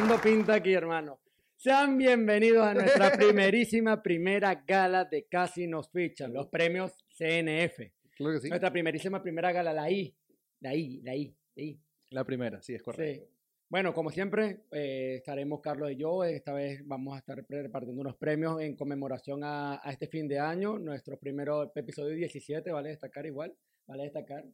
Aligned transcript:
dando 0.00 0.20
pinta 0.20 0.56
aquí, 0.56 0.74
hermano. 0.74 1.18
Sean 1.56 1.96
bienvenidos 1.96 2.66
a 2.66 2.74
nuestra 2.74 3.12
primerísima 3.16 4.02
primera 4.02 4.54
gala 4.66 5.06
de 5.06 5.24
Casi 5.24 5.66
nos 5.66 5.90
fichan, 5.90 6.34
los 6.34 6.48
premios 6.48 6.92
CNF. 7.16 7.78
Claro 8.14 8.34
que 8.34 8.40
sí. 8.40 8.48
Nuestra 8.50 8.70
primerísima 8.70 9.22
primera 9.22 9.52
gala, 9.52 9.72
la 9.72 9.90
I. 9.90 10.14
La 10.60 10.74
I, 10.74 11.00
la 11.00 11.16
I, 11.16 11.34
la 11.54 11.62
I. 11.62 11.80
La 12.10 12.24
primera, 12.24 12.60
sí, 12.60 12.74
es 12.74 12.82
correcto. 12.82 13.24
Sí. 13.24 13.32
Bueno, 13.70 13.94
como 13.94 14.10
siempre, 14.10 14.64
eh, 14.70 15.14
estaremos 15.16 15.62
Carlos 15.62 15.90
y 15.90 15.96
yo. 15.96 16.24
Esta 16.24 16.52
vez 16.52 16.86
vamos 16.86 17.14
a 17.14 17.18
estar 17.20 17.42
repartiendo 17.48 18.02
unos 18.02 18.16
premios 18.16 18.60
en 18.60 18.76
conmemoración 18.76 19.44
a, 19.44 19.80
a 19.82 19.90
este 19.92 20.08
fin 20.08 20.28
de 20.28 20.38
año. 20.38 20.78
Nuestro 20.78 21.18
primero 21.18 21.72
episodio 21.74 22.14
17, 22.14 22.70
vale 22.70 22.90
destacar 22.90 23.24
igual, 23.24 23.56
vale 23.86 24.04
destacar. 24.04 24.44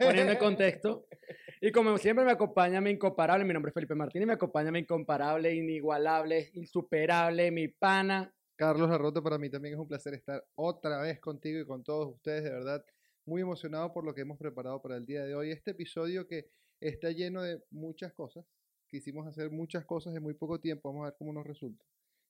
Poniendo 0.00 0.32
en 0.32 0.38
contexto. 0.38 1.06
Y 1.64 1.70
como 1.70 1.96
siempre 1.96 2.24
me 2.24 2.32
acompaña 2.32 2.80
mi 2.80 2.90
incomparable, 2.90 3.44
mi 3.44 3.52
nombre 3.52 3.70
es 3.70 3.74
Felipe 3.74 3.94
Martínez, 3.94 4.26
me 4.26 4.32
acompaña 4.32 4.72
mi 4.72 4.80
incomparable, 4.80 5.54
inigualable, 5.54 6.50
insuperable, 6.54 7.52
mi 7.52 7.68
pana. 7.68 8.34
Carlos 8.56 8.90
Larroto, 8.90 9.22
para 9.22 9.38
mí 9.38 9.48
también 9.48 9.74
es 9.74 9.80
un 9.80 9.86
placer 9.86 10.14
estar 10.14 10.44
otra 10.56 11.00
vez 11.00 11.20
contigo 11.20 11.60
y 11.60 11.64
con 11.64 11.84
todos 11.84 12.14
ustedes, 12.14 12.42
de 12.42 12.50
verdad, 12.50 12.84
muy 13.24 13.42
emocionado 13.42 13.92
por 13.92 14.04
lo 14.04 14.12
que 14.12 14.22
hemos 14.22 14.38
preparado 14.38 14.82
para 14.82 14.96
el 14.96 15.06
día 15.06 15.22
de 15.24 15.36
hoy. 15.36 15.52
Este 15.52 15.70
episodio 15.70 16.26
que 16.26 16.48
está 16.80 17.10
lleno 17.10 17.42
de 17.42 17.62
muchas 17.70 18.12
cosas. 18.12 18.44
Quisimos 18.88 19.26
hacer 19.28 19.50
muchas 19.50 19.84
cosas 19.84 20.14
en 20.16 20.22
muy 20.22 20.34
poco 20.34 20.58
tiempo. 20.58 20.88
Vamos 20.90 21.02
a 21.02 21.10
ver 21.10 21.16
cómo 21.16 21.32
nos 21.32 21.46
resulta. 21.46 21.84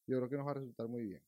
Yo 0.05 0.17
creo 0.17 0.29
que 0.29 0.37
nos 0.37 0.47
va 0.47 0.51
a 0.51 0.55
resultar 0.55 0.87
muy 0.87 1.03
bien. 1.03 1.23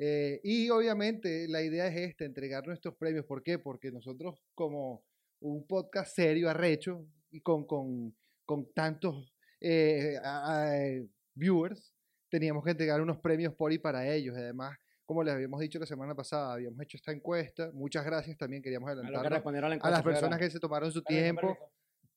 Eh, 0.00 0.40
y 0.44 0.70
obviamente 0.70 1.48
la 1.48 1.60
idea 1.62 1.88
es 1.88 1.96
esta, 1.96 2.24
entregar 2.24 2.64
nuestros 2.66 2.94
premios. 2.96 3.26
¿Por 3.26 3.42
qué? 3.42 3.58
Porque 3.58 3.90
nosotros 3.90 4.40
como 4.54 5.02
un 5.40 5.66
podcast 5.66 6.14
serio, 6.14 6.48
arrecho, 6.48 7.04
y 7.30 7.40
con, 7.40 7.66
con, 7.66 8.14
con 8.44 8.72
tantos 8.72 9.34
eh, 9.60 10.16
a- 10.22 10.70
a- 10.72 11.02
viewers, 11.34 11.92
teníamos 12.28 12.64
que 12.64 12.70
entregar 12.70 13.00
unos 13.00 13.18
premios 13.18 13.54
por 13.54 13.72
y 13.72 13.78
para 13.78 14.06
ellos. 14.08 14.36
Además, 14.36 14.76
como 15.04 15.22
les 15.24 15.34
habíamos 15.34 15.60
dicho 15.60 15.78
la 15.78 15.86
semana 15.86 16.14
pasada, 16.14 16.52
habíamos 16.54 16.80
hecho 16.82 16.96
esta 16.96 17.12
encuesta. 17.12 17.70
Muchas 17.72 18.04
gracias 18.04 18.36
también, 18.38 18.62
queríamos 18.62 18.88
adelantar 19.02 19.42
a 19.86 19.90
las 19.90 20.02
personas 20.14 20.38
que 20.38 20.50
se 20.50 20.60
tomaron 20.60 20.92
su 20.92 21.02
tiempo. 21.02 21.40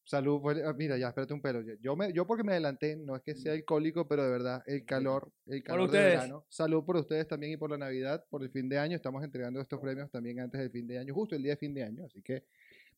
Salud, 0.04 0.42
pues, 0.42 0.58
ah, 0.66 0.74
mira, 0.74 0.98
ya, 0.98 1.08
espérate 1.10 1.34
un 1.34 1.42
pelo. 1.42 1.62
Yo- 1.80 1.96
me, 1.96 2.12
yo 2.12 2.26
porque 2.26 2.44
me 2.44 2.52
adelanté, 2.54 2.96
no 2.98 3.16
es 3.16 3.22
que 3.22 3.36
sea 3.36 3.54
alcohólico, 3.54 4.08
pero 4.08 4.24
de 4.24 4.30
verdad, 4.32 4.64
el 4.66 4.84
calor, 4.84 5.32
el 5.46 5.64
calor 5.64 5.82
de 5.82 5.86
ustedes. 5.98 6.14
verano. 6.16 6.46
Salud 6.50 6.84
por 6.84 6.98
ustedes 6.98 7.28
también 7.28 7.54
y 7.54 7.58
por 7.58 7.70
la 7.70 7.78
Navidad, 7.78 8.26
por 8.30 8.44
el 8.44 8.50
fin 8.50 8.68
de 8.68 8.78
año. 8.80 8.96
Estamos 8.96 9.24
entregando 9.24 9.62
estos 9.62 9.80
premios 9.80 10.10
también 10.12 10.40
antes 10.40 10.60
del 10.60 10.72
fin 10.72 10.88
de 10.88 10.98
año, 10.98 11.14
justo 11.14 11.36
el 11.36 11.44
día 11.44 11.52
de 11.54 11.58
fin 11.58 11.74
de 11.74 11.84
año. 11.84 12.06
Así 12.06 12.22
que 12.22 12.44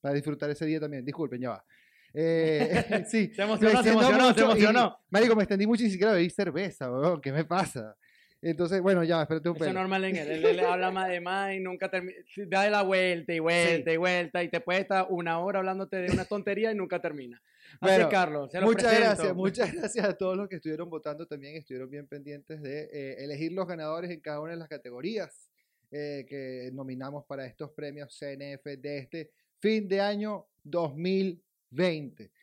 para 0.01 0.15
disfrutar 0.15 0.49
ese 0.49 0.65
día 0.65 0.79
también. 0.79 1.03
Disculpen, 1.05 1.41
ya 1.41 1.49
va. 1.49 1.65
Eh, 2.13 2.69
sí, 3.09 3.31
Se 3.35 3.41
me 3.41 3.43
emocionó, 3.53 3.83
se 3.83 3.89
emocionó, 3.89 4.33
se 4.33 4.39
y, 4.39 4.43
emocionó. 4.43 4.97
marico, 5.09 5.35
me 5.35 5.43
extendí 5.43 5.67
mucho 5.67 5.83
y 5.83 5.87
ni 5.87 5.91
siquiera 5.91 6.13
bebí 6.13 6.29
cerveza, 6.29 6.91
weón. 6.91 7.19
¿Qué 7.21 7.31
me 7.31 7.43
pasa? 7.45 7.95
Entonces, 8.43 8.81
bueno, 8.81 9.03
ya, 9.03 9.21
espérate 9.21 9.49
un 9.49 9.55
Eso 9.55 9.65
es 9.65 9.73
normal 9.73 10.03
en 10.03 10.17
él. 10.17 10.29
Él, 10.29 10.45
él 10.45 10.59
habla 10.59 10.91
más 10.91 11.07
de 11.07 11.21
más 11.21 11.53
y 11.53 11.59
nunca 11.61 11.89
termina. 11.89 12.17
Da 12.47 12.69
la 12.69 12.81
vuelta 12.81 13.33
y 13.33 13.39
vuelta 13.39 13.91
y 13.91 13.97
vuelta 13.97 14.43
y 14.43 14.49
te 14.49 14.59
puede 14.59 14.81
estar 14.81 15.07
una 15.09 15.39
hora 15.39 15.59
hablándote 15.59 15.97
de 15.97 16.11
una 16.11 16.25
tontería 16.25 16.71
y 16.71 16.75
nunca 16.75 16.99
termina. 16.99 17.41
Así 17.79 17.95
Bueno, 17.95 18.09
Carlos. 18.09 18.51
Se 18.51 18.59
Muchas 18.59 18.83
presento. 18.83 19.07
gracias, 19.07 19.35
muchas 19.35 19.73
gracias 19.73 20.05
a 20.05 20.13
todos 20.17 20.35
los 20.35 20.49
que 20.49 20.57
estuvieron 20.57 20.89
votando 20.89 21.25
también, 21.25 21.55
estuvieron 21.55 21.89
bien 21.89 22.05
pendientes 22.07 22.61
de 22.61 22.89
eh, 22.91 23.23
elegir 23.23 23.53
los 23.53 23.67
ganadores 23.67 24.11
en 24.11 24.19
cada 24.19 24.41
una 24.41 24.51
de 24.51 24.57
las 24.57 24.67
categorías 24.67 25.49
eh, 25.91 26.25
que 26.27 26.69
nominamos 26.73 27.25
para 27.25 27.45
estos 27.45 27.71
premios 27.71 28.17
CNF 28.17 28.65
de 28.77 28.97
este 28.97 29.31
fin 29.59 29.87
de 29.87 30.01
año 30.01 30.47
2020. 30.63 31.52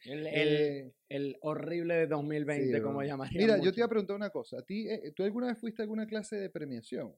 El, 0.05 0.27
el, 0.27 0.29
Eh, 0.29 0.93
el 1.09 1.37
horrible 1.43 1.95
de 1.95 2.07
2020, 2.07 2.77
sí, 2.77 2.83
como 2.83 3.03
llamaría. 3.03 3.41
Mira, 3.41 3.59
yo 3.59 3.73
te 3.73 3.81
iba 3.81 3.87
a 3.87 3.89
preguntar 3.89 4.17
una 4.17 4.31
cosa. 4.31 4.59
¿A 4.59 4.63
ti, 4.63 4.89
eh, 4.89 5.13
¿Tú 5.15 5.23
alguna 5.23 5.47
vez 5.49 5.59
fuiste 5.59 5.83
a 5.83 5.85
alguna 5.85 6.07
clase 6.07 6.37
de 6.37 6.51
premiación? 6.51 7.15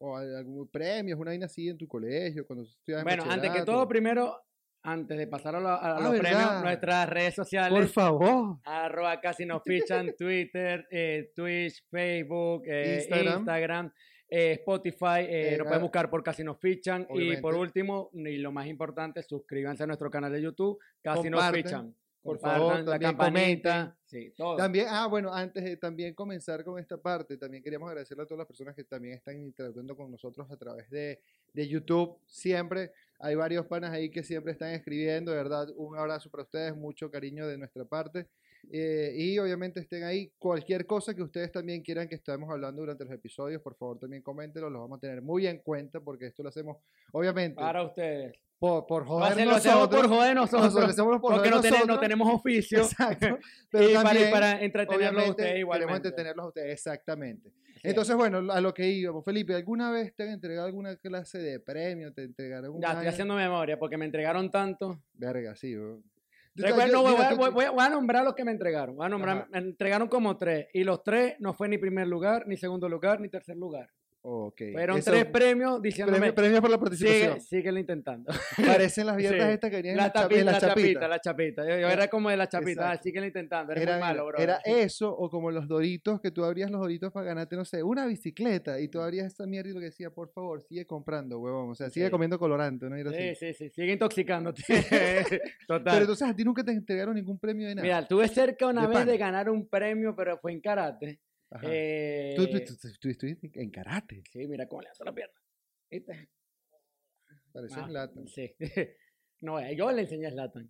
¿O 0.00 0.16
a 0.16 0.20
algún 0.20 0.68
premio, 0.68 1.16
una 1.16 1.30
vaina 1.32 1.46
así 1.46 1.68
en 1.68 1.76
tu 1.76 1.88
colegio? 1.88 2.46
cuando 2.46 2.64
Bueno, 3.02 3.24
antes 3.26 3.50
que 3.50 3.62
todo, 3.62 3.88
primero, 3.88 4.40
antes 4.82 5.18
de 5.18 5.26
pasar 5.26 5.56
a, 5.56 5.60
lo- 5.60 5.68
a 5.68 5.96
Ah, 5.96 6.00
los 6.00 6.12
¿verdad? 6.12 6.20
premios, 6.30 6.62
nuestras 6.62 7.08
redes 7.08 7.34
sociales. 7.34 7.76
Por 7.78 7.88
favor. 7.88 8.58
Arroba 8.64 9.20
casi 9.20 9.44
nos 9.44 9.62
fichan, 9.64 10.14
Twitter, 10.18 10.86
eh, 10.90 11.32
Twitch, 11.34 11.84
Facebook, 11.90 12.62
eh, 12.66 12.98
Instagram. 13.00 13.38
Instagram, 13.38 13.92
eh, 14.28 14.52
Spotify, 14.52 15.20
eh, 15.20 15.56
nos 15.58 15.66
pueden 15.66 15.82
buscar 15.82 16.10
por 16.10 16.22
Casi 16.22 16.44
nos 16.44 16.58
fichan. 16.58 17.06
Y 17.14 17.36
por 17.38 17.54
último, 17.54 18.10
y 18.12 18.38
lo 18.38 18.52
más 18.52 18.66
importante, 18.66 19.22
suscríbanse 19.22 19.84
a 19.84 19.86
nuestro 19.86 20.10
canal 20.10 20.32
de 20.32 20.42
YouTube, 20.42 20.78
Casi 21.02 21.30
nos 21.30 21.50
fichan. 21.50 21.94
por 22.22 22.38
favor, 22.38 22.80
la 22.80 22.98
también 22.98 23.10
campanita, 23.10 23.96
sí, 24.04 24.34
todo. 24.36 24.56
También, 24.56 24.86
ah, 24.90 25.06
bueno, 25.06 25.32
antes 25.32 25.64
de 25.64 25.76
también 25.78 26.14
comenzar 26.14 26.62
con 26.62 26.78
esta 26.78 26.98
parte, 26.98 27.38
también 27.38 27.62
queríamos 27.62 27.88
agradecerle 27.88 28.24
a 28.24 28.26
todas 28.26 28.38
las 28.38 28.46
personas 28.46 28.74
que 28.74 28.84
también 28.84 29.14
están 29.14 29.40
interactuando 29.40 29.96
con 29.96 30.10
nosotros 30.10 30.50
a 30.50 30.56
través 30.56 30.90
de, 30.90 31.20
de 31.54 31.68
YouTube. 31.68 32.18
Siempre 32.26 32.92
hay 33.18 33.34
varios 33.34 33.66
panas 33.66 33.90
ahí 33.90 34.10
que 34.10 34.22
siempre 34.22 34.52
están 34.52 34.72
escribiendo, 34.72 35.30
de 35.30 35.38
verdad, 35.38 35.68
un 35.76 35.96
abrazo 35.96 36.30
para 36.30 36.42
ustedes, 36.42 36.76
mucho 36.76 37.10
cariño 37.10 37.46
de 37.46 37.58
nuestra 37.58 37.84
parte. 37.84 38.26
Eh, 38.70 39.14
y 39.16 39.38
obviamente 39.38 39.80
estén 39.80 40.04
ahí. 40.04 40.32
Cualquier 40.38 40.84
cosa 40.86 41.14
que 41.14 41.22
ustedes 41.22 41.50
también 41.52 41.82
quieran 41.82 42.08
que 42.08 42.16
estemos 42.16 42.50
hablando 42.50 42.82
durante 42.82 43.04
los 43.04 43.12
episodios, 43.14 43.62
por 43.62 43.74
favor 43.76 43.98
también 43.98 44.22
coméntenlo, 44.22 44.68
los 44.68 44.82
vamos 44.82 44.98
a 44.98 45.00
tener 45.00 45.22
muy 45.22 45.46
en 45.46 45.58
cuenta 45.58 46.00
porque 46.00 46.26
esto 46.26 46.42
lo 46.42 46.50
hacemos, 46.50 46.76
obviamente, 47.12 47.56
Para 47.60 47.82
ustedes. 47.82 48.34
por, 48.58 48.86
por 48.86 49.06
joder 49.06 49.32
hace- 49.32 49.44
lo 49.46 49.50
hacemos 49.52 49.76
nosotros. 49.78 50.00
por 50.02 50.10
joder 50.10 50.34
nosotros. 50.34 50.62
nosotros, 50.64 50.84
lo 50.84 50.90
hacemos 50.90 51.12
por 51.12 51.20
porque 51.32 51.36
joder 51.48 51.50
no, 51.54 51.60
tenemos- 51.62 51.80
no 51.80 51.86
nosotros. 51.86 52.00
tenemos 52.08 52.34
oficio. 52.34 52.78
Exacto. 52.80 53.26
Pero 53.70 53.90
y 53.90 53.94
para, 53.94 54.08
también, 54.10 54.30
para 54.30 54.60
entretenerlos 54.62 55.24
a 55.26 55.30
ustedes 55.30 55.48
queremos 55.50 55.60
igualmente. 55.76 56.08
entretenerlos 56.08 56.44
a 56.44 56.48
ustedes, 56.48 56.72
exactamente. 56.72 57.50
Sí. 57.80 57.82
Entonces, 57.90 58.16
bueno, 58.16 58.38
a 58.52 58.60
lo 58.60 58.74
que 58.74 58.88
íbamos. 58.88 59.24
Felipe, 59.24 59.54
¿alguna 59.54 59.92
vez 59.92 60.12
te 60.16 60.24
han 60.24 60.30
entregado 60.30 60.66
alguna 60.66 60.96
clase 60.96 61.38
de 61.38 61.60
premio? 61.60 62.12
¿Te 62.12 62.24
entregaron 62.24 62.72
una 62.72 62.80
Ya 62.80 62.86
estoy 62.88 62.96
vaina? 62.96 63.10
haciendo 63.12 63.34
memoria 63.36 63.78
porque 63.78 63.96
me 63.96 64.04
entregaron 64.04 64.50
tanto. 64.50 65.00
Verga, 65.14 65.54
sí, 65.54 65.76
bro. 65.76 66.02
Recuerdo, 66.62 66.92
yo- 66.92 67.02
voy, 67.02 67.14
a- 67.24 67.28
tú- 67.30 67.36
voy- 67.36 67.50
voy 67.50 67.64
a- 67.64 67.70
voy 67.70 67.84
a 67.84 67.88
nombrar 67.90 68.24
los 68.24 68.34
que 68.34 68.44
me 68.44 68.52
entregaron. 68.52 68.96
Voy 68.96 69.06
a 69.06 69.08
nombrar, 69.08 69.36
Ajá. 69.38 69.48
me 69.50 69.58
entregaron 69.58 70.08
como 70.08 70.36
tres. 70.36 70.66
Y 70.72 70.84
los 70.84 71.02
tres 71.02 71.36
no 71.38 71.54
fue 71.54 71.68
ni 71.68 71.78
primer 71.78 72.06
lugar, 72.06 72.44
ni 72.46 72.56
segundo 72.56 72.88
lugar, 72.88 73.20
ni 73.20 73.28
tercer 73.28 73.56
lugar. 73.56 73.88
Ok. 74.20 74.60
Fueron 74.72 74.98
Eso, 74.98 75.10
tres 75.12 75.24
premios 75.26 75.80
diciéndome, 75.80 76.32
premio, 76.32 76.34
premio 76.34 76.60
por 76.60 76.70
la 76.70 76.76
sigue, 76.76 76.84
participación. 76.84 77.40
síguelo 77.40 77.78
intentando. 77.78 78.30
Parecen 78.66 79.06
las 79.06 79.16
mierdas 79.16 79.46
Sí. 79.46 79.52
estas 79.54 79.70
que 79.70 79.76
venían 79.76 79.92
en 79.92 79.96
La, 79.96 80.06
chapa- 80.12 80.22
tapita, 80.22 80.40
en 80.40 80.46
la 80.46 80.52
la 80.52 80.58
chapita, 80.60 80.80
chapita. 80.82 81.08
la 81.08 81.20
chapita. 81.20 81.62
Yo, 81.68 81.78
yo 81.80 81.88
era 81.88 82.08
como 82.08 82.28
de 82.30 82.36
la 82.36 82.48
chapita, 82.48 82.90
ah, 82.90 82.96
síguelo 83.00 83.26
intentando, 83.26 83.72
eres 83.72 83.82
Era, 83.84 83.92
muy 83.94 84.00
malo, 84.00 84.26
bro. 84.26 84.38
era 84.38 84.58
eso 84.64 85.10
o 85.10 85.30
como 85.30 85.50
los 85.50 85.68
doritos 85.68 86.20
que 86.20 86.30
tú 86.30 86.44
abrías 86.44 86.70
los 86.70 86.80
doritos 86.80 87.12
para 87.12 87.26
ganarte, 87.26 87.54
no 87.56 87.64
sé, 87.64 87.82
una 87.82 88.06
bicicleta 88.06 88.80
y 88.80 88.88
tú 88.88 89.00
abrías 89.00 89.26
esa 89.32 89.46
mierda 89.46 89.70
y 89.70 89.72
lo 89.74 89.78
que 89.80 89.86
decía, 89.86 90.10
por 90.10 90.30
favor, 90.32 90.60
sigue 90.62 90.84
comprando, 90.84 91.38
huevón. 91.38 91.70
O 91.70 91.74
sea, 91.74 91.88
sigue 91.88 92.06
Sí. 92.06 92.10
comiendo 92.10 92.38
colorante, 92.38 92.90
¿no? 92.90 92.96
Era 92.96 93.12
Sí, 93.12 93.28
así. 93.30 93.46
sí, 93.46 93.54
sí, 93.54 93.70
sigue 93.70 93.92
intoxicándote. 93.92 94.62
Total. 95.66 95.82
Pero 95.84 96.00
entonces 96.00 96.28
a 96.28 96.34
ti 96.34 96.44
nunca 96.44 96.64
te 96.64 96.72
entregaron 96.72 97.14
ningún 97.14 97.38
premio 97.38 97.68
de 97.68 97.74
nada. 97.76 97.84
Mira, 97.84 98.06
tuve 98.08 98.28
cerca 98.28 98.66
una 98.66 98.86
De 98.86 98.94
vez 98.94 99.06
de 99.06 99.16
ganar 99.16 99.48
un 99.48 99.68
premio, 99.68 100.14
pero 100.16 100.38
fue 100.38 100.52
en 100.52 100.60
karate. 100.60 101.20
Eh, 101.62 102.34
Tú, 102.36 102.42
estuviste 102.88 103.50
en 103.54 103.70
karate. 103.70 104.22
Sí, 104.30 104.46
mira 104.46 104.68
cómo 104.68 104.82
le 104.82 104.88
hace 104.88 105.04
la 105.04 105.14
pierna. 105.14 105.34
¿Viste? 105.90 106.28
Pareces 107.52 107.78
Ah, 107.78 107.88
lata. 107.88 108.20
Sí. 108.26 108.54
No, 109.40 109.60
eh, 109.60 109.76
yo 109.76 109.92
le 109.92 110.02
enseñé 110.02 110.26
a 110.26 110.30
Zlatan. 110.32 110.68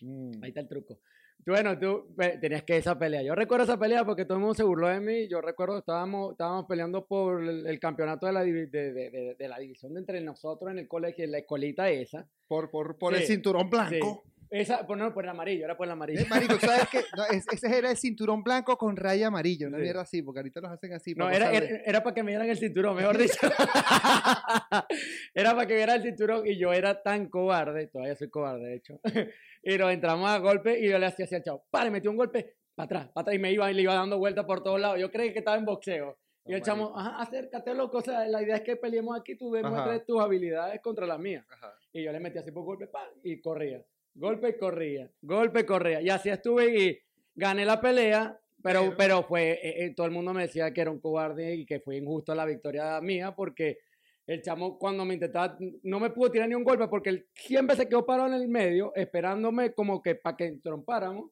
Mm. 0.00 0.42
Ahí 0.42 0.48
está 0.48 0.60
el 0.60 0.68
truco. 0.68 0.98
Tú, 1.44 1.52
Bueno, 1.52 1.78
tú 1.78 2.12
tenías 2.40 2.64
que 2.64 2.76
esa 2.76 2.98
pelea. 2.98 3.22
Yo 3.22 3.36
recuerdo 3.36 3.62
esa 3.62 3.78
pelea 3.78 4.04
porque 4.04 4.24
todo 4.24 4.38
el 4.38 4.40
mundo 4.40 4.54
se 4.56 4.64
burló 4.64 4.88
de 4.88 4.98
mí. 4.98 5.28
Yo 5.28 5.40
recuerdo 5.40 5.74
que 5.74 5.78
estábamos, 5.78 6.32
estábamos 6.32 6.66
peleando 6.66 7.06
por 7.06 7.40
el, 7.44 7.64
el 7.64 7.78
campeonato 7.78 8.26
de 8.26 8.32
la, 8.32 8.42
de, 8.42 8.66
de- 8.66 9.36
de- 9.38 9.48
la 9.48 9.56
división 9.60 9.94
de 9.94 10.00
entre 10.00 10.20
nosotros 10.20 10.68
en 10.72 10.80
el 10.80 10.88
colegio, 10.88 11.24
en 11.24 11.30
la 11.30 11.38
escolita 11.38 11.88
esa. 11.90 12.28
Por, 12.48 12.70
por, 12.72 12.98
por 12.98 13.14
el 13.14 13.20
Sí, 13.20 13.34
cinturón 13.34 13.70
blanco. 13.70 14.24
Esa, 14.50 14.86
por, 14.86 14.96
no, 14.96 15.12
por 15.12 15.24
el 15.24 15.30
amarillo, 15.30 15.64
era 15.64 15.76
por 15.76 15.86
el 15.86 15.92
amarillo. 15.92 16.20
Eh, 16.20 16.26
marico, 16.28 16.58
¿sabes 16.58 16.88
qué? 16.90 17.00
No, 17.16 17.24
es- 17.26 17.46
ese 17.52 17.76
era 17.78 17.90
el 17.90 17.96
cinturón 17.96 18.42
blanco 18.42 18.76
con 18.78 18.96
raya 18.96 19.26
amarilla, 19.26 19.66
una 19.68 19.76
Sí. 19.78 19.82
mierda 19.82 20.00
así, 20.02 20.22
porque 20.22 20.40
ahorita 20.40 20.60
los 20.60 20.70
hacen 20.70 20.92
así. 20.94 21.14
No, 21.14 21.24
para 21.26 21.36
era, 21.36 21.52
era, 21.52 21.82
era 21.84 22.02
para 22.02 22.14
que 22.14 22.22
me 22.22 22.30
dieran 22.30 22.48
el 22.48 22.56
cinturón, 22.56 22.96
mejor 22.96 23.16
dicho. 23.18 23.36
era 25.34 25.52
para 25.54 25.66
que 25.66 25.72
me 25.74 25.76
dieran 25.78 25.96
el 25.96 26.02
cinturón 26.02 26.46
y 26.46 26.58
yo 26.58 26.72
era 26.72 27.02
tan 27.02 27.28
cobarde, 27.28 27.86
todavía 27.88 28.14
soy 28.16 28.30
cobarde, 28.30 28.66
de 28.66 28.74
hecho. 28.76 29.00
y 29.62 29.76
nos 29.76 29.92
entramos 29.92 30.28
a 30.30 30.38
golpe 30.38 30.78
y 30.80 30.88
yo 30.88 30.98
le 30.98 31.06
hacía 31.06 31.24
así 31.26 31.34
al 31.34 31.42
chavo, 31.42 31.66
pare, 31.70 31.90
metí 31.90 32.08
un 32.08 32.16
golpe, 32.16 32.56
para 32.74 32.84
atrás, 32.86 33.08
para 33.12 33.22
atrás, 33.22 33.36
y 33.36 33.38
me 33.38 33.52
iba 33.52 33.70
y 33.70 33.74
le 33.74 33.82
iba 33.82 33.94
dando 33.94 34.18
vueltas 34.18 34.44
por 34.44 34.62
todos 34.62 34.80
lados. 34.80 34.98
Yo 35.00 35.10
creí 35.10 35.32
que 35.32 35.40
estaba 35.40 35.56
en 35.56 35.64
boxeo. 35.64 36.18
Y 36.46 36.52
No, 36.52 36.56
el 36.56 36.62
chamo, 36.62 36.98
ajá, 36.98 37.20
acércate, 37.20 37.74
loco. 37.74 37.98
O 37.98 38.00
sea, 38.00 38.26
la 38.26 38.42
idea 38.42 38.56
es 38.56 38.62
que 38.62 38.76
peleemos 38.76 39.18
aquí, 39.20 39.36
tú 39.36 39.50
demuestres 39.52 40.06
tus 40.06 40.18
habilidades 40.20 40.80
contra 40.80 41.06
las 41.06 41.18
mías. 41.18 41.44
Ajá. 41.50 41.74
Y 41.92 42.02
yo 42.04 42.12
le 42.12 42.20
metí 42.20 42.38
así 42.38 42.50
por 42.52 42.64
golpe, 42.64 42.86
¡pam! 42.86 43.08
y 43.22 43.38
corría. 43.40 43.82
Golpe 44.18 44.48
y 44.50 44.58
corría. 44.58 45.10
Golpe 45.22 45.60
y 45.60 45.64
corría. 45.64 46.00
Y 46.00 46.08
así 46.10 46.28
estuve 46.28 46.78
y 46.78 46.98
gané 47.34 47.64
la 47.64 47.80
pelea, 47.80 48.38
pero, 48.62 48.80
Pero- 48.82 48.96
pero 48.96 49.22
fue, 49.22 49.52
eh, 49.52 49.84
eh, 49.84 49.94
todo 49.94 50.06
el 50.06 50.12
mundo 50.12 50.34
me 50.34 50.42
decía 50.42 50.72
que 50.72 50.80
era 50.80 50.90
un 50.90 51.00
cobarde 51.00 51.54
y 51.54 51.64
que 51.66 51.80
fue 51.80 51.96
injusto 51.96 52.34
la 52.34 52.44
victoria 52.44 53.00
mía 53.00 53.34
porque 53.34 53.78
el 54.26 54.42
chamo 54.42 54.78
cuando 54.78 55.04
me 55.04 55.14
intentaba, 55.14 55.56
no 55.84 56.00
me 56.00 56.10
pudo 56.10 56.30
tirar 56.30 56.48
ni 56.48 56.54
un 56.54 56.64
golpe 56.64 56.88
porque 56.88 57.10
él 57.10 57.26
siempre 57.34 57.76
se 57.76 57.88
quedó 57.88 58.04
parado 58.04 58.28
en 58.28 58.34
el 58.34 58.48
medio 58.48 58.92
esperándome 58.94 59.72
como 59.72 60.02
que 60.02 60.16
para 60.16 60.36
que 60.36 60.58
trompáramos. 60.62 61.30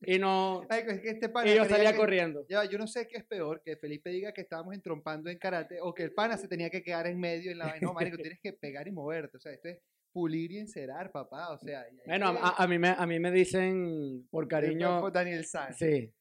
y 0.00 0.18
no... 0.18 0.62
Ay, 0.68 0.84
es 0.86 1.00
que 1.00 1.08
este 1.10 1.28
pana 1.28 1.50
Y 1.50 1.56
yo 1.56 1.64
salía 1.64 1.90
que- 1.92 1.98
corriendo. 1.98 2.46
Ya, 2.48 2.64
yo 2.64 2.78
no 2.78 2.86
sé 2.86 3.08
qué 3.08 3.16
es 3.18 3.24
peor, 3.24 3.60
que 3.64 3.76
Felipe 3.76 4.10
diga 4.10 4.32
que 4.32 4.42
estábamos 4.42 4.74
entrompando 4.74 5.28
en 5.28 5.38
karate 5.38 5.78
o 5.80 5.92
que 5.92 6.04
el 6.04 6.12
pana 6.12 6.36
se 6.36 6.46
tenía 6.48 6.70
que 6.70 6.82
quedar 6.84 7.06
en 7.08 7.18
medio 7.18 7.50
en 7.50 7.58
la 7.58 7.66
vaina. 7.66 7.86
No, 7.86 7.92
marico, 7.94 8.16
tienes 8.32 8.40
que 8.40 8.52
pegar 8.52 8.86
y 8.86 8.92
moverte. 8.92 9.36
O 9.36 9.40
sea, 9.40 9.52
esto 9.52 9.68
es 9.68 9.78
pulir 10.18 10.50
y 10.52 10.58
encerar, 10.58 11.12
papá. 11.12 11.50
O 11.50 11.58
sea, 11.58 11.86
Bueno, 12.06 12.32
que- 12.32 12.38
a, 12.42 12.48
a 12.64 12.66
mí 12.66 12.78
me, 12.78 12.88
a 12.88 13.06
mí 13.06 13.20
me 13.20 13.30
dicen 13.30 14.26
por 14.30 14.44
Eh, 14.44 14.48
cariño... 14.48 15.10
Daniel 15.10 15.44
San. 15.44 15.72
Sí, 15.74 16.12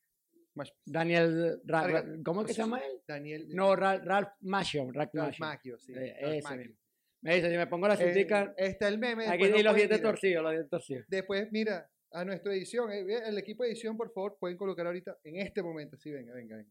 Daniel... 0.85 1.61
Ra- 1.65 2.03
¿Cómo 2.23 2.41
es 2.41 2.47
que 2.47 2.53
se 2.53 2.61
llama 2.61 2.79
él? 2.79 3.01
Daniel 3.07 3.47
No, 3.49 3.75
Ra- 3.75 3.97
Ralph 3.99 4.29
Macchio. 4.41 4.91
Ralph 4.91 5.39
Macchio. 5.39 5.77
Sí. 5.79 5.93
Eh, 5.95 6.15
ese 6.37 6.57
mismo. 6.57 6.75
Me 7.21 7.35
dice, 7.35 7.49
si 7.49 7.57
me 7.57 7.65
pongo 7.67 7.87
la 7.87 7.95
Eh, 7.95 7.97
cintica... 7.97 8.53
está 8.57 8.87
el 8.87 8.99
meme. 8.99 9.27
aquí 9.27 9.45
y 9.45 9.63
los 9.63 9.75
dientes 9.75 9.99
mirar. 9.99 10.11
torcidos, 10.13 10.43
los 10.43 10.51
dientes 10.51 10.69
torcidos. 10.69 11.05
Después, 11.07 11.47
mira, 11.51 11.89
a 12.11 12.23
nuestra 12.23 12.53
edición, 12.53 12.91
eh, 12.91 13.05
el 13.25 13.37
equipo 13.39 13.63
de 13.63 13.69
edición, 13.71 13.97
por 13.97 14.13
favor, 14.13 14.37
pueden 14.39 14.55
colocar 14.57 14.85
ahorita, 14.85 15.17
en 15.23 15.37
este 15.37 15.61
momento, 15.63 15.97
sí, 15.97 16.11
venga, 16.11 16.33
venga, 16.33 16.57
venga. 16.57 16.69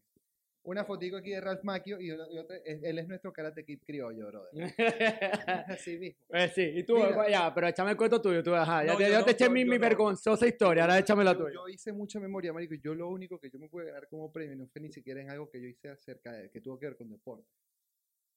Una 0.67 0.83
fotico 0.83 1.15
aquí 1.15 1.29
de 1.29 1.39
Ralph 1.39 1.63
Macchio 1.63 1.97
y, 2.01 2.11
otra, 2.11 2.57
él 2.65 2.99
es 2.99 3.07
nuestro 3.07 3.31
karate 3.31 3.63
kid 3.63 3.79
criollo, 3.85 4.27
brother. 4.27 4.51
Así 5.69 5.97
mismo. 5.97 6.19
Eh, 6.27 6.49
sí, 6.49 6.61
y 6.61 6.83
tú, 6.83 6.97
Mira. 6.97 7.29
ya, 7.29 7.53
pero 7.53 7.67
échame 7.69 7.91
el 7.91 7.95
cuento 7.95 8.21
tuyo, 8.21 8.43
tú, 8.43 8.53
ajá, 8.53 8.83
ya 8.83 8.91
No, 8.91 8.97
te, 8.97 9.09
yo 9.09 9.19
no, 9.19 9.23
te 9.23 9.31
eché 9.31 9.49
mi, 9.49 9.63
vergonzosa 9.63 10.45
historia, 10.45 10.83
ahora 10.83 10.99
échame 10.99 11.23
la 11.23 11.37
tuya. 11.37 11.53
yo 11.53 11.69
hice 11.69 11.93
mucha 11.93 12.19
memoria, 12.19 12.51
marico, 12.51 12.73
y 12.73 12.81
yo 12.81 12.93
lo 12.93 13.07
único 13.07 13.39
que 13.39 13.49
yo 13.49 13.57
me 13.59 13.69
pude 13.69 13.85
ganar 13.85 14.09
como 14.09 14.29
premio 14.29 14.57
no 14.57 14.67
fue 14.67 14.81
ni 14.81 14.91
siquiera 14.91 15.21
en 15.21 15.29
algo 15.29 15.49
que 15.49 15.61
yo 15.61 15.69
hice 15.69 15.87
acerca 15.87 16.33
de, 16.33 16.49
que 16.49 16.59
tuvo 16.59 16.77
que 16.77 16.87
ver 16.87 16.97
con 16.97 17.09
deporte. 17.09 17.47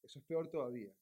Eso 0.01 0.19
es 0.19 0.25
peor 0.25 0.49
todavía. 0.49 0.93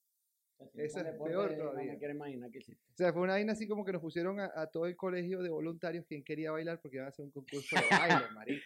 Eso 0.73 0.99
es 0.99 1.15
peor 1.15 1.55
todavía. 1.55 1.95
O 1.95 2.97
sea, 2.97 3.13
fue 3.13 3.21
una 3.21 3.33
vaina 3.33 3.53
así 3.53 3.67
como 3.67 3.85
que 3.85 3.91
nos 3.91 4.01
pusieron 4.01 4.39
a, 4.39 4.51
a 4.55 4.65
todo 4.65 4.87
el 4.87 4.95
colegio 4.95 5.43
de 5.43 5.49
voluntarios 5.49 6.07
quien 6.07 6.23
quería 6.23 6.51
bailar 6.51 6.81
porque 6.81 6.97
iban 6.97 7.05
a 7.05 7.09
hacer 7.09 7.23
un 7.23 7.29
concurso 7.29 7.75
de 7.75 7.83
baile, 7.95 8.25
marico. 8.33 8.65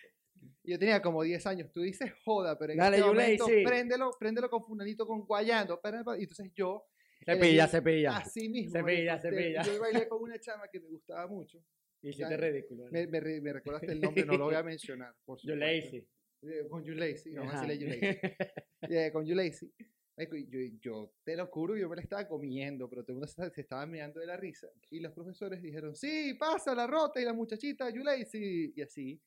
Y 0.63 0.71
yo 0.71 0.79
tenía 0.79 1.01
como 1.01 1.21
10 1.23 1.45
años. 1.47 1.71
Tú 1.71 1.81
dices 1.81 2.11
joda, 2.23 2.57
pero 2.57 2.71
en 2.73 2.79
Dale, 2.79 2.97
este 2.97 3.07
momento 3.07 3.45
sí. 3.47 3.63
préndelo, 3.65 4.11
préndelo 4.17 4.49
con 4.49 4.63
funanito, 4.63 5.05
con 5.05 5.25
guayando. 5.25 5.79
Y 6.17 6.23
entonces 6.23 6.51
yo, 6.53 6.85
Cepilla, 7.25 7.63
elegí 7.65 7.71
cepilla. 7.71 8.17
así 8.17 8.49
mismo. 8.49 8.71
Cepilla, 8.71 9.15
marico, 9.17 9.29
te- 9.29 9.35
cepilla. 9.35 9.61
Yo 9.63 9.79
bailé 9.79 10.07
con 10.07 10.21
una 10.23 10.39
chama 10.39 10.67
que 10.71 10.79
me 10.79 10.87
gustaba 10.87 11.27
mucho. 11.27 11.63
Hiciste 12.01 12.35
ridículo. 12.37 12.85
Me, 12.91 13.07
me, 13.07 13.21
me 13.41 13.53
recordaste 13.53 13.91
el 13.91 14.01
nombre, 14.01 14.25
no 14.25 14.37
lo 14.37 14.45
voy 14.45 14.55
a 14.55 14.63
mencionar. 14.63 15.13
Por 15.25 15.39
Yo 15.43 15.55
lazy. 15.55 16.05
Eh, 16.45 16.67
Con 16.69 16.83
Yulacy, 16.83 17.33
vamos 17.35 17.53
a 17.53 17.57
Ajá. 17.59 17.67
decirle 17.67 17.95
Yulacy. 17.99 18.35
Eh, 18.93 19.11
con 19.13 19.25
Yulacy. 19.25 19.71
Marico, 20.17 20.35
y 20.35 20.45
Yo, 20.49 20.59
yo 20.81 21.13
te 21.23 21.35
lo 21.37 21.47
juro, 21.47 21.77
yo 21.77 21.87
me 21.89 21.95
la 21.95 22.01
estaba 22.01 22.27
comiendo, 22.27 22.89
pero 22.89 23.01
todo 23.03 23.13
el 23.13 23.19
mundo 23.19 23.27
se, 23.27 23.49
se 23.51 23.61
estaba 23.61 23.85
mirando 23.85 24.19
de 24.19 24.25
la 24.27 24.35
risa. 24.35 24.67
Y 24.91 24.99
los 24.99 25.13
profesores 25.13 25.61
dijeron, 25.61 25.95
sí, 25.95 26.33
pasa 26.37 26.75
la 26.75 26.85
rota 26.85 27.21
y 27.21 27.23
la 27.25 27.31
muchachita 27.33 27.89
Yulacy. 27.89 28.73
Y 28.75 28.81
así. 28.81 29.21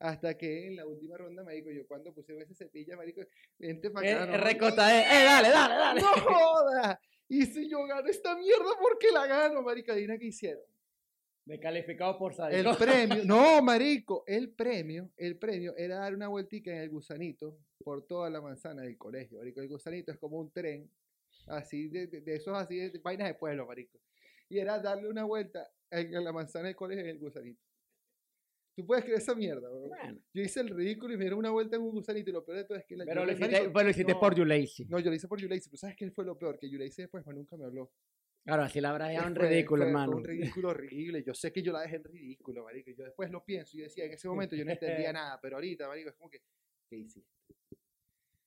Hasta 0.00 0.36
que 0.36 0.66
en 0.66 0.76
la 0.76 0.86
última 0.86 1.16
ronda, 1.16 1.44
marico, 1.44 1.70
yo 1.70 1.86
cuando 1.86 2.12
pusieron 2.12 2.42
ese 2.42 2.54
cepilla, 2.54 2.96
marico, 2.96 3.20
vente 3.58 3.90
para 3.90 4.08
acá. 4.10 4.24
eh, 4.24 4.26
no, 4.38 4.44
recota, 4.44 4.98
eh, 4.98 5.02
eh, 5.02 5.24
dale, 5.24 5.48
dale, 5.50 5.74
dale. 5.74 6.00
¡No 6.00 6.08
joda! 6.08 7.00
Y 7.28 7.44
si 7.46 7.68
yo 7.70 7.84
gano 7.84 8.08
esta 8.08 8.34
mierda, 8.34 8.70
¿por 8.80 8.98
qué 8.98 9.12
la 9.12 9.26
gano, 9.26 9.62
marico? 9.62 9.92
Adivina 9.92 10.18
qué 10.18 10.26
hicieron. 10.26 10.64
Descalificado 11.44 12.18
por 12.18 12.32
El 12.32 12.36
sádico. 12.36 12.76
premio, 12.78 13.24
no, 13.24 13.62
marico, 13.62 14.24
el 14.26 14.50
premio, 14.52 15.10
el 15.16 15.36
premio 15.38 15.74
era 15.76 15.96
dar 15.96 16.14
una 16.14 16.28
vueltica 16.28 16.70
en 16.70 16.78
el 16.78 16.90
gusanito 16.90 17.58
por 17.84 18.06
toda 18.06 18.30
la 18.30 18.40
manzana 18.40 18.82
del 18.82 18.96
colegio, 18.96 19.38
marico. 19.38 19.60
El 19.60 19.68
gusanito 19.68 20.12
es 20.12 20.18
como 20.18 20.38
un 20.38 20.50
tren, 20.50 20.90
así, 21.46 21.88
de, 21.88 22.06
de- 22.06 22.20
de 22.20 22.36
esos 22.36 22.56
así, 22.56 22.76
de, 22.76 22.98
vainas 23.00 23.28
de 23.28 23.34
pueblo, 23.34 23.66
marico. 23.66 23.98
Y 24.48 24.58
era 24.58 24.78
darle 24.78 25.08
una 25.08 25.24
vuelta 25.24 25.70
en 25.90 26.24
la 26.24 26.32
manzana 26.32 26.66
del 26.68 26.76
colegio 26.76 27.04
en 27.04 27.10
el 27.10 27.18
gusanito. 27.18 27.60
Tú 28.76 28.86
puedes 28.86 29.04
creer 29.04 29.18
esa 29.18 29.34
mierda, 29.34 29.68
bro? 29.68 29.88
Bueno, 29.88 30.20
Yo 30.32 30.42
hice 30.42 30.60
el 30.60 30.68
ridículo 30.68 31.14
y 31.14 31.16
me 31.16 31.24
dieron 31.24 31.40
una 31.40 31.50
vuelta 31.50 31.76
en 31.76 31.82
un 31.82 31.90
gusanito 31.90 32.30
y 32.30 32.32
lo 32.32 32.44
peor 32.44 32.58
de 32.58 32.64
todo 32.64 32.78
es 32.78 32.84
que 32.84 32.96
la 32.96 33.04
pero 33.04 33.22
yo 33.22 33.26
lo 33.26 33.32
hiciste, 33.32 33.60
marico, 33.60 33.82
lo 33.82 33.90
hiciste 33.90 34.12
no, 34.12 34.20
por 34.20 34.34
you 34.34 34.44
lazy. 34.44 34.84
No, 34.86 34.98
yo 35.00 35.10
lo 35.10 35.16
hice 35.16 35.28
por 35.28 35.40
Yulacy, 35.40 35.68
pero 35.68 35.78
¿sabes 35.78 35.96
qué 35.96 36.10
fue 36.10 36.24
lo 36.24 36.38
peor? 36.38 36.58
Que 36.58 36.70
Yulacy 36.70 37.02
después 37.02 37.26
más 37.26 37.34
nunca 37.34 37.56
me 37.56 37.64
habló. 37.64 37.92
Claro, 38.44 38.62
así 38.62 38.80
la 38.80 38.90
habrás 38.90 39.10
dejado 39.10 39.28
en 39.28 39.34
ridículo, 39.34 39.84
hermano. 39.84 40.16
Un 40.16 40.24
ridículo 40.24 40.70
horrible. 40.70 41.22
Yo 41.22 41.34
sé 41.34 41.52
que 41.52 41.62
yo 41.62 41.72
la 41.72 41.82
dejé 41.82 41.96
en 41.96 42.04
ridículo, 42.04 42.64
marico. 42.64 42.90
Yo 42.90 43.04
después 43.04 43.30
lo 43.30 43.44
pienso 43.44 43.76
y 43.76 43.82
decía, 43.82 44.04
en 44.06 44.12
ese 44.12 44.28
momento 44.28 44.56
yo 44.56 44.64
no 44.64 44.70
entendía 44.70 45.12
nada, 45.12 45.38
pero 45.40 45.56
ahorita, 45.56 45.86
marico, 45.88 46.10
es 46.10 46.16
como 46.16 46.30
que, 46.30 46.40
¿qué 46.88 46.96
hiciste? 46.96 47.30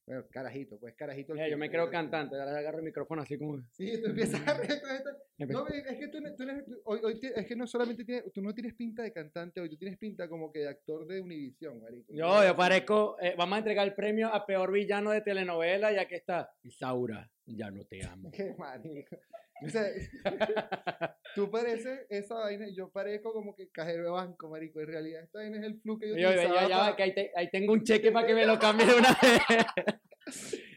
Bueno, 0.05 0.25
carajito, 0.31 0.77
pues 0.79 0.95
carajito. 0.95 1.33
Mira, 1.33 1.47
yo 1.47 1.57
me 1.57 1.69
creo 1.69 1.89
cantante, 1.89 2.35
ahora 2.37 2.57
agarro 2.57 2.79
el 2.79 2.83
micrófono 2.83 3.21
así 3.21 3.37
como... 3.37 3.61
Sí, 3.71 4.01
tú 4.01 4.07
empiezas 4.09 4.41
a 4.45 4.53
No, 5.47 5.65
es 5.67 5.97
que 5.97 6.07
tú, 6.09 6.19
no- 6.21 6.35
tú 6.35 6.43
no 6.45 6.51
eres- 6.51 6.65
hoy, 6.83 6.99
hoy 7.03 7.19
es 7.35 7.45
que 7.47 7.55
no 7.55 7.65
solamente 7.65 8.03
tienes, 8.03 8.31
tú 8.33 8.41
no 8.41 8.53
tienes 8.53 8.73
pinta 8.75 9.01
de 9.01 9.13
cantante 9.13 9.61
hoy, 9.61 9.69
tú 9.69 9.77
tienes 9.77 9.97
pinta 9.97 10.27
como 10.27 10.51
que 10.51 10.59
de 10.59 10.67
actor 10.69 11.07
de 11.07 11.21
Univision, 11.21 11.81
marico. 11.81 12.13
Yo, 12.13 12.43
yo 12.45 12.55
parezco... 12.55 13.17
eh, 13.21 13.33
vamos 13.37 13.55
a 13.55 13.59
entregar 13.59 13.87
el 13.87 13.93
premio 13.95 14.27
a 14.27 14.45
peor 14.45 14.71
villano 14.73 15.11
de 15.11 15.21
telenovela, 15.21 15.91
ya 15.93 16.05
que 16.05 16.15
está 16.15 16.51
Isaura, 16.63 17.29
ya 17.45 17.71
no 17.71 17.85
te 17.85 18.05
amo. 18.05 18.29
Qué 18.33 18.53
marico. 18.57 19.17
O 19.61 19.69
sea, 19.69 19.85
tú 21.35 21.49
pareces 21.51 22.05
esa 22.09 22.35
vaina, 22.35 22.67
yo 22.69 22.89
parezco 22.89 23.31
como 23.33 23.55
que 23.55 23.69
cajero 23.69 24.03
de 24.05 24.09
banco, 24.09 24.49
marico. 24.49 24.81
En 24.81 24.87
realidad, 24.87 25.23
esta 25.23 25.39
vaina 25.39 25.57
es 25.59 25.63
el 25.63 25.79
flu 25.79 25.97
que 25.99 26.07
yo 26.09 26.13
utilizaba 26.15 26.61
ya, 26.63 26.67
ya 26.69 26.77
para- 26.79 26.95
que 26.95 27.03
ahí, 27.03 27.13
te- 27.13 27.31
ahí 27.35 27.49
tengo 27.49 27.73
un 27.73 27.83
cheque 27.83 28.11
para 28.11 28.27
que 28.27 28.33
me 28.33 28.45
lo 28.45 28.57
cambie 28.59 28.85
de 28.85 28.93
una 28.95 29.09
vez. 29.21 29.99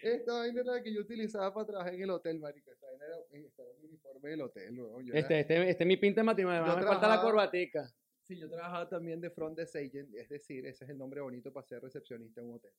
Esta 0.03 0.33
vaina 0.35 0.61
era 0.61 0.73
la 0.75 0.83
que 0.83 0.95
yo 0.95 1.01
utilizaba 1.01 1.53
para 1.53 1.67
trabajar 1.67 1.95
en 1.95 2.03
el 2.03 2.11
hotel, 2.11 2.39
marico. 2.39 2.71
Esta 2.71 2.87
vaina 2.87 3.05
era, 3.07 3.17
esta 3.47 3.63
era 3.63 3.73
mi 3.81 3.87
uniforme 3.89 4.31
del 4.31 4.41
hotel. 4.43 4.75
Yo 4.77 4.99
era- 5.01 5.19
Este, 5.19 5.41
este, 5.41 5.71
este 5.71 5.85
es 5.85 5.89
mi 5.89 5.97
pinta 5.97 6.21
de 6.21 6.25
matrimonio, 6.25 6.61
me 6.63 6.67
falta 6.69 6.83
la 6.85 6.99
trabajaba- 6.99 7.23
corbatica. 7.23 7.91
Sí, 8.23 8.37
yo 8.39 8.49
trabajaba 8.51 8.89
también 8.89 9.21
de 9.21 9.31
front 9.31 9.57
desk 9.57 9.77
agent, 9.77 10.13
es 10.17 10.29
decir, 10.29 10.67
ese 10.67 10.85
es 10.85 10.91
el 10.91 10.99
nombre 10.99 11.21
bonito 11.21 11.53
para 11.53 11.65
ser 11.67 11.81
recepcionista 11.81 12.41
en 12.41 12.49
un 12.49 12.55
hotel. 12.57 12.73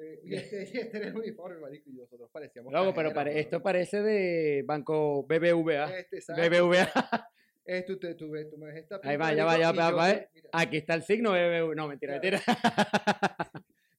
Eh, 0.00 0.20
y, 0.24 0.34
este, 0.34 0.68
y 0.72 0.78
este 0.78 0.96
era 0.96 1.08
el 1.08 1.16
uniforme, 1.16 1.58
marico, 1.60 1.90
y 1.90 1.92
nosotros 1.94 2.30
parecíamos 2.32 2.72
Luego, 2.72 2.94
pero 2.94 3.12
pare- 3.12 3.38
esto 3.38 3.62
parece 3.62 4.02
de 4.02 4.62
Banco 4.64 5.24
BBVA. 5.24 5.90
Este, 5.98 6.20
BBVA. 6.32 7.28
Esto, 7.64 7.98
tú, 7.98 8.16
tú, 8.16 8.30
ves, 8.30 8.50
tú 8.50 8.56
me 8.58 8.66
ves 8.66 8.76
esta 8.78 8.98
Ahí 9.04 9.16
va, 9.16 9.32
ya 9.32 9.44
va, 9.44 9.56
ya 9.58 9.70
va, 9.72 10.10
eh. 10.10 10.28
Aquí 10.52 10.78
está 10.78 10.94
el 10.94 11.02
signo 11.02 11.30
BBVA. 11.32 11.74
No, 11.76 11.86
mentira, 11.88 12.14
mentira. 12.14 12.40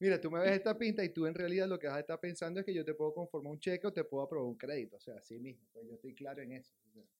Mira, 0.01 0.19
tú 0.19 0.31
me 0.31 0.39
ves 0.39 0.51
esta 0.53 0.75
pinta 0.77 1.03
y 1.03 1.09
tú 1.13 1.27
en 1.27 1.35
realidad 1.35 1.67
lo 1.67 1.77
que 1.77 1.85
vas 1.87 1.97
a 1.97 1.99
estar 1.99 2.19
pensando 2.19 2.59
es 2.59 2.65
que 2.65 2.73
yo 2.73 2.83
te 2.83 2.95
puedo 2.95 3.13
conformar 3.13 3.51
un 3.53 3.59
cheque 3.59 3.85
o 3.85 3.93
te 3.93 4.03
puedo 4.03 4.23
aprobar 4.23 4.47
un 4.49 4.57
crédito. 4.57 4.95
O 4.97 4.99
sea, 4.99 5.13
así 5.19 5.39
mismo. 5.39 5.63
Pues 5.71 5.87
yo 5.87 5.93
estoy 5.93 6.15
claro 6.15 6.41
en 6.41 6.53
eso. 6.53 6.73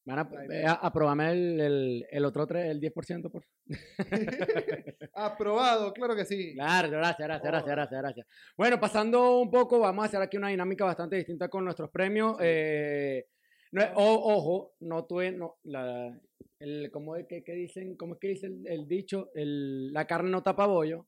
Van 0.03 0.17
a, 0.19 0.29
eh, 0.49 0.65
aprobame 0.67 1.31
el, 1.31 1.61
el, 1.61 2.07
el 2.09 2.25
otro 2.25 2.47
tres, 2.47 2.65
el 2.71 2.81
10%, 2.81 3.29
por 3.29 3.45
Aprobado, 5.13 5.93
claro 5.93 6.15
que 6.15 6.25
sí. 6.25 6.53
Claro, 6.55 6.89
gracias, 6.89 7.27
gracias, 7.27 7.43
gracias, 7.51 7.71
gracias, 7.75 8.01
gracias. 8.01 8.27
Bueno, 8.57 8.79
pasando 8.79 9.39
un 9.39 9.51
poco, 9.51 9.79
vamos 9.79 10.03
a 10.03 10.07
hacer 10.07 10.21
aquí 10.21 10.37
una 10.37 10.49
dinámica 10.49 10.83
bastante 10.85 11.17
distinta 11.17 11.49
con 11.49 11.63
nuestros 11.63 11.89
premios. 11.91 12.31
Sí. 12.37 12.43
Eh, 12.47 13.27
no 13.73 13.83
o- 13.95 14.33
ojo, 14.35 14.75
no 14.81 15.05
tuve, 15.05 15.31
no, 15.31 15.57
la, 15.63 16.19
el, 16.59 16.89
¿cómo 16.91 17.15
es 17.15 17.25
que, 17.27 17.43
que 17.43 17.53
dicen? 17.53 17.95
¿Cómo 17.95 18.15
es 18.15 18.19
que 18.19 18.27
dice 18.29 18.47
el, 18.47 18.67
el 18.67 18.87
dicho? 18.87 19.29
El, 19.33 19.93
la 19.93 20.05
carne 20.07 20.29
no 20.31 20.43
tapa 20.43 20.65
bollo. 20.65 21.07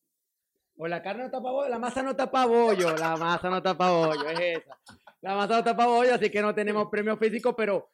O 0.77 0.87
la 0.87 1.01
carne 1.01 1.23
no 1.25 1.29
tapa 1.31 1.51
bollo, 1.51 1.69
la 1.69 1.79
masa 1.79 2.01
no 2.01 2.15
tapa 2.15 2.45
bollo, 2.45 2.95
la 2.97 3.15
masa 3.15 3.49
no 3.49 3.61
tapa 3.61 3.91
bollo, 3.91 4.29
es 4.29 4.39
esa. 4.63 4.77
La 5.21 5.35
masa 5.35 5.57
no 5.57 5.63
tapa 5.63 5.85
bollo, 5.87 6.15
así 6.15 6.29
que 6.29 6.41
no 6.41 6.53
tenemos 6.55 6.87
premio 6.89 7.15
físico, 7.17 7.55
pero 7.55 7.89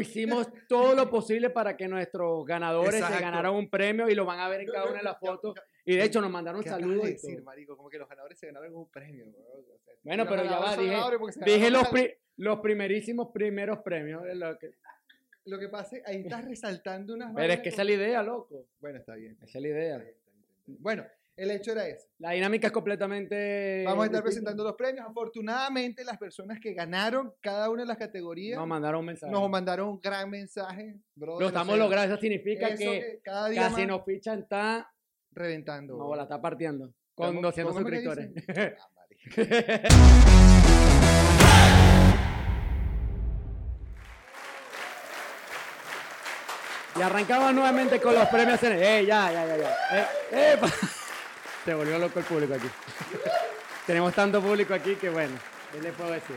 hicimos 0.00 0.48
todo 0.68 0.94
lo 0.94 1.08
posible 1.08 1.48
para 1.50 1.76
que 1.76 1.88
nuestros 1.88 2.44
ganadores 2.44 2.94
se 2.94 3.00
ganaran 3.20 3.54
un 3.54 3.68
premio 3.70 4.08
y 4.08 4.14
lo 4.14 4.24
van 4.26 4.38
a 4.40 4.48
ver 4.48 4.60
en 4.60 4.66
cada 4.68 4.84
una 4.84 4.98
de 4.98 5.04
las 5.04 5.18
fotos. 5.18 5.54
Y 5.84 5.96
de 5.96 6.04
hecho 6.04 6.20
nos 6.20 6.30
mandaron 6.30 6.62
¿Qué 6.62 6.68
acabas 6.68 6.82
saludos 6.82 7.04
de 7.04 7.10
y 7.10 7.12
decir, 7.14 7.36
todo. 7.36 7.44
marico? 7.44 7.76
Como 7.76 7.88
que 7.88 7.98
los 7.98 8.08
ganadores 8.08 8.38
se 8.38 8.46
ganaron 8.46 8.74
un 8.76 8.88
premio. 8.88 9.24
weón. 9.26 9.64
O 9.74 9.78
sea, 9.84 9.94
Bueno, 10.04 10.26
pero 10.28 10.44
ya 10.44 10.58
va, 10.58 10.76
dije, 10.76 11.70
los, 11.70 11.80
algo. 11.82 11.92
pri- 11.92 12.14
los 12.36 12.60
primerísimos 12.60 13.28
primeros 13.32 13.78
premios. 13.80 14.22
lo 14.34 14.58
que- 14.58 14.74
Lo 15.46 15.58
que 15.58 15.68
pasa 15.68 15.96
es 15.96 16.04
que 16.04 16.10
ahí 16.10 16.20
estás 16.20 16.44
resaltando 16.48 17.14
unas 17.14 17.34
Pero 17.34 17.52
es 17.54 17.60
que 17.60 17.70
esa 17.70 17.82
es 17.82 17.88
la 17.88 17.94
idea, 17.94 18.22
loco. 18.22 18.66
Bueno, 18.80 18.98
está 18.98 19.14
bien. 19.16 19.36
Esa 19.42 19.58
es 19.58 19.62
la 19.62 19.68
idea. 19.68 20.04
Bueno, 20.66 21.04
el 21.36 21.50
hecho 21.50 21.72
era 21.72 21.86
ese. 21.88 22.08
La 22.18 22.30
dinámica 22.32 22.66
es 22.68 22.72
completamente. 22.72 23.84
Vamos 23.86 24.02
a 24.04 24.06
estar 24.06 24.22
presentando 24.22 24.62
los 24.64 24.74
premios. 24.74 25.06
Afortunadamente, 25.08 26.04
las 26.04 26.18
personas 26.18 26.58
que 26.60 26.74
ganaron 26.74 27.32
cada 27.40 27.70
una 27.70 27.82
de 27.82 27.88
las 27.88 27.96
categorías 27.96 28.58
Nos 28.58 28.68
mandaron 28.68 29.00
un 29.00 29.06
mensaje. 29.06 29.32
nos 29.32 29.48
mandaron 29.50 29.88
un 29.88 30.00
gran 30.00 30.28
mensaje. 30.30 30.96
brother, 31.14 31.40
lo 31.42 31.46
estamos 31.48 31.78
logrando. 31.78 32.14
Eso 32.14 32.20
significa 32.20 32.68
eso 32.68 32.78
que 32.90 33.20
cada 33.24 33.48
día 33.48 33.62
casi 33.62 33.80
más 33.82 33.86
nos 33.88 34.04
fichan, 34.04 34.40
está. 34.40 34.88
reventando. 35.32 35.96
No, 35.96 36.06
bro. 36.08 36.16
la 36.16 36.22
está 36.24 36.40
partiendo. 36.40 36.92
Con 37.14 37.28
¿Cómo- 37.28 37.40
200 37.42 37.74
cómo 37.74 37.88
es 37.88 37.92
que 37.94 38.04
suscriptores. 38.04 38.76
Ah, 46.94 46.98
y 46.98 47.02
arrancamos 47.02 47.54
nuevamente 47.54 48.00
con 48.00 48.14
los 48.14 48.28
premios. 48.28 48.62
En... 48.62 48.72
¡Eh, 48.72 49.06
ya, 49.06 49.32
ya, 49.32 49.46
ya! 49.46 49.56
ya. 49.56 50.08
Eh. 50.32 50.58
Se 51.64 51.74
volvió 51.74 51.98
loco 51.98 52.18
el 52.18 52.24
público 52.24 52.54
aquí. 52.54 52.66
Tenemos 53.86 54.14
tanto 54.14 54.40
público 54.42 54.74
aquí 54.74 54.94
que 54.96 55.10
bueno, 55.10 55.34
¿qué 55.72 55.80
le 55.80 55.92
puedo 55.92 56.10
decir? 56.10 56.36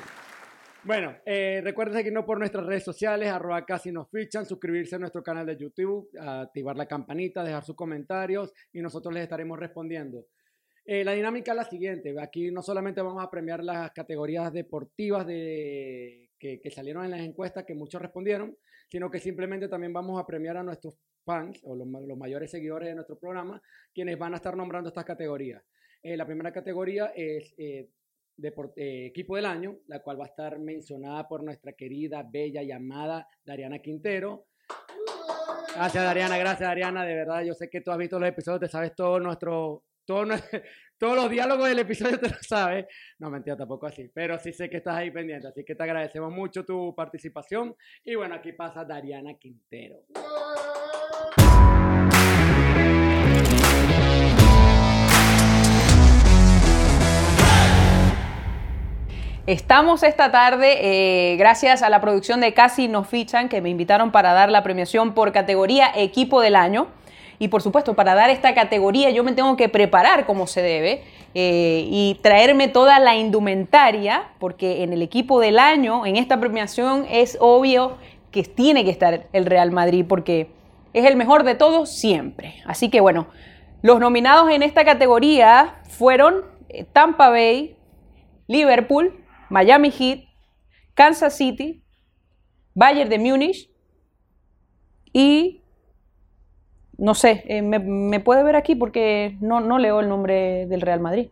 Bueno, 0.83 1.15
eh, 1.25 1.61
recuerden 1.63 1.95
seguirnos 1.95 2.25
por 2.25 2.37
nuestras 2.37 2.63
redes 2.63 2.83
sociales, 2.83 3.31
arroba 3.31 3.65
casi 3.65 3.91
nos 3.91 4.07
fichan, 4.09 4.45
suscribirse 4.45 4.95
a 4.95 4.99
nuestro 4.99 5.23
canal 5.23 5.45
de 5.47 5.57
YouTube, 5.57 6.07
activar 6.19 6.75
la 6.75 6.85
campanita, 6.85 7.43
dejar 7.43 7.63
sus 7.63 7.75
comentarios 7.75 8.53
y 8.71 8.81
nosotros 8.81 9.11
les 9.11 9.23
estaremos 9.23 9.57
respondiendo. 9.57 10.27
Eh, 10.85 11.03
la 11.03 11.13
dinámica 11.13 11.53
es 11.53 11.57
la 11.57 11.63
siguiente. 11.63 12.13
Aquí 12.21 12.51
no 12.51 12.61
solamente 12.61 13.01
vamos 13.01 13.23
a 13.23 13.31
premiar 13.31 13.63
las 13.63 13.91
categorías 13.91 14.53
deportivas 14.53 15.25
de, 15.25 16.29
que, 16.37 16.69
salieron 16.69 17.03
en 17.05 17.11
las 17.11 17.21
encuestas, 17.21 17.65
que 17.65 17.73
muchos 17.73 17.99
respondieron, 17.99 18.55
sino 18.87 19.09
que 19.09 19.19
simplemente 19.19 19.67
también 19.67 19.91
vamos 19.91 20.21
a 20.21 20.27
premiar 20.27 20.57
a 20.57 20.63
nuestros 20.63 20.95
fans 21.25 21.59
o 21.63 21.75
los, 21.75 21.87
mayores 22.17 22.51
seguidores 22.51 22.89
de 22.89 22.95
nuestro 22.95 23.17
programa, 23.17 23.61
quienes 23.93 24.17
van 24.17 24.33
a 24.33 24.37
estar 24.37 24.55
nombrando 24.55 24.89
estas 24.89 25.05
categorías. 25.05 25.63
Eh, 26.01 26.15
la 26.15 26.25
primera 26.25 26.53
categoría 26.53 27.11
es 27.15 27.53
de, 28.37 29.05
equipo 29.07 29.35
del 29.35 29.45
año, 29.45 29.77
la 29.87 30.01
cual 30.01 30.19
va 30.19 30.25
a 30.25 30.27
estar 30.27 30.59
mencionada 30.59 31.27
por 31.27 31.43
nuestra 31.43 31.73
querida, 31.73 32.23
bella 32.23 32.61
y 32.61 32.71
amada 32.71 33.27
Dariana 33.43 33.79
Quintero. 33.79 34.47
Gracias, 35.75 36.03
Dariana, 36.03 36.37
gracias, 36.37 36.69
Dariana. 36.69 37.05
De 37.05 37.15
verdad, 37.15 37.43
yo 37.43 37.53
sé 37.53 37.69
que 37.69 37.81
tú 37.81 37.91
has 37.91 37.97
visto 37.97 38.19
los 38.19 38.29
episodios, 38.29 38.61
te 38.61 38.67
sabes 38.69 38.95
todo 38.95 39.19
nuestro, 39.19 39.83
todo, 40.05 40.25
todos 40.97 41.15
los 41.15 41.29
diálogos 41.29 41.67
del 41.67 41.79
episodio, 41.79 42.19
te 42.19 42.29
lo 42.29 42.37
sabes. 42.41 42.85
No, 43.19 43.29
mentira, 43.29 43.57
tampoco 43.57 43.87
así, 43.87 44.09
pero 44.13 44.37
sí 44.39 44.53
sé 44.53 44.69
que 44.69 44.77
estás 44.77 44.95
ahí 44.95 45.11
pendiente, 45.11 45.47
así 45.47 45.63
que 45.65 45.75
te 45.75 45.83
agradecemos 45.83 46.31
mucho 46.31 46.63
tu 46.63 46.93
participación. 46.95 47.75
Y 48.03 48.15
bueno, 48.15 48.35
aquí 48.35 48.53
pasa 48.53 48.85
Dariana 48.85 49.33
Quintero. 49.33 50.05
Estamos 59.47 60.01
esta 60.01 60.31
tarde, 60.31 60.79
eh, 60.81 61.35
gracias 61.37 61.83
a 61.83 61.89
la 61.91 62.01
producción 62.01 62.41
de 62.41 62.55
Casi 62.55 62.87
Nos 62.87 63.07
Fichan, 63.07 63.47
que 63.47 63.61
me 63.61 63.69
invitaron 63.69 64.11
para 64.11 64.33
dar 64.33 64.49
la 64.49 64.63
premiación 64.63 65.13
por 65.13 65.31
categoría 65.31 65.91
Equipo 65.95 66.41
del 66.41 66.55
Año. 66.55 66.87
Y 67.37 67.49
por 67.49 67.61
supuesto, 67.61 67.93
para 67.93 68.15
dar 68.15 68.31
esta 68.31 68.55
categoría 68.55 69.11
yo 69.11 69.23
me 69.23 69.33
tengo 69.33 69.55
que 69.55 69.69
preparar 69.69 70.25
como 70.25 70.47
se 70.47 70.63
debe 70.63 71.03
eh, 71.35 71.85
y 71.87 72.19
traerme 72.23 72.69
toda 72.69 72.97
la 72.97 73.17
indumentaria, 73.17 74.29
porque 74.39 74.81
en 74.81 74.93
el 74.93 75.03
equipo 75.03 75.39
del 75.39 75.59
año, 75.59 76.07
en 76.07 76.15
esta 76.15 76.39
premiación, 76.39 77.05
es 77.07 77.37
obvio 77.39 77.97
que 78.31 78.41
tiene 78.41 78.83
que 78.83 78.89
estar 78.89 79.27
el 79.31 79.45
Real 79.45 79.69
Madrid, 79.69 80.05
porque 80.09 80.49
es 80.93 81.05
el 81.05 81.15
mejor 81.17 81.43
de 81.43 81.53
todos 81.53 81.91
siempre. 81.91 82.55
Así 82.65 82.89
que 82.89 82.99
bueno, 82.99 83.27
los 83.83 83.99
nominados 83.99 84.49
en 84.49 84.63
esta 84.63 84.83
categoría 84.85 85.75
fueron 85.87 86.45
eh, 86.69 86.83
Tampa 86.91 87.29
Bay, 87.29 87.75
Liverpool, 88.47 89.21
Miami 89.55 89.89
Heat, 89.89 90.25
Kansas 90.93 91.37
City, 91.37 91.81
Bayern 92.73 93.09
de 93.09 93.17
Múnich 93.17 93.71
y 95.13 95.61
no 96.97 97.15
sé, 97.15 97.45
eh, 97.47 97.61
me, 97.61 98.19
puede 98.19 98.43
ver 98.43 98.57
aquí 98.57 98.75
porque 98.75 99.37
no, 99.39 99.61
no 99.61 99.77
leo 99.77 100.01
el 100.01 100.09
nombre 100.09 100.65
del 100.65 100.81
Real 100.81 100.99
Madrid. 100.99 101.29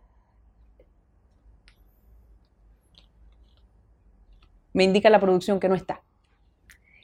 Me 4.72 4.84
indica 4.84 5.10
la 5.10 5.20
producción 5.20 5.60
que 5.60 5.68
no 5.68 5.74
está, 5.74 6.00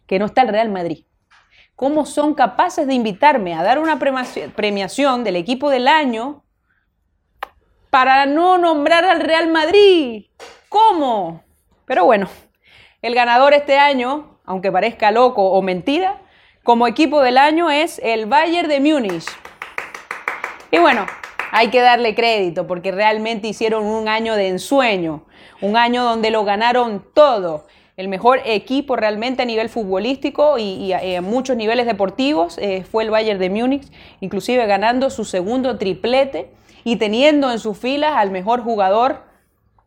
que 0.07 0.19
no 0.19 0.25
está 0.25 0.41
el 0.41 0.49
Real 0.49 0.71
Madrid. 0.71 1.05
¿Cómo 1.77 2.07
son 2.07 2.33
capaces 2.33 2.87
de 2.87 2.95
invitarme 2.95 3.53
a 3.53 3.63
dar 3.63 3.79
una 3.79 3.99
premiación 3.99 5.23
del 5.23 5.37
equipo 5.37 5.69
del 5.69 5.87
año 5.87 6.45
para 7.91 8.25
no 8.25 8.57
nombrar 8.57 9.05
al 9.05 9.21
Real 9.21 9.49
Madrid? 9.49 10.25
¿Cómo? 10.71 11.43
Pero 11.85 12.05
bueno, 12.05 12.29
el 13.03 13.17
ganador 13.17 13.55
este 13.55 13.77
año, 13.77 14.39
aunque 14.45 14.71
parezca 14.71 15.11
loco 15.11 15.51
o 15.51 15.61
mentira, 15.63 16.23
como 16.63 16.87
equipo 16.87 17.23
del 17.23 17.39
año 17.39 17.73
es 17.73 18.01
el 18.05 18.27
Bayern 18.27 18.69
de 18.69 18.79
Múnich. 18.79 19.27
Y 20.71 20.79
bueno, 20.79 21.07
hay 21.51 21.71
que 21.71 21.81
darle 21.81 22.15
crédito 22.15 22.69
porque 22.69 22.93
realmente 22.93 23.49
hicieron 23.49 23.85
un 23.85 24.07
año 24.07 24.37
de 24.37 24.47
ensueño, 24.47 25.25
un 25.61 25.77
año 25.77 26.05
donde 26.05 26.31
lo 26.31 26.45
ganaron 26.45 27.05
todo. 27.15 27.67
El 27.97 28.07
mejor 28.07 28.41
equipo 28.45 28.95
realmente 28.95 29.43
a 29.43 29.47
nivel 29.47 29.71
futbolístico 29.71 30.57
y, 30.57 30.93
a, 30.93 31.21
muchos 31.21 31.57
niveles 31.57 31.87
deportivos 31.87 32.59
eh, 32.59 32.85
fue 32.89 33.03
el 33.03 33.11
Bayern 33.11 33.41
de 33.41 33.51
Múnich, 33.51 33.89
inclusive 34.21 34.65
ganando 34.67 35.11
su 35.11 35.25
segundo 35.25 35.79
triplete 35.79 36.53
y 36.85 36.95
teniendo 36.95 37.51
en 37.51 37.59
sus 37.59 37.77
filas 37.77 38.13
al 38.15 38.31
mejor 38.31 38.63
jugador 38.63 39.30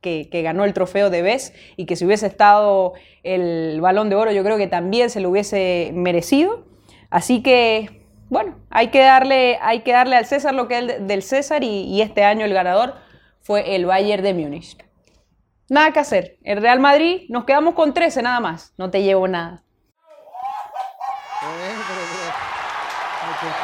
que, 0.03 0.41
ganó 0.43 0.65
el 0.65 0.73
trofeo 0.73 1.09
de 1.09 1.23
Bes 1.23 1.53
y 1.77 1.87
que 1.87 1.95
si 1.95 2.05
hubiese 2.05 2.27
estado 2.27 2.93
el 3.23 3.81
balón 3.81 4.09
de 4.09 4.15
oro 4.15 4.31
yo 4.31 4.43
creo 4.43 4.57
que 4.57 4.67
también 4.67 5.09
se 5.09 5.21
lo 5.21 5.29
hubiese 5.29 5.91
merecido. 5.95 6.65
Así 7.09 7.41
que, 7.41 8.05
bueno, 8.29 8.59
hay 8.69 8.89
que 8.89 8.99
darle, 8.99 9.57
hay 9.61 9.79
que 9.79 9.93
darle 9.93 10.15
al 10.15 10.25
César 10.25 10.53
lo 10.53 10.67
que 10.67 10.77
es 10.77 11.07
del 11.07 11.23
César 11.23 11.63
y, 11.63 12.01
este 12.01 12.23
año 12.23 12.45
el 12.45 12.53
ganador 12.53 12.95
fue 13.41 13.75
el 13.75 13.85
Bayern 13.85 14.23
de 14.23 14.33
Múnich. 14.33 14.77
Nada 15.69 15.91
que 15.91 15.99
hacer. 15.99 16.37
El 16.43 16.61
Real 16.61 16.79
Madrid 16.79 17.23
nos 17.29 17.45
quedamos 17.45 17.73
con 17.73 17.93
13 17.93 18.21
nada 18.21 18.39
más. 18.39 18.73
No 18.77 18.91
te 18.91 19.01
llevo 19.01 19.27
nada. 19.27 19.63
es 23.41 23.63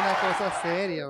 una 0.00 0.14
cosa 0.20 0.62
seria, 0.62 1.06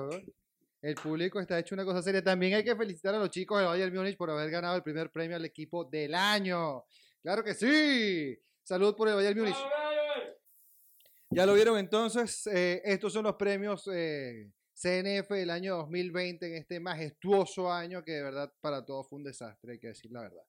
el 0.81 0.95
público 0.95 1.39
está 1.39 1.59
hecho 1.59 1.75
una 1.75 1.85
cosa 1.85 2.01
seria. 2.01 2.23
También 2.23 2.55
hay 2.55 2.63
que 2.63 2.75
felicitar 2.75 3.15
a 3.15 3.19
los 3.19 3.29
chicos 3.29 3.59
de 3.59 3.65
Bayern 3.65 3.95
Múnich 3.95 4.17
por 4.17 4.29
haber 4.29 4.49
ganado 4.49 4.75
el 4.75 4.83
primer 4.83 5.11
premio 5.11 5.35
al 5.35 5.45
equipo 5.45 5.85
del 5.85 6.13
año. 6.13 6.85
¡Claro 7.21 7.43
que 7.43 7.53
sí! 7.53 8.37
Salud 8.63 8.95
por 8.95 9.07
el 9.09 9.15
Bayern 9.15 9.39
Múnich. 9.39 9.57
Ya 11.29 11.45
lo 11.45 11.53
vieron 11.53 11.77
entonces. 11.77 12.47
Eh, 12.47 12.81
estos 12.85 13.13
son 13.13 13.23
los 13.23 13.35
premios 13.35 13.89
eh, 13.93 14.51
CNF 14.73 15.29
del 15.29 15.49
año 15.49 15.77
2020 15.77 16.47
en 16.47 16.53
este 16.55 16.79
majestuoso 16.79 17.71
año 17.71 18.03
que 18.03 18.11
de 18.13 18.23
verdad 18.23 18.53
para 18.61 18.85
todos 18.85 19.09
fue 19.09 19.17
un 19.17 19.23
desastre, 19.23 19.73
hay 19.73 19.79
que 19.79 19.87
decir 19.87 20.11
la 20.11 20.21
verdad. 20.21 20.43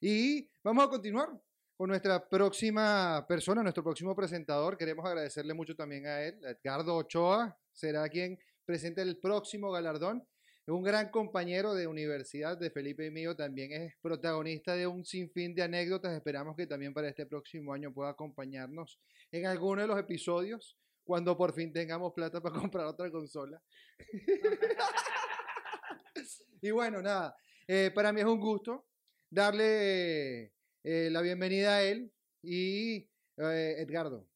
Y 0.00 0.50
vamos 0.62 0.84
a 0.84 0.88
continuar 0.88 1.30
con 1.76 1.88
nuestra 1.88 2.28
próxima 2.28 3.24
persona, 3.26 3.62
nuestro 3.62 3.82
próximo 3.82 4.14
presentador. 4.14 4.76
Queremos 4.76 5.04
agradecerle 5.06 5.54
mucho 5.54 5.74
también 5.74 6.06
a 6.06 6.22
él, 6.22 6.38
Edgardo 6.44 6.94
Ochoa. 6.94 7.58
Será 7.72 8.06
quien 8.08 8.38
presenta 8.70 9.02
el 9.02 9.16
próximo 9.16 9.72
galardón. 9.72 10.24
Un 10.68 10.84
gran 10.84 11.10
compañero 11.10 11.74
de 11.74 11.88
universidad 11.88 12.56
de 12.56 12.70
Felipe 12.70 13.04
y 13.04 13.10
mío, 13.10 13.34
también 13.34 13.72
es 13.72 13.96
protagonista 14.00 14.76
de 14.76 14.86
un 14.86 15.04
sinfín 15.04 15.56
de 15.56 15.64
anécdotas. 15.64 16.14
Esperamos 16.14 16.54
que 16.54 16.68
también 16.68 16.94
para 16.94 17.08
este 17.08 17.26
próximo 17.26 17.72
año 17.72 17.92
pueda 17.92 18.10
acompañarnos 18.10 19.00
en 19.32 19.46
alguno 19.46 19.82
de 19.82 19.88
los 19.88 19.98
episodios 19.98 20.78
cuando 21.02 21.36
por 21.36 21.52
fin 21.52 21.72
tengamos 21.72 22.12
plata 22.12 22.40
para 22.40 22.54
comprar 22.60 22.86
otra 22.86 23.10
consola. 23.10 23.60
y 26.62 26.70
bueno, 26.70 27.02
nada, 27.02 27.36
eh, 27.66 27.90
para 27.92 28.12
mí 28.12 28.20
es 28.20 28.26
un 28.26 28.38
gusto 28.38 28.86
darle 29.28 30.52
eh, 30.84 31.08
la 31.10 31.22
bienvenida 31.22 31.78
a 31.78 31.82
él 31.82 32.12
y 32.40 32.98
eh, 33.36 33.74
Edgardo, 33.78 34.28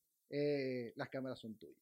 las 0.96 1.08
cámaras 1.08 1.38
son 1.38 1.56
tuyas. 1.56 1.78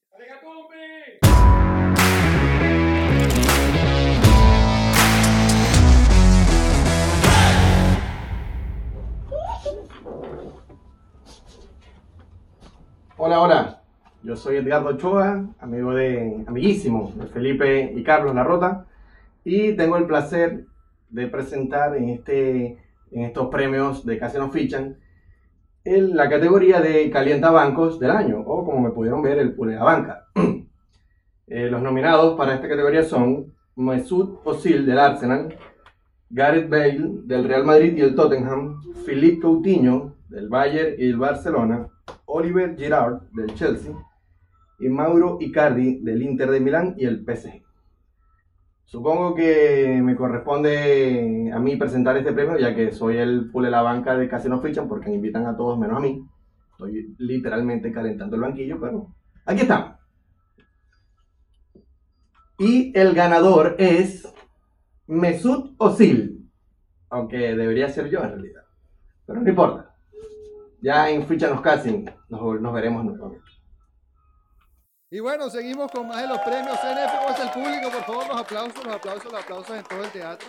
Hola, 13.16 13.40
hola. 13.40 13.82
Yo 14.22 14.36
soy 14.36 14.56
Edgardo 14.56 14.90
Ochoa, 14.90 15.46
amigo 15.60 15.94
de, 15.94 16.44
amiguísimo 16.46 17.12
de 17.16 17.26
Felipe 17.26 17.92
y 17.94 18.02
Carlos 18.02 18.34
Larrota, 18.34 18.86
y 19.44 19.74
tengo 19.74 19.96
el 19.96 20.06
placer 20.06 20.66
de 21.10 21.26
presentar 21.26 21.96
en, 21.96 22.08
este, 22.08 22.78
en 23.10 23.22
estos 23.22 23.48
premios 23.48 24.06
de 24.06 24.18
Casi 24.18 24.38
nos 24.38 24.52
fichan 24.52 24.96
en 25.84 26.16
la 26.16 26.28
categoría 26.28 26.80
de 26.80 27.10
Calienta 27.10 27.50
Bancos 27.50 27.98
del 27.98 28.12
año, 28.12 28.40
o 28.40 28.64
como 28.64 28.80
me 28.80 28.90
pudieron 28.90 29.22
ver, 29.22 29.38
el 29.38 29.54
Pule 29.54 29.76
Banca. 29.76 30.26
Eh, 31.48 31.68
los 31.68 31.82
nominados 31.82 32.34
para 32.38 32.54
esta 32.54 32.66
categoría 32.66 33.02
son 33.02 33.52
Mesut 33.76 34.40
Özil 34.46 34.86
del 34.86 34.98
Arsenal, 34.98 35.54
Gareth 36.34 36.70
Bale 36.70 37.20
del 37.24 37.44
Real 37.44 37.64
Madrid 37.64 37.94
y 37.94 38.00
el 38.00 38.14
Tottenham, 38.14 38.80
Philippe 39.04 39.42
Coutinho 39.42 40.16
del 40.30 40.48
Bayern 40.48 40.94
y 40.98 41.04
el 41.04 41.18
Barcelona, 41.18 41.86
Oliver 42.24 42.74
Giroud 42.74 43.20
del 43.32 43.54
Chelsea 43.54 43.92
y 44.80 44.88
Mauro 44.88 45.36
Icardi 45.40 46.00
del 46.00 46.22
Inter 46.22 46.50
de 46.50 46.60
Milán 46.60 46.94
y 46.96 47.04
el 47.04 47.22
PSG. 47.22 47.62
Supongo 48.86 49.34
que 49.34 50.00
me 50.02 50.16
corresponde 50.16 51.50
a 51.54 51.58
mí 51.58 51.76
presentar 51.76 52.16
este 52.16 52.32
premio, 52.32 52.58
ya 52.58 52.74
que 52.74 52.92
soy 52.92 53.18
el 53.18 53.50
full 53.50 53.66
la 53.66 53.82
banca 53.82 54.16
de 54.16 54.28
Casi 54.28 54.48
no 54.48 54.60
fichan, 54.60 54.88
porque 54.88 55.10
me 55.10 55.16
invitan 55.16 55.46
a 55.46 55.56
todos 55.56 55.78
menos 55.78 55.98
a 55.98 56.00
mí. 56.00 56.26
Estoy 56.72 57.14
literalmente 57.18 57.92
calentando 57.92 58.36
el 58.36 58.42
banquillo, 58.42 58.80
pero 58.80 59.14
aquí 59.44 59.62
está. 59.62 59.98
Y 62.58 62.98
el 62.98 63.12
ganador 63.14 63.76
es 63.78 64.32
Mesut 65.12 65.76
Özil, 65.78 66.50
aunque 67.10 67.36
debería 67.36 67.88
ser 67.88 68.08
yo 68.08 68.20
en 68.20 68.30
realidad, 68.30 68.64
pero 69.26 69.40
no 69.40 69.48
importa. 69.48 69.94
ya 70.80 71.10
en 71.10 71.26
Fichanos 71.26 71.60
Casting 71.60 72.06
nos, 72.28 72.60
nos 72.60 72.72
veremos 72.72 73.04
nuevamente. 73.04 73.44
Y 75.10 75.20
bueno, 75.20 75.50
seguimos 75.50 75.92
con 75.92 76.08
más 76.08 76.22
de 76.22 76.28
los 76.28 76.38
premios 76.38 76.78
CNF. 76.80 77.12
¿Cómo 77.18 77.28
está 77.28 77.52
público? 77.52 77.90
Por 77.90 78.04
favor, 78.04 78.28
los 78.28 78.40
aplausos, 78.40 78.84
los 78.84 78.94
aplausos, 78.94 79.30
los 79.30 79.42
aplausos 79.42 79.76
en 79.76 79.84
todo 79.84 80.04
el 80.04 80.10
teatro. 80.10 80.48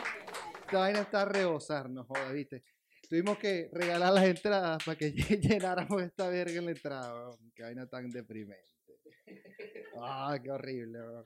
Esta 0.61 0.79
vaina 0.79 0.99
está 1.01 1.21
a 1.23 1.25
rebosar, 1.25 1.89
no 1.89 2.05
joda, 2.05 2.31
¿viste? 2.31 2.63
Tuvimos 3.09 3.37
que 3.37 3.69
regalar 3.73 4.13
las 4.13 4.23
entradas 4.23 4.81
para 4.85 4.97
que 4.97 5.11
llenáramos 5.41 6.01
esta 6.01 6.29
verga 6.29 6.53
en 6.59 6.65
la 6.65 6.71
entrada. 6.71 7.13
weón. 7.13 7.51
Qué 7.53 7.63
vaina 7.63 7.85
tan 7.87 8.09
deprimente. 8.09 8.63
Ah, 10.01 10.37
qué 10.41 10.49
horrible. 10.49 10.99
weón. 10.99 11.25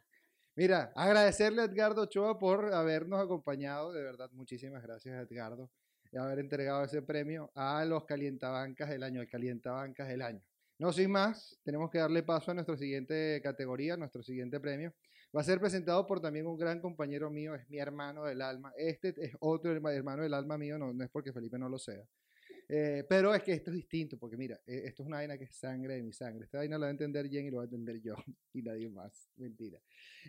Mira, 0.58 0.92
agradecerle 0.96 1.62
a 1.62 1.66
Edgardo 1.66 2.02
Ochoa 2.02 2.40
por 2.40 2.74
habernos 2.74 3.24
acompañado. 3.24 3.94
De 3.94 4.02
verdad, 4.02 4.32
muchísimas 4.32 4.82
gracias, 4.82 5.16
Edgardo, 5.30 5.70
de 6.12 6.20
haber 6.20 6.40
entregado 6.40 6.84
ese 6.84 7.04
premio 7.04 7.52
a 7.54 7.86
los 7.86 8.06
calientabancas 8.06 8.90
del 8.90 9.04
año, 9.04 9.22
al 9.22 9.30
calientabancas 9.30 10.08
del 10.08 10.24
año. 10.24 10.42
No 10.80 10.92
sin 10.92 11.12
más, 11.12 11.60
tenemos 11.64 11.92
que 11.92 12.00
darle 12.00 12.24
paso 12.24 12.50
a 12.50 12.54
nuestra 12.56 12.76
siguiente 12.76 13.40
categoría, 13.44 13.98
nuestro 13.98 14.24
siguiente 14.24 14.60
premio. 14.60 14.96
Va 15.36 15.42
a 15.42 15.44
ser 15.44 15.60
presentado 15.60 16.08
por 16.08 16.22
también 16.22 16.48
un 16.48 16.58
gran 16.58 16.82
compañero 16.82 17.30
mío, 17.30 17.54
es 17.54 17.70
mi 17.70 17.78
hermano 17.78 18.24
del 18.24 18.42
alma. 18.42 18.74
Este 18.78 19.14
es 19.16 19.36
otro 19.40 19.72
herma- 19.72 19.94
hermano 19.94 20.24
del 20.24 20.34
alma 20.34 20.58
mío, 20.58 20.80
no, 20.80 20.92
no 20.92 21.04
es 21.04 21.10
porque 21.12 21.32
Felipe 21.34 21.60
no 21.60 21.70
lo 21.70 21.78
sea. 21.78 22.04
Eh, 22.70 23.06
pero 23.08 23.34
es 23.34 23.44
que 23.44 23.54
esto 23.54 23.72
es 23.72 23.78
distinto, 23.78 24.18
porque 24.18 24.36
mira, 24.36 24.60
eh, 24.68 24.84
esto 24.86 25.04
es 25.04 25.08
una 25.08 25.18
vaina 25.18 25.38
que 25.38 25.46
es 25.46 25.56
sangre 25.56 25.96
de 25.96 26.04
mi 26.04 26.12
sangre. 26.12 26.46
Esta 26.46 26.58
vaina 26.58 26.78
la 26.78 26.86
va 26.86 26.88
a 26.88 26.92
entender 26.92 27.30
Jen 27.30 27.46
y 27.46 27.52
lo 27.52 27.58
va 27.58 27.64
a 27.64 27.66
entender 27.66 28.02
yo 28.02 28.16
y 28.54 28.62
nadie 28.62 28.90
más. 28.90 29.30
Mentira. 29.38 29.80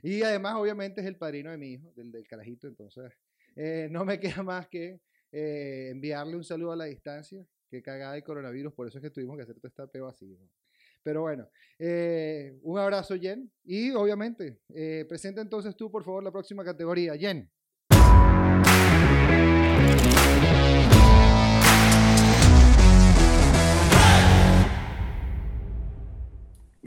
Y 0.03 0.23
además, 0.23 0.55
obviamente, 0.57 1.01
es 1.01 1.07
el 1.07 1.17
padrino 1.17 1.51
de 1.51 1.59
mi 1.59 1.73
hijo, 1.73 1.93
del, 1.97 2.13
del 2.13 2.27
carajito. 2.27 2.69
Entonces, 2.69 3.13
eh, 3.57 3.89
no 3.91 4.05
me 4.05 4.21
queda 4.21 4.43
más 4.43 4.69
que 4.69 5.01
eh, 5.33 5.89
enviarle 5.91 6.37
un 6.37 6.45
saludo 6.45 6.73
a 6.73 6.77
la 6.77 6.85
distancia. 6.85 7.45
Qué 7.71 7.83
cagada 7.83 8.15
de 8.15 8.23
coronavirus, 8.23 8.73
por 8.73 8.87
eso 8.87 8.99
es 8.99 9.03
que 9.03 9.11
tuvimos 9.11 9.37
que 9.37 9.43
hacer 9.43 9.57
todo 9.57 9.69
este 9.69 9.87
peo 9.89 10.07
así. 10.07 10.27
¿no? 10.27 10.49
Pero 11.03 11.23
bueno, 11.23 11.49
eh, 11.79 12.59
un 12.63 12.79
abrazo, 12.79 13.15
Jen. 13.17 13.51
Y 13.65 13.91
obviamente, 13.91 14.61
eh, 14.75 15.05
presenta 15.09 15.41
entonces 15.41 15.77
tú, 15.77 15.91
por 15.91 16.05
favor, 16.05 16.23
la 16.23 16.33
próxima 16.33 16.65
categoría. 16.65 17.15
Jen. 17.17 17.51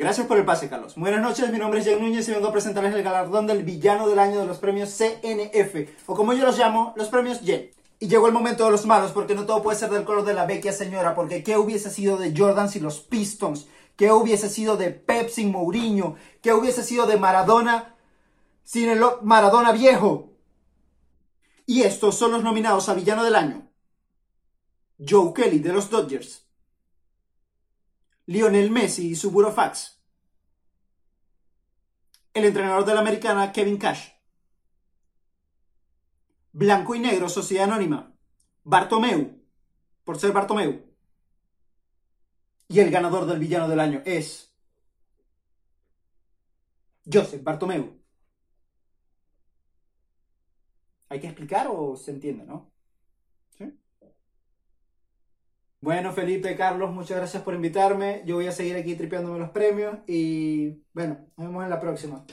Gracias 0.02 0.26
por 0.26 0.40
el 0.40 0.46
pase, 0.46 0.68
Carlos. 0.68 0.96
Buenas 0.96 1.22
noches, 1.22 1.52
mi 1.52 1.60
nombre 1.60 1.80
es 1.80 1.86
Jen 1.86 2.00
Núñez 2.02 2.28
y 2.28 2.32
vengo 2.32 2.48
a 2.48 2.52
presentarles 2.52 2.96
el 2.96 3.04
galardón 3.04 3.46
del 3.46 3.62
villano 3.62 4.10
del 4.10 4.18
año 4.18 4.40
de 4.40 4.48
los 4.48 4.58
premios 4.58 4.90
CNF, 4.98 5.90
o 6.08 6.16
como 6.16 6.34
yo 6.34 6.44
los 6.44 6.58
llamo, 6.58 6.96
los 6.98 7.10
premios 7.10 7.42
Jen. 7.42 7.70
Y 8.00 8.08
llegó 8.08 8.26
el 8.26 8.34
momento 8.34 8.66
de 8.66 8.72
los 8.72 8.88
malos, 8.88 9.12
porque 9.12 9.36
no 9.36 9.46
todo 9.46 9.62
puede 9.62 9.78
ser 9.78 9.92
del 9.92 10.04
color 10.04 10.26
de 10.26 10.34
la 10.34 10.48
vecchia 10.48 10.74
señora, 10.74 11.14
porque 11.14 11.44
¿qué 11.44 11.56
hubiese 11.56 11.92
sido 11.92 12.18
de 12.18 12.34
Jordan 12.36 12.68
sin 12.68 12.82
los 12.82 13.00
Pistons? 13.02 13.68
¿Qué 13.96 14.12
hubiese 14.12 14.50
sido 14.50 14.76
de 14.76 14.90
Pep 14.90 15.30
sin 15.30 15.52
Mourinho? 15.52 16.16
¿Qué 16.42 16.52
hubiese 16.52 16.82
sido 16.82 17.06
de 17.06 17.18
Maradona 17.18 17.96
sin 18.64 18.90
el 18.90 19.04
Maradona 19.22 19.72
viejo? 19.72 20.32
Y 21.68 21.84
estos 21.84 22.18
son 22.18 22.32
los 22.32 22.44
nominados 22.44 22.90
a 22.90 22.96
villano 22.96 23.24
del 23.24 23.36
año. 23.36 23.70
Joe 24.98 25.32
Kelly 25.32 25.60
de 25.60 25.74
los 25.74 25.92
Dodgers. 25.92 26.48
Lionel 28.32 28.72
Messi 28.72 29.10
y 29.10 29.16
su 29.16 29.30
burofax. 29.30 30.02
El 32.34 32.46
entrenador 32.46 32.86
de 32.86 32.94
la 32.94 33.02
americana 33.02 33.52
Kevin 33.52 33.78
Cash. 33.78 34.10
Blanco 36.54 36.96
y 36.96 37.00
negro, 37.00 37.28
Sociedad 37.28 37.66
Anónima. 37.66 38.16
Bartomeu, 38.64 39.38
por 40.06 40.18
ser 40.18 40.32
Bartomeu. 40.32 40.82
Y 42.70 42.80
el 42.80 42.90
ganador 42.90 43.26
del 43.26 43.40
villano 43.40 43.68
del 43.68 43.82
año 43.82 44.02
es. 44.06 44.56
Joseph 47.12 47.44
Bartomeu. 47.44 48.00
¿Hay 51.10 51.20
que 51.20 51.28
explicar 51.28 51.68
o 51.70 51.98
se 51.98 52.12
entiende, 52.12 52.46
no? 52.46 52.72
¿Sí? 53.58 53.78
Bueno, 55.82 56.14
Felipe, 56.14 56.56
Carlos, 56.56 56.92
muchas 56.92 57.18
gracias 57.18 57.42
por 57.42 57.56
invitarme. 57.56 58.22
Yo 58.24 58.36
voy 58.36 58.46
a 58.46 58.52
seguir 58.52 58.76
aquí 58.76 58.96
tripeándome 58.96 59.40
los 59.40 59.50
premios 59.50 59.98
y 60.06 60.70
bueno, 60.94 61.28
nos 61.36 61.48
vemos 61.48 61.64
en 61.64 61.70
la 61.72 61.80
próxima. 61.80 62.24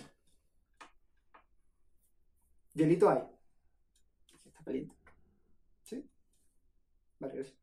Hielito 2.74 3.08
hay. 3.08 3.22
Está 4.44 4.62
caliente. 4.62 4.94
¿Sí? 5.82 6.06
Vale, 7.18 7.34
gracias. 7.36 7.58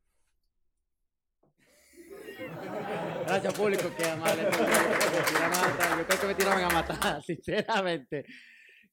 Gracias, 3.28 3.54
público, 3.54 3.84
que 3.96 4.10
amable. 4.10 4.44
Yo 4.44 6.08
creo 6.08 6.20
que 6.20 6.28
me 6.28 6.36
tiraban 6.36 6.64
a 6.64 6.70
matar, 6.70 7.22
sinceramente. 7.24 8.26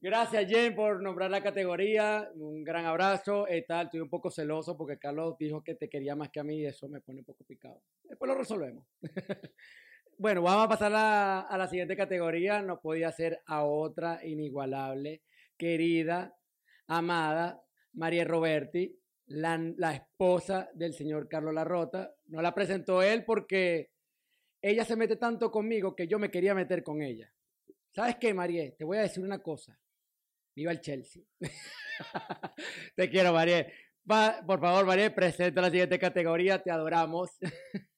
Gracias, 0.04 0.48
Jen, 0.48 0.74
por 0.74 1.00
nombrar 1.00 1.30
la 1.30 1.40
categoría. 1.40 2.28
Un 2.34 2.64
gran 2.64 2.86
abrazo. 2.86 3.46
Eh, 3.46 3.64
estoy 3.68 4.00
un 4.00 4.10
poco 4.10 4.32
celoso 4.32 4.76
porque 4.76 4.98
Carlos 4.98 5.36
dijo 5.38 5.62
que 5.62 5.76
te 5.76 5.88
quería 5.88 6.16
más 6.16 6.30
que 6.30 6.40
a 6.40 6.42
mí 6.42 6.58
y 6.58 6.66
eso 6.66 6.88
me 6.88 7.00
pone 7.00 7.20
un 7.20 7.24
poco 7.24 7.44
picado. 7.44 7.80
Después 8.02 8.28
lo 8.28 8.34
resolvemos. 8.34 8.84
bueno, 10.18 10.42
vamos 10.42 10.64
a 10.64 10.68
pasar 10.68 10.92
a, 10.92 11.40
a 11.42 11.56
la 11.56 11.68
siguiente 11.68 11.96
categoría. 11.96 12.60
No 12.62 12.80
podía 12.80 13.12
ser 13.12 13.42
a 13.46 13.62
otra 13.64 14.18
inigualable, 14.26 15.22
querida, 15.56 16.36
amada 16.88 17.62
María 17.92 18.24
Roberti, 18.24 18.98
la, 19.26 19.56
la 19.76 19.94
esposa 19.94 20.68
del 20.74 20.94
señor 20.94 21.28
Carlos 21.28 21.54
Larrota. 21.54 22.12
No 22.26 22.42
la 22.42 22.52
presentó 22.52 23.02
él 23.02 23.24
porque 23.24 23.92
ella 24.60 24.84
se 24.84 24.96
mete 24.96 25.14
tanto 25.14 25.52
conmigo 25.52 25.94
que 25.94 26.08
yo 26.08 26.18
me 26.18 26.32
quería 26.32 26.56
meter 26.56 26.82
con 26.82 27.02
ella. 27.02 27.32
¿Sabes 27.94 28.16
qué, 28.16 28.34
María? 28.34 28.68
Te 28.76 28.82
voy 28.82 28.98
a 28.98 29.02
decir 29.02 29.22
una 29.22 29.38
cosa. 29.38 29.78
Viva 30.54 30.72
el 30.72 30.80
Chelsea. 30.80 31.22
Te 32.96 33.08
quiero, 33.08 33.32
María. 33.32 33.66
Por 34.46 34.60
favor, 34.60 34.84
María, 34.84 35.14
presenta 35.14 35.60
la 35.60 35.70
siguiente 35.70 35.98
categoría. 35.98 36.62
Te 36.62 36.70
adoramos. 36.70 37.30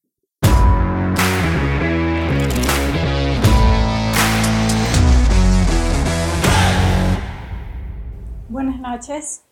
Buenas 8.49 8.79
noches. 8.79 9.43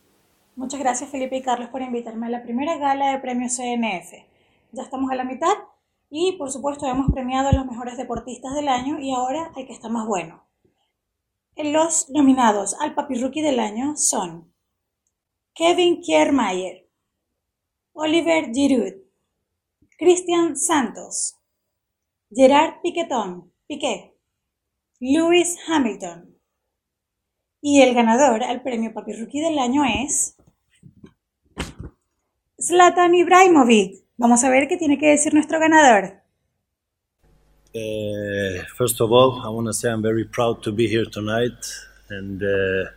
Muchas 0.54 0.78
gracias 0.78 1.10
Felipe 1.10 1.36
y 1.36 1.42
Carlos 1.42 1.70
por 1.70 1.80
invitarme 1.82 2.26
a 2.26 2.30
la 2.30 2.42
primera 2.42 2.76
gala 2.76 3.10
de 3.10 3.18
premios 3.18 3.56
CNF. 3.56 4.12
Ya 4.70 4.82
estamos 4.82 5.10
a 5.10 5.14
la 5.16 5.24
mitad 5.24 5.54
y 6.10 6.32
por 6.32 6.52
supuesto 6.52 6.86
hemos 6.86 7.10
premiado 7.10 7.48
a 7.48 7.52
los 7.52 7.66
mejores 7.66 7.96
deportistas 7.96 8.54
del 8.54 8.68
año 8.68 9.00
y 9.00 9.12
ahora 9.12 9.50
hay 9.56 9.66
que 9.66 9.72
estar 9.72 9.90
más 9.90 10.06
bueno. 10.06 10.44
Los 11.56 12.08
nominados 12.08 12.74
al 12.80 12.94
Papi 12.94 13.20
Rookie 13.20 13.42
del 13.42 13.60
año 13.60 13.94
son 13.96 14.54
Kevin 15.54 16.00
Kiermaier, 16.00 16.88
Oliver 17.92 18.50
Giroud, 18.54 18.94
Cristian 19.98 20.56
Santos, 20.56 21.38
Gerard 22.30 22.80
Piquetón, 22.82 23.52
Piqué, 23.66 24.16
Lewis 24.98 25.58
Hamilton, 25.68 26.38
y 27.60 27.82
el 27.82 27.94
ganador 27.94 28.42
al 28.42 28.62
premio 28.62 28.94
Papi 28.94 29.12
Rookie 29.12 29.42
del 29.42 29.58
año 29.58 29.84
es 29.84 30.36
Zlatan 32.58 33.14
Ibrahimovic. 33.14 34.06
Vamos 34.16 34.42
a 34.42 34.48
ver 34.48 34.68
qué 34.68 34.78
tiene 34.78 34.98
que 34.98 35.08
decir 35.08 35.34
nuestro 35.34 35.60
ganador. 35.60 36.21
Uh, 37.74 38.64
first 38.76 39.00
of 39.00 39.10
all, 39.12 39.40
I 39.42 39.48
want 39.48 39.66
to 39.66 39.72
say 39.72 39.90
I'm 39.90 40.02
very 40.02 40.26
proud 40.26 40.62
to 40.64 40.72
be 40.72 40.88
here 40.88 41.06
tonight, 41.06 41.72
and 42.10 42.42
uh, 42.42 42.90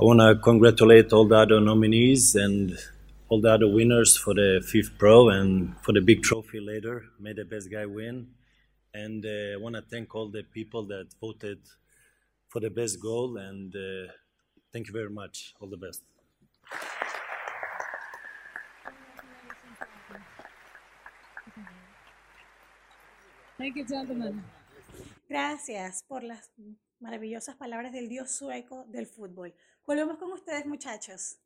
I 0.00 0.02
want 0.02 0.18
to 0.18 0.34
congratulate 0.42 1.12
all 1.12 1.24
the 1.24 1.36
other 1.36 1.60
nominees 1.60 2.34
and 2.34 2.76
all 3.28 3.40
the 3.40 3.52
other 3.52 3.68
winners 3.68 4.16
for 4.16 4.34
the 4.34 4.60
fifth 4.66 4.98
pro 4.98 5.28
and 5.28 5.76
for 5.82 5.92
the 5.92 6.00
big 6.00 6.24
trophy 6.24 6.58
later. 6.58 7.04
May 7.20 7.32
the 7.32 7.44
best 7.44 7.70
guy 7.70 7.86
win, 7.86 8.26
and 8.92 9.24
uh, 9.24 9.54
I 9.54 9.56
want 9.56 9.76
to 9.76 9.82
thank 9.82 10.12
all 10.16 10.30
the 10.30 10.42
people 10.42 10.84
that 10.86 11.06
voted 11.20 11.58
for 12.48 12.58
the 12.58 12.70
best 12.70 13.00
goal, 13.00 13.36
and 13.36 13.72
uh, 13.72 14.10
thank 14.72 14.88
you 14.88 14.92
very 14.92 15.10
much. 15.10 15.54
All 15.60 15.68
the 15.68 15.76
best. 15.76 16.02
Thank 23.66 23.78
you, 23.78 23.84
gentlemen. 23.84 24.44
Gracias 25.28 26.04
por 26.04 26.22
las 26.22 26.52
maravillosas 27.00 27.56
palabras 27.56 27.92
del 27.92 28.08
dios 28.08 28.30
sueco 28.30 28.84
del 28.86 29.08
fútbol. 29.08 29.52
Volvemos 29.84 30.18
con 30.18 30.30
ustedes, 30.30 30.66
muchachos. 30.66 31.38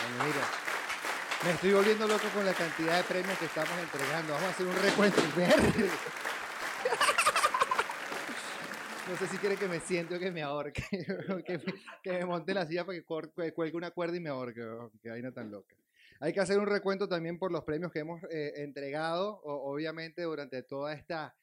Bueno, 0.00 0.24
mira, 0.24 0.46
me 1.44 1.50
estoy 1.50 1.72
volviendo 1.72 2.06
loco 2.06 2.28
con 2.32 2.46
la 2.46 2.54
cantidad 2.54 2.98
de 2.98 3.02
premios 3.02 3.36
que 3.36 3.46
estamos 3.46 3.76
entregando. 3.76 4.32
Vamos 4.32 4.48
a 4.48 4.50
hacer 4.52 4.66
un 4.68 4.76
recuento. 4.76 5.20
No 9.10 9.18
sé 9.18 9.26
si 9.26 9.36
quiere 9.38 9.56
que 9.56 9.66
me 9.66 9.80
siente 9.80 10.14
o 10.14 10.18
que 10.20 10.30
me 10.30 10.42
ahorque. 10.42 10.84
que, 11.44 11.58
me- 11.58 11.74
que 12.02 12.12
me 12.12 12.24
monte 12.24 12.52
en 12.52 12.58
la 12.58 12.66
silla 12.66 12.86
para 12.86 12.96
que 12.96 13.04
cuelgue 13.52 13.76
una 13.76 13.90
cuerda 13.90 14.16
y 14.16 14.20
me 14.20 14.30
ahorque. 14.30 14.62
Que 15.02 15.10
vaina 15.10 15.32
tan 15.32 15.50
loca. 15.50 15.74
Hay 16.22 16.32
que 16.32 16.38
hacer 16.38 16.56
un 16.56 16.66
recuento 16.66 17.08
también 17.08 17.36
por 17.36 17.50
los 17.50 17.64
premios 17.64 17.90
que 17.90 17.98
hemos 17.98 18.22
eh, 18.30 18.52
entregado, 18.62 19.40
o- 19.42 19.72
obviamente, 19.72 20.22
durante 20.22 20.62
toda 20.62 20.92
esta 20.94 21.36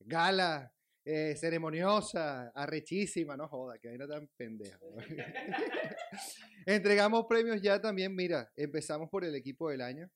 gala 0.00 0.74
eh, 1.04 1.36
ceremoniosa, 1.36 2.48
arrechísima, 2.48 3.36
no 3.36 3.46
joda, 3.46 3.78
que 3.78 3.86
vaina 3.88 4.08
tan 4.08 4.26
pendeja. 4.36 4.76
weón. 4.80 5.04
Entregamos 6.66 7.26
premios 7.28 7.62
ya 7.62 7.80
también, 7.80 8.12
mira, 8.12 8.50
empezamos 8.56 9.08
por 9.08 9.24
el 9.24 9.36
equipo 9.36 9.70
del 9.70 9.82
año, 9.82 10.10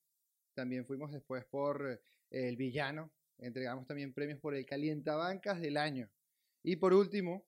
también 0.53 0.85
fuimos 0.85 1.13
después 1.13 1.45
por 1.45 1.89
eh, 1.89 2.01
el 2.31 2.57
villano, 2.57 3.13
entregamos 3.39 3.87
también 3.87 4.13
premios 4.13 4.41
por 4.41 4.53
el 4.57 4.67
calientabancas 4.67 5.61
del 5.61 5.77
año. 5.77 6.11
Y 6.65 6.75
por 6.75 6.93
último, 6.93 7.47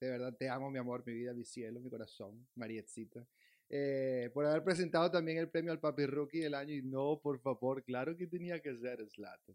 de 0.00 0.10
verdad 0.10 0.36
te 0.36 0.50
amo, 0.50 0.70
mi 0.70 0.78
amor, 0.78 1.02
mi 1.06 1.14
vida, 1.14 1.32
mi 1.32 1.46
cielo, 1.46 1.80
mi 1.80 1.88
corazón, 1.88 2.46
Marietcita, 2.56 3.26
eh, 3.72 4.30
por 4.34 4.44
haber 4.46 4.64
presentado 4.64 5.08
también 5.12 5.38
el 5.38 5.48
premio 5.48 5.70
al 5.70 5.78
Papi 5.78 6.04
Rookie 6.04 6.40
del 6.40 6.54
año. 6.54 6.74
Y 6.74 6.82
no, 6.82 7.20
por 7.22 7.40
favor, 7.40 7.84
claro 7.84 8.16
que 8.16 8.26
tenía 8.26 8.60
que 8.60 8.76
ser 8.76 8.98
Slatan. 9.08 9.54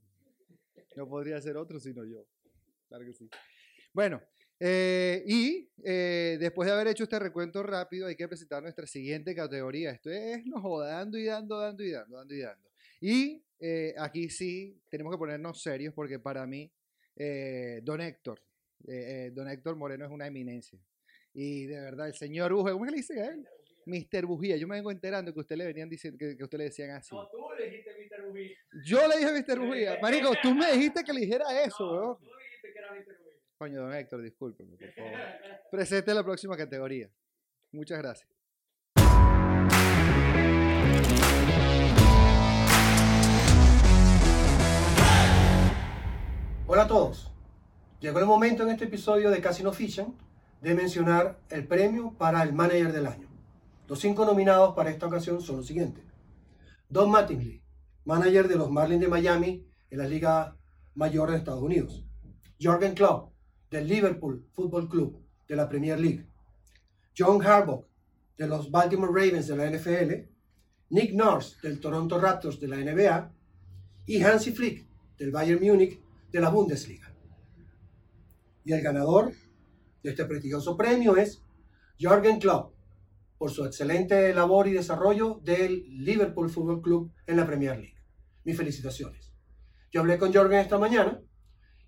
No 0.96 1.08
podría 1.08 1.42
ser 1.42 1.58
otro 1.58 1.80
sino 1.80 2.06
yo. 2.06 2.26
Claro 2.88 3.06
que 3.06 3.14
sí. 3.14 3.30
Bueno, 3.94 4.22
eh, 4.58 5.22
y 5.28 5.70
eh, 5.84 6.38
después 6.40 6.66
de 6.68 6.74
haber 6.74 6.88
hecho 6.88 7.04
este 7.04 7.20
recuento 7.20 7.62
rápido, 7.62 8.08
hay 8.08 8.16
que 8.16 8.28
presentar 8.28 8.64
nuestra 8.64 8.88
siguiente 8.88 9.36
categoría. 9.36 9.92
Esto 9.92 10.10
es, 10.10 10.46
no 10.46 10.62
joda, 10.62 10.96
dando 10.96 11.18
y 11.18 11.26
dando, 11.26 11.60
dando 11.60 11.84
y 11.84 11.92
dando, 11.92 12.18
dando 12.18 12.34
y 12.34 12.40
dando. 12.40 12.70
Y 13.02 13.44
aquí 13.98 14.30
sí 14.30 14.82
tenemos 14.90 15.14
que 15.14 15.18
ponernos 15.18 15.62
serios 15.62 15.94
porque 15.94 16.20
para 16.20 16.46
mí, 16.46 16.72
don 17.84 18.00
Héctor, 18.00 18.42
don 19.34 19.50
Héctor 19.50 19.76
Moreno 19.76 20.06
es 20.06 20.12
una 20.12 20.28
eminencia. 20.28 20.80
Y 21.34 21.66
de 21.66 21.82
verdad, 21.82 22.08
el 22.08 22.14
señor 22.14 22.54
Bujía, 22.54 22.74
¿cómo 22.74 22.86
le 22.86 22.96
dicen 22.96 23.20
a 23.20 23.26
él? 23.28 23.46
Mr. 23.86 24.26
Bujía. 24.26 24.58
Yo 24.58 24.68
me 24.68 24.76
vengo 24.76 24.92
enterando 24.92 25.34
que 25.34 25.40
usted 25.40 25.56
le 25.56 25.66
venían 25.66 25.90
diciendo, 25.90 26.18
que, 26.18 26.36
que 26.36 26.44
usted 26.44 26.58
le 26.58 26.64
decían 26.66 26.92
así. 26.92 27.10
tú 27.10 27.48
le 27.58 27.66
dijiste 27.66 27.92
Mr. 27.92 28.24
Rubí. 28.26 28.56
Yo 28.84 29.08
le 29.08 29.18
dije 29.18 29.32
Mr. 29.32 29.60
Bujía. 29.60 30.00
Marico, 30.02 30.34
tú 30.42 30.54
me 30.54 30.72
dijiste 30.72 31.04
que 31.04 31.14
le 31.14 31.22
dijera 31.22 31.64
eso, 31.64 31.92
weón. 31.92 32.18
Tú 32.18 32.26
dijiste 32.26 32.74
que 32.74 32.80
era 32.80 32.92
Mr. 32.92 33.18
Rubí. 33.18 33.32
Coño, 33.58 33.82
don 33.82 33.94
Héctor, 33.94 34.22
discúlpeme, 34.22 34.76
por 34.78 34.92
favor. 34.92 35.20
Presente 35.72 36.14
la 36.14 36.24
próxima 36.24 36.58
categoría. 36.58 37.10
Muchas 37.72 38.00
gracias. 38.00 38.30
Hola 46.68 46.84
a 46.84 46.88
todos. 46.88 47.32
Llegó 48.00 48.20
el 48.20 48.26
momento 48.26 48.64
en 48.64 48.70
este 48.70 48.86
episodio 48.86 49.30
de 49.30 49.40
Casi 49.40 49.64
No 49.64 49.72
Fichan 49.72 50.16
de 50.62 50.74
mencionar 50.74 51.40
el 51.50 51.68
premio 51.68 52.14
para 52.18 52.42
el 52.42 52.54
manager 52.54 52.92
del 52.92 53.06
año. 53.06 53.35
Los 53.88 54.00
cinco 54.00 54.26
nominados 54.26 54.74
para 54.74 54.90
esta 54.90 55.06
ocasión 55.06 55.42
son 55.42 55.58
los 55.58 55.68
siguientes. 55.68 56.04
Don 56.90 57.12
Mattingly, 57.12 57.62
manager 58.06 58.48
de 58.48 58.56
los 58.56 58.72
Marlins 58.72 59.02
de 59.02 59.08
Miami 59.08 59.68
en 59.92 59.98
la 59.98 60.08
Liga 60.08 60.58
Mayor 60.96 61.32
de 61.32 61.38
Estados 61.38 61.62
Unidos. 61.62 62.04
Jorgen 62.60 62.96
Klopp, 62.96 63.32
del 63.70 63.88
Liverpool 63.88 64.48
Football 64.54 64.90
Club 64.90 65.22
de 65.48 65.56
la 65.56 65.70
Premier 65.70 66.00
League. 66.00 66.26
John 67.18 67.46
Harbaugh, 67.46 67.86
de 68.38 68.48
los 68.48 68.72
Baltimore 68.72 69.12
Ravens 69.14 69.48
de 69.48 69.56
la 69.56 69.70
NFL. 69.70 70.30
Nick 70.90 71.14
Nurse, 71.14 71.58
del 71.62 71.80
Toronto 71.80 72.20
Raptors 72.20 72.60
de 72.60 72.68
la 72.68 72.78
NBA. 72.78 73.32
Y 74.08 74.22
Hansi 74.22 74.52
Flick, 74.52 74.88
del 75.18 75.32
Bayern 75.32 75.64
Múnich 75.64 76.00
de 76.32 76.40
la 76.40 76.50
Bundesliga. 76.50 77.12
Y 78.64 78.74
el 78.74 78.82
ganador 78.82 79.32
de 80.02 80.10
este 80.10 80.26
prestigioso 80.26 80.76
premio 80.76 81.16
es 81.18 81.42
Jorgen 82.00 82.40
Klopp 82.40 82.75
por 83.38 83.52
su 83.52 83.66
excelente 83.66 84.34
labor 84.34 84.68
y 84.68 84.74
desarrollo 84.74 85.40
del 85.44 85.86
Liverpool 85.90 86.50
Football 86.50 86.82
Club 86.82 87.14
en 87.28 87.38
la 87.38 87.46
Premier 87.46 87.78
League. 87.78 88.02
Mis 88.44 88.58
felicitaciones. 88.58 89.34
Yo 89.92 90.02
hablé 90.02 90.18
con 90.18 90.34
Jorgen 90.34 90.60
esta 90.60 90.78
mañana 90.78 91.22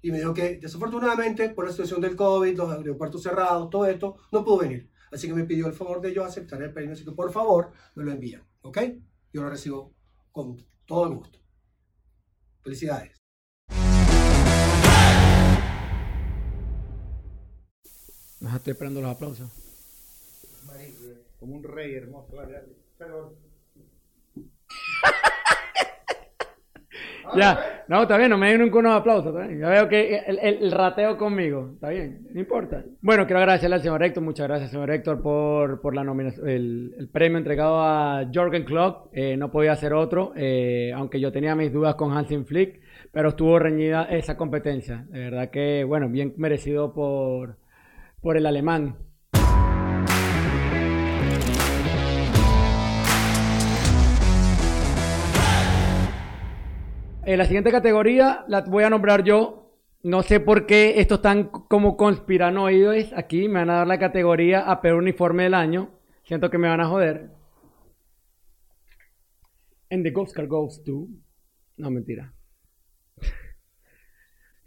y 0.02 0.12
me 0.12 0.18
dijo 0.18 0.34
que 0.34 0.58
desafortunadamente 0.58 1.50
por 1.50 1.66
la 1.66 1.72
situación 1.72 2.02
del 2.02 2.16
COVID, 2.16 2.58
los 2.58 2.72
aeropuertos 2.72 3.24
cerrados, 3.24 3.70
todo 3.70 3.86
esto, 3.86 4.18
no 4.32 4.44
pudo 4.44 4.60
venir. 4.60 4.90
Así 5.12 5.28
que 5.28 5.34
me 5.34 5.46
pidió 5.46 5.68
el 5.68 5.74
favor 5.74 6.02
de 6.02 6.14
yo 6.14 6.24
aceptar 6.24 6.62
el 6.62 6.74
premio, 6.74 6.94
así 6.94 7.04
que 7.04 7.12
por 7.12 7.32
favor 7.32 7.72
me 7.96 8.04
lo 8.04 8.12
envían, 8.12 8.46
¿ok? 8.62 8.80
Yo 9.34 9.42
lo 9.42 9.50
recibo 9.50 9.94
con 10.32 10.58
todo 10.86 11.08
el 11.08 11.16
gusto. 11.16 11.40
Felicidades. 12.64 13.18
Nos 18.40 18.54
estoy 18.54 18.72
esperando 18.72 19.02
los 19.02 19.10
aplausos. 19.10 19.67
Como 21.40 21.56
un 21.56 21.64
rey 21.64 21.94
hermoso. 21.96 22.36
Dale, 22.36 22.54
dale. 23.00 23.14
Ya, 27.36 27.84
no, 27.90 28.04
está 28.04 28.18
bien, 28.18 28.30
no 28.30 28.38
me 28.38 28.48
dieron 28.48 28.66
ningún 28.68 28.88
aplauso. 28.88 29.30
Está 29.30 29.46
bien. 29.48 29.60
Ya 29.60 29.68
veo 29.68 29.90
que 29.90 30.16
el, 30.16 30.40
el- 30.40 30.64
el 30.64 30.72
rateo 30.72 31.18
conmigo, 31.18 31.72
está 31.74 31.90
bien, 31.90 32.26
no 32.34 32.40
importa. 32.40 32.84
Bueno, 33.02 33.26
quiero 33.26 33.40
agradecerle 33.40 33.76
al 33.76 33.82
señor 33.82 34.02
Héctor, 34.02 34.24
muchas 34.24 34.48
gracias, 34.48 34.72
señor 34.72 34.90
Héctor, 34.92 35.22
por, 35.22 35.82
por 35.82 35.94
la 35.94 36.06
nominación, 36.06 36.48
el, 36.48 36.96
el 36.98 37.10
premio 37.10 37.38
entregado 37.38 37.82
a 37.82 38.26
Jorgen 38.34 38.64
Klopp. 38.64 39.10
Eh, 39.12 39.36
no 39.36 39.52
podía 39.52 39.76
ser 39.76 39.94
otro, 39.94 40.32
eh, 40.38 40.94
aunque 40.96 41.20
yo 41.20 41.30
tenía 41.32 41.54
mis 41.54 41.72
dudas 41.74 41.96
con 41.96 42.14
Hansen 42.14 42.46
Flick, 42.46 42.80
pero 43.12 43.30
estuvo 43.30 43.60
reñida 43.60 44.06
esa 44.06 44.38
competencia. 44.38 45.06
De 45.10 45.20
verdad 45.20 45.50
que, 45.50 45.84
bueno, 45.84 46.08
bien 46.08 46.34
merecido 46.38 46.94
por, 46.94 47.58
por 48.22 48.38
el 48.38 48.46
alemán. 48.46 48.96
Eh, 57.28 57.36
la 57.36 57.44
siguiente 57.44 57.72
categoría 57.72 58.46
la 58.48 58.62
voy 58.62 58.86
a 58.86 58.90
nombrar 58.90 59.22
yo. 59.22 59.74
No 60.02 60.24
sé 60.24 60.40
por 60.40 60.66
qué 60.66 61.02
estos 61.02 61.18
están 61.18 61.50
como 61.50 61.98
conspiranoides. 61.98 63.12
Aquí 63.12 63.50
me 63.50 63.60
van 63.60 63.70
a 63.70 63.78
dar 63.80 63.88
la 63.88 64.00
categoría 64.00 64.62
a 64.62 64.80
peor 64.80 64.96
uniforme 64.96 65.44
del 65.44 65.54
año. 65.54 65.90
Siento 66.24 66.50
que 66.50 66.58
me 66.58 66.70
van 66.70 66.80
a 66.80 66.88
joder. 66.88 67.32
And 69.92 70.06
the 70.06 70.14
Oscar 70.16 70.48
goes 70.48 70.82
to. 70.86 71.08
No, 71.76 71.92
mentira. 71.92 72.34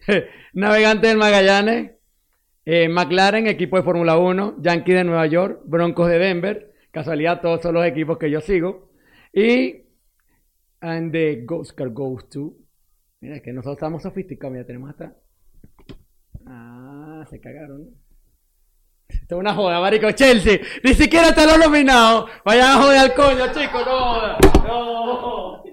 Navegante 0.52 1.06
del 1.06 1.16
Magallanes. 1.16 1.92
eh, 2.66 2.90
McLaren, 2.90 3.46
equipo 3.46 3.78
de 3.78 3.82
Fórmula 3.84 4.18
1. 4.18 4.56
Yankee 4.60 4.92
de 4.92 5.04
Nueva 5.04 5.26
York. 5.26 5.62
Broncos 5.64 6.10
de 6.10 6.18
Denver. 6.18 6.74
Casualidad, 6.90 7.40
todos 7.40 7.62
son 7.62 7.72
los 7.72 7.86
equipos 7.86 8.18
que 8.18 8.30
yo 8.30 8.42
sigo. 8.42 8.90
Y 9.32 9.84
And 10.80 11.12
the 11.12 11.46
Oscar 11.48 11.90
goes 11.90 12.28
to. 12.30 12.56
Mira, 13.20 13.36
es 13.36 13.42
que 13.42 13.52
nosotros 13.52 13.76
estamos 13.76 14.02
sofisticados. 14.02 14.52
Mira, 14.52 14.66
tenemos 14.66 14.90
hasta. 14.90 15.14
Ah, 16.46 17.26
se 17.28 17.40
cagaron. 17.40 17.90
Esto 19.08 19.34
es 19.34 19.40
una 19.40 19.54
joda, 19.54 19.80
marico. 19.80 20.10
Chelsea, 20.12 20.60
ni 20.82 20.94
siquiera 20.94 21.28
están 21.28 21.48
los 21.48 21.58
nominados. 21.58 22.30
Vayan 22.44 22.70
a 22.70 22.82
joder 22.82 22.98
al 22.98 23.14
coño, 23.14 23.52
chicos. 23.52 23.84
No. 23.84 24.38
No. 24.66 25.64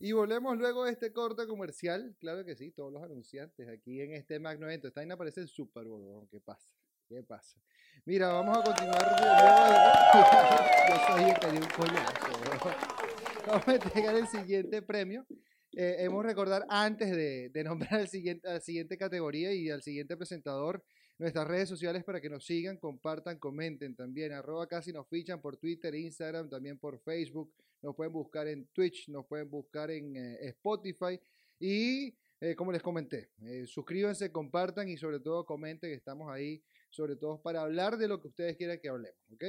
Y 0.00 0.12
volvemos 0.12 0.56
luego 0.58 0.84
de 0.84 0.92
este 0.92 1.12
corte 1.12 1.46
comercial. 1.46 2.14
Claro 2.20 2.44
que 2.44 2.54
sí, 2.56 2.70
todos 2.70 2.92
los 2.92 3.02
anunciantes 3.02 3.68
aquí 3.68 4.00
en 4.00 4.12
este 4.12 4.38
magno 4.38 4.66
evento. 4.66 4.88
Esta 4.88 5.00
vaina 5.00 5.16
parece 5.16 5.40
el 5.40 5.48
Super 5.48 5.84
Bowl. 5.84 6.28
¿Qué 6.30 6.40
pasa? 6.40 6.74
¿Qué 7.08 7.22
pasa? 7.22 7.58
Mira, 8.04 8.28
vamos 8.28 8.58
a 8.58 8.62
continuar. 8.62 8.98
Yo 10.88 10.94
el 11.26 11.34
que 11.40 11.46
un 11.46 11.66
coñazo. 11.70 12.40
weón. 12.40 12.60
Vamos 13.46 13.66
a 13.66 13.74
entregar 13.76 14.14
el 14.14 14.26
siguiente 14.26 14.82
premio. 14.82 15.26
Eh, 15.72 15.96
hemos 16.00 16.22
recordar 16.22 16.66
antes 16.68 17.10
de, 17.10 17.50
nombrar 17.64 17.94
al 17.94 18.08
siguiente, 18.08 18.46
a 18.46 18.52
la 18.54 18.60
siguiente 18.60 18.98
categoría 18.98 19.54
y 19.54 19.70
al 19.70 19.82
siguiente 19.82 20.18
presentador 20.18 20.84
nuestras 21.18 21.48
redes 21.48 21.66
sociales 21.68 22.04
para 22.04 22.20
que 22.20 22.28
nos 22.28 22.44
sigan, 22.44 22.76
compartan, 22.76 23.38
comenten 23.38 23.96
también. 23.96 24.32
Arroba 24.32 24.66
casi 24.66 24.92
nos 24.92 25.08
fichan 25.08 25.40
por 25.40 25.56
Twitter, 25.56 25.94
Instagram, 25.94 26.50
también 26.50 26.78
por 26.78 27.00
Facebook. 27.00 27.50
Nos 27.80 27.96
pueden 27.96 28.12
buscar 28.12 28.48
en 28.48 28.66
Twitch, 28.66 29.08
nos 29.08 29.26
pueden 29.26 29.48
buscar 29.48 29.90
en 29.90 30.14
eh, 30.14 30.48
Spotify. 30.48 31.18
Y 31.58 32.14
eh, 32.40 32.54
como 32.54 32.70
les 32.70 32.82
comenté, 32.82 33.30
eh, 33.42 33.66
suscríbanse, 33.66 34.30
compartan 34.30 34.88
y 34.88 34.96
sobre 34.96 35.18
todo 35.18 35.44
comenten 35.44 35.90
que 35.90 35.96
estamos 35.96 36.30
ahí, 36.30 36.62
sobre 36.90 37.16
todo 37.16 37.40
para 37.42 37.62
hablar 37.62 37.96
de 37.98 38.08
lo 38.08 38.20
que 38.20 38.28
ustedes 38.28 38.56
quieran 38.56 38.78
que 38.80 38.88
hablemos. 38.88 39.20
¿ok? 39.32 39.44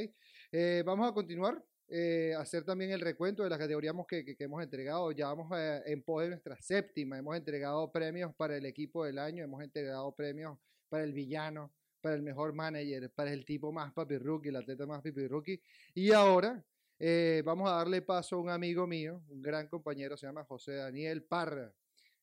Eh, 0.51 0.83
vamos 0.85 1.09
a 1.09 1.13
continuar. 1.13 1.63
eh, 1.91 2.35
hacer 2.37 2.63
también 2.63 2.91
el 2.91 2.99
recuento 3.01 3.43
de 3.43 3.49
las 3.49 3.57
categorías 3.57 3.95
que 4.07 4.35
hemos 4.39 4.61
entregado. 4.63 5.11
Ya 5.11 5.27
vamos 5.27 5.49
eh, 5.57 5.81
en 5.87 6.03
pos 6.03 6.21
de 6.23 6.29
nuestra 6.29 6.55
séptima. 6.61 7.17
Hemos 7.17 7.35
entregado 7.35 7.91
premios 7.91 8.33
para 8.35 8.55
el 8.57 8.65
equipo 8.65 9.05
del 9.05 9.17
año, 9.17 9.43
hemos 9.43 9.63
entregado 9.63 10.13
premios 10.15 10.57
para 10.87 11.03
el 11.03 11.13
villano, 11.13 11.71
para 12.01 12.15
el 12.15 12.21
mejor 12.21 12.53
manager, 12.53 13.09
para 13.11 13.31
el 13.33 13.43
tipo 13.45 13.71
más 13.71 13.91
papi 13.93 14.17
rookie, 14.17 14.49
el 14.49 14.57
atleta 14.57 14.85
más 14.85 15.01
papi 15.01 15.27
rookie. 15.27 15.61
Y 15.95 16.11
ahora 16.11 16.63
eh, 16.99 17.41
vamos 17.45 17.69
a 17.69 17.75
darle 17.75 18.01
paso 18.01 18.35
a 18.35 18.39
un 18.39 18.49
amigo 18.49 18.85
mío, 18.87 19.23
un 19.29 19.41
gran 19.41 19.67
compañero, 19.67 20.17
se 20.17 20.27
llama 20.27 20.43
José 20.45 20.73
Daniel 20.73 21.23
Parra. 21.23 21.73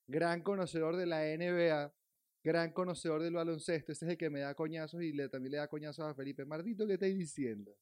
gran 0.07 0.43
conocedor 0.43 0.97
de 0.97 1.07
la 1.07 1.23
NBA, 1.37 1.93
gran 2.47 2.71
conocedor 2.71 3.23
del 3.23 3.35
baloncesto. 3.35 3.91
Ese 3.91 4.05
es 4.05 4.11
el 4.13 4.17
que 4.17 4.31
me 4.31 4.41
da 4.41 4.55
coñazos 4.55 5.03
y 5.03 5.13
le, 5.13 5.29
también 5.29 5.51
le 5.51 5.59
da 5.59 5.67
coñazos 5.67 6.07
a 6.07 6.15
Felipe. 6.15 6.45
Mardito, 6.45 6.87
¿qué 6.87 6.95
estáis 6.95 7.19
diciendo? 7.19 7.77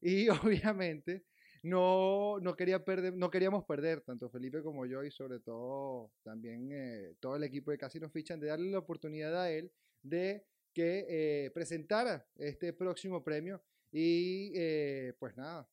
Y 0.00 0.28
obviamente 0.44 1.24
no, 1.64 2.38
no, 2.38 2.54
quería 2.54 2.84
perder, 2.84 3.14
no 3.14 3.30
queríamos 3.30 3.64
perder, 3.64 4.00
tanto 4.02 4.30
Felipe 4.30 4.62
como 4.62 4.86
yo 4.86 5.02
y 5.02 5.10
sobre 5.10 5.40
todo 5.40 6.12
también 6.22 6.70
eh, 6.70 7.16
todo 7.18 7.34
el 7.34 7.42
equipo 7.42 7.72
de 7.72 7.78
Casi 7.78 7.98
nos 7.98 8.12
fichan, 8.12 8.38
de 8.38 8.46
darle 8.46 8.70
la 8.70 8.78
oportunidad 8.78 9.36
a 9.42 9.50
él 9.50 9.72
de 10.02 10.46
que 10.72 11.06
eh, 11.08 11.50
presentara 11.50 12.24
este 12.36 12.72
próximo 12.72 13.24
premio. 13.24 13.60
Y 13.90 14.52
eh, 14.54 15.14
pues 15.18 15.36
nada, 15.36 15.68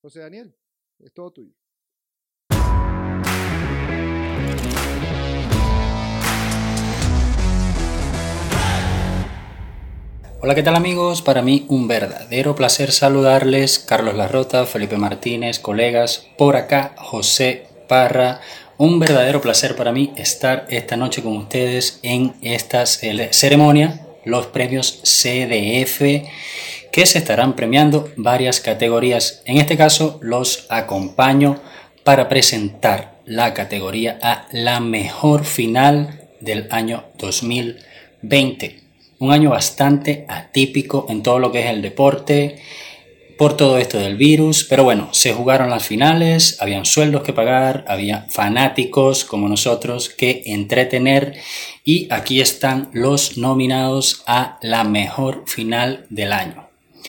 José 0.00 0.20
Daniel, 0.20 0.54
es 1.00 1.12
todo 1.12 1.32
tuyo. 1.32 1.52
Hola, 10.38 10.54
¿qué 10.54 10.62
tal 10.62 10.76
amigos? 10.76 11.22
Para 11.22 11.40
mí 11.40 11.64
un 11.68 11.88
verdadero 11.88 12.54
placer 12.54 12.92
saludarles. 12.92 13.78
Carlos 13.78 14.14
Larrota, 14.14 14.66
Felipe 14.66 14.98
Martínez, 14.98 15.58
colegas, 15.58 16.26
por 16.36 16.56
acá 16.56 16.94
José 16.98 17.68
Parra. 17.88 18.42
Un 18.76 18.98
verdadero 18.98 19.40
placer 19.40 19.76
para 19.76 19.92
mí 19.92 20.12
estar 20.14 20.66
esta 20.68 20.98
noche 20.98 21.22
con 21.22 21.38
ustedes 21.38 22.00
en 22.02 22.34
esta 22.42 22.84
ceremonia, 22.84 24.06
los 24.26 24.48
premios 24.48 25.00
CDF, 25.04 26.02
que 26.92 27.06
se 27.06 27.18
estarán 27.18 27.56
premiando 27.56 28.10
varias 28.16 28.60
categorías. 28.60 29.40
En 29.46 29.56
este 29.56 29.78
caso 29.78 30.18
los 30.20 30.66
acompaño 30.68 31.60
para 32.04 32.28
presentar 32.28 33.20
la 33.24 33.54
categoría 33.54 34.18
a 34.22 34.46
la 34.52 34.80
mejor 34.80 35.46
final 35.46 36.28
del 36.40 36.68
año 36.70 37.04
2020 37.16 38.85
un 39.18 39.32
año 39.32 39.50
bastante 39.50 40.24
atípico 40.28 41.06
en 41.08 41.22
todo 41.22 41.38
lo 41.38 41.52
que 41.52 41.60
es 41.60 41.66
el 41.66 41.82
deporte, 41.82 42.60
por 43.36 43.56
todo 43.56 43.78
esto 43.78 43.98
del 43.98 44.16
virus, 44.16 44.64
pero 44.64 44.84
bueno, 44.84 45.10
se 45.12 45.34
jugaron 45.34 45.68
las 45.68 45.86
finales, 45.86 46.56
habían 46.60 46.86
sueldos 46.86 47.22
que 47.22 47.34
pagar, 47.34 47.84
había 47.86 48.26
fanáticos 48.30 49.24
como 49.24 49.48
nosotros 49.48 50.08
que 50.08 50.42
entretener 50.46 51.34
y 51.84 52.08
aquí 52.10 52.40
están 52.40 52.88
los 52.92 53.36
nominados 53.36 54.22
a 54.26 54.58
la 54.62 54.84
mejor 54.84 55.44
final 55.46 56.06
del 56.08 56.32
año. 56.32 56.68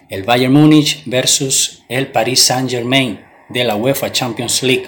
El 0.10 0.24
Bayern 0.24 0.54
Múnich 0.54 1.02
versus 1.06 1.84
el 1.88 2.08
Paris 2.08 2.44
Saint-Germain 2.44 3.22
de 3.50 3.64
la 3.64 3.76
UEFA 3.76 4.12
Champions 4.12 4.64
League. 4.64 4.88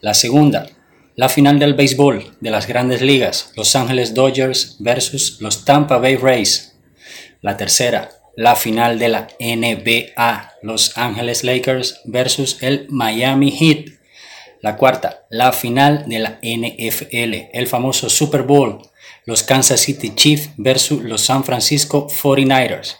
La 0.00 0.14
segunda, 0.14 0.68
la 1.14 1.28
final 1.28 1.58
del 1.58 1.74
béisbol 1.74 2.36
de 2.40 2.50
las 2.50 2.66
grandes 2.66 3.02
ligas, 3.02 3.52
Los 3.56 3.76
Angeles 3.76 4.14
Dodgers 4.14 4.76
versus 4.78 5.40
los 5.40 5.64
Tampa 5.64 5.98
Bay 5.98 6.16
Rays. 6.16 6.76
La 7.40 7.56
tercera, 7.56 8.10
la 8.36 8.56
final 8.56 8.98
de 8.98 9.08
la 9.08 9.28
NBA, 9.38 10.52
Los 10.62 10.96
Angeles 10.96 11.44
Lakers 11.44 12.00
versus 12.04 12.62
el 12.62 12.86
Miami 12.88 13.50
Heat. 13.50 13.98
La 14.62 14.76
cuarta, 14.76 15.26
la 15.28 15.52
final 15.52 16.08
de 16.08 16.18
la 16.20 16.38
NFL, 16.42 17.50
el 17.52 17.66
famoso 17.66 18.08
Super 18.08 18.42
Bowl, 18.42 18.80
los 19.26 19.42
Kansas 19.42 19.80
City 19.80 20.14
Chiefs 20.14 20.50
versus 20.56 21.02
los 21.02 21.22
San 21.22 21.44
Francisco 21.44 22.08
49ers 22.08 22.96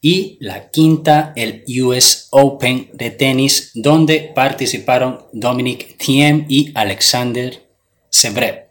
y 0.00 0.36
la 0.40 0.70
quinta, 0.70 1.32
el 1.36 1.64
US 1.82 2.28
Open 2.30 2.90
de 2.92 3.10
tenis, 3.10 3.70
donde 3.74 4.32
participaron 4.34 5.26
Dominic 5.32 5.96
Thiem 5.96 6.46
y 6.48 6.70
Alexander 6.74 7.62
Zverev. 8.10 8.66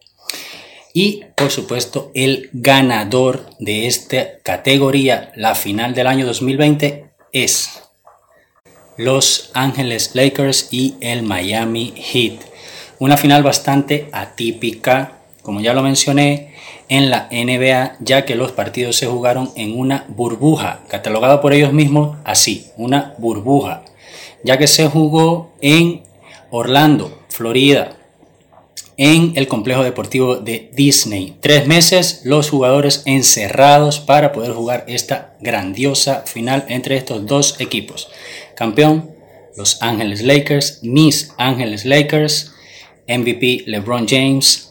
Y 0.94 1.26
por 1.36 1.52
supuesto, 1.52 2.10
el 2.14 2.50
ganador 2.54 3.50
de 3.60 3.88
esta 3.88 4.40
categoría, 4.44 5.34
la 5.36 5.54
final 5.54 5.94
del 5.94 6.08
año 6.08 6.26
2020, 6.26 7.10
es 7.34 7.82
Los 8.96 9.52
Angeles 9.54 10.12
Lakers 10.14 10.70
y 10.72 10.96
el 11.02 11.24
Miami 11.24 11.94
Heat. 11.98 12.40
Una 13.00 13.18
final 13.18 13.44
bastante 13.44 14.08
atípica, 14.14 15.20
como 15.42 15.60
ya 15.60 15.74
lo 15.74 15.84
mencioné, 15.84 16.56
en 16.90 17.10
la 17.10 17.28
NBA, 17.32 17.98
ya 18.00 18.26
que 18.26 18.36
los 18.36 18.52
partidos 18.52 18.98
se 18.98 19.08
jugaron 19.08 19.52
en 19.56 19.78
una 19.78 20.06
burbuja, 20.08 20.82
catalogada 20.88 21.42
por 21.42 21.54
ellos 21.54 21.74
mismos 21.74 22.18
así, 22.24 22.68
una 22.78 23.16
burbuja, 23.18 23.84
ya 24.44 24.58
que 24.58 24.68
se 24.68 24.88
jugó 24.88 25.52
en 25.62 26.04
Orlando, 26.52 27.24
Florida, 27.30 27.98
en 28.98 29.34
el 29.36 29.48
complejo 29.48 29.84
deportivo 29.84 30.38
de 30.38 30.72
Disney. 30.74 31.36
Tres 31.42 31.68
meses 31.68 32.22
los 32.24 32.50
jugadores 32.50 33.04
encerrados 33.06 34.00
para 34.00 34.32
poder 34.32 34.54
jugar 34.54 34.86
esta 34.88 35.36
grandiosa 35.42 36.24
final 36.26 36.66
entre 36.70 36.96
estos 36.96 37.26
dos 37.26 37.60
equipos. 37.60 38.08
Campeón, 38.56 39.12
Los 39.58 39.82
Ángeles 39.82 40.22
Lakers, 40.22 40.80
Miss 40.84 41.34
Ángeles 41.38 41.86
Lakers, 41.86 42.54
MVP 43.08 43.64
LeBron 43.68 44.08
James, 44.08 44.65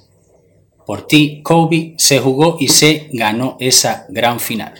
por 0.87 1.07
ti, 1.07 1.43
Kobe 1.43 1.95
se 1.99 2.19
jugó 2.19 2.57
y 2.61 2.69
se 2.69 3.09
ganó 3.13 3.57
esa 3.61 4.07
gran 4.09 4.41
final. 4.41 4.75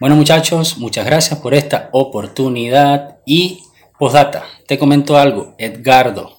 Bueno 0.00 0.16
muchachos, 0.16 0.78
muchas 0.78 1.06
gracias 1.06 1.38
por 1.38 1.54
esta 1.54 1.88
oportunidad 1.92 3.18
y 3.24 3.62
postdata, 3.98 4.44
te 4.66 4.78
comento 4.78 5.16
algo, 5.16 5.54
Edgardo, 5.56 6.36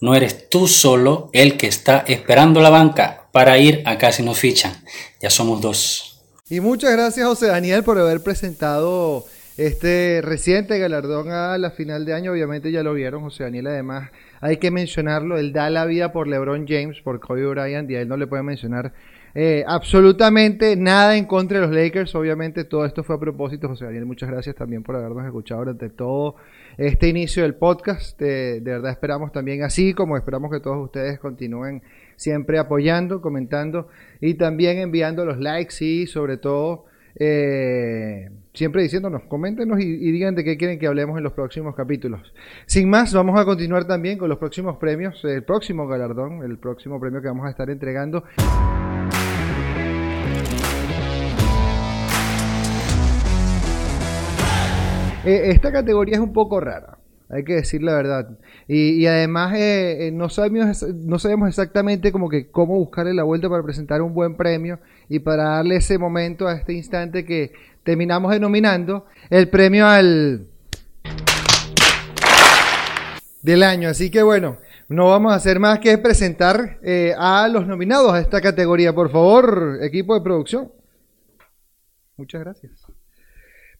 no 0.00 0.14
eres 0.14 0.48
tú 0.48 0.68
solo 0.68 1.30
el 1.32 1.56
que 1.56 1.66
está 1.66 2.04
esperando 2.06 2.60
la 2.60 2.70
banca 2.70 3.28
para 3.32 3.58
ir 3.58 3.82
a 3.86 3.98
Casi 3.98 4.22
nos 4.22 4.38
fichan, 4.38 4.72
ya 5.20 5.30
somos 5.30 5.60
dos. 5.60 6.22
Y 6.48 6.60
muchas 6.60 6.92
gracias 6.92 7.26
José 7.26 7.46
Daniel 7.46 7.84
por 7.84 7.98
haber 7.98 8.22
presentado 8.22 9.24
este 9.56 10.20
reciente 10.22 10.78
galardón 10.78 11.30
a 11.32 11.58
la 11.58 11.70
final 11.70 12.04
de 12.04 12.14
año, 12.14 12.32
obviamente 12.32 12.70
ya 12.70 12.82
lo 12.82 12.94
vieron, 12.94 13.22
José 13.22 13.44
Daniel 13.44 13.66
además 13.68 14.10
hay 14.40 14.56
que 14.56 14.70
mencionarlo, 14.70 15.38
él 15.38 15.52
da 15.52 15.70
la 15.70 15.84
vida 15.84 16.12
por 16.12 16.26
LeBron 16.26 16.66
James, 16.66 17.00
por 17.02 17.20
Kobe 17.20 17.46
Bryant 17.46 17.90
y 17.90 17.96
a 17.96 18.00
él 18.00 18.08
no 18.08 18.16
le 18.16 18.26
puede 18.26 18.42
mencionar 18.42 18.92
eh, 19.34 19.64
absolutamente 19.66 20.74
nada 20.76 21.16
en 21.16 21.26
contra 21.26 21.60
de 21.60 21.66
los 21.66 21.74
Lakers. 21.74 22.14
Obviamente 22.14 22.64
todo 22.64 22.84
esto 22.84 23.04
fue 23.04 23.16
a 23.16 23.20
propósito, 23.20 23.68
José 23.68 23.84
Daniel. 23.84 24.06
Muchas 24.06 24.30
gracias 24.30 24.56
también 24.56 24.82
por 24.82 24.96
habernos 24.96 25.24
escuchado 25.24 25.60
durante 25.60 25.88
todo 25.90 26.36
este 26.78 27.08
inicio 27.08 27.42
del 27.42 27.54
podcast. 27.54 28.18
de 28.18 28.60
verdad 28.60 28.90
esperamos 28.90 29.30
también, 29.30 29.62
así 29.62 29.94
como 29.94 30.16
esperamos 30.16 30.50
que 30.50 30.60
todos 30.60 30.82
ustedes 30.82 31.18
continúen 31.20 31.82
siempre 32.16 32.58
apoyando, 32.58 33.20
comentando 33.20 33.88
y 34.20 34.34
también 34.34 34.78
enviando 34.78 35.24
los 35.24 35.38
likes 35.38 35.84
y 35.84 36.06
sobre 36.06 36.36
todo 36.36 36.86
eh, 37.16 38.30
siempre 38.52 38.82
diciéndonos, 38.82 39.22
coméntenos 39.24 39.80
y, 39.80 40.10
digan 40.12 40.34
de 40.34 40.44
qué 40.44 40.56
quieren 40.56 40.78
que 40.78 40.86
hablemos 40.86 41.16
en 41.18 41.24
los 41.24 41.32
próximos 41.32 41.74
capítulos. 41.74 42.32
Sin 42.66 42.88
más, 42.88 43.12
vamos 43.14 43.38
a 43.38 43.44
continuar 43.44 43.86
también 43.86 44.18
con 44.18 44.28
los 44.28 44.38
próximos 44.38 44.76
premios, 44.78 45.24
el 45.24 45.42
próximo 45.44 45.86
galardón, 45.86 46.42
el 46.42 46.58
próximo 46.58 47.00
premio 47.00 47.20
que 47.20 47.28
vamos 47.28 47.46
a 47.46 47.50
estar 47.50 47.70
entregando. 47.70 48.24
Eh, 55.24 55.50
esta 55.50 55.70
categoría 55.70 56.14
es 56.14 56.20
un 56.20 56.32
poco 56.32 56.60
rara, 56.60 56.96
hay 57.28 57.44
que 57.44 57.54
decir 57.54 57.82
la 57.82 57.94
verdad. 57.94 58.38
Y, 58.66 59.04
además 59.06 59.54
eh, 59.56 60.10
no, 60.14 60.30
sabemos, 60.30 60.82
no 60.82 61.18
sabemos 61.18 61.48
exactamente 61.48 62.10
como 62.10 62.28
que 62.30 62.50
cómo 62.50 62.76
buscarle 62.76 63.12
la 63.12 63.24
vuelta 63.24 63.48
para 63.48 63.62
presentar 63.62 64.00
un 64.00 64.14
buen 64.14 64.36
premio 64.36 64.78
y 65.10 65.18
para 65.18 65.56
darle 65.56 65.76
ese 65.76 65.98
momento 65.98 66.46
a 66.46 66.54
este 66.54 66.72
instante 66.72 67.24
que 67.26 67.52
terminamos 67.82 68.30
denominando 68.30 69.06
el 69.28 69.48
premio 69.48 69.86
al 69.86 70.46
del 73.42 73.62
año. 73.64 73.88
Así 73.88 74.08
que 74.08 74.22
bueno, 74.22 74.58
no 74.88 75.08
vamos 75.08 75.32
a 75.32 75.34
hacer 75.34 75.58
más 75.58 75.80
que 75.80 75.98
presentar 75.98 76.78
eh, 76.84 77.12
a 77.18 77.48
los 77.48 77.66
nominados 77.66 78.12
a 78.12 78.20
esta 78.20 78.40
categoría. 78.40 78.94
Por 78.94 79.10
favor, 79.10 79.80
equipo 79.82 80.14
de 80.14 80.20
producción. 80.20 80.70
Muchas 82.16 82.42
gracias. 82.42 82.72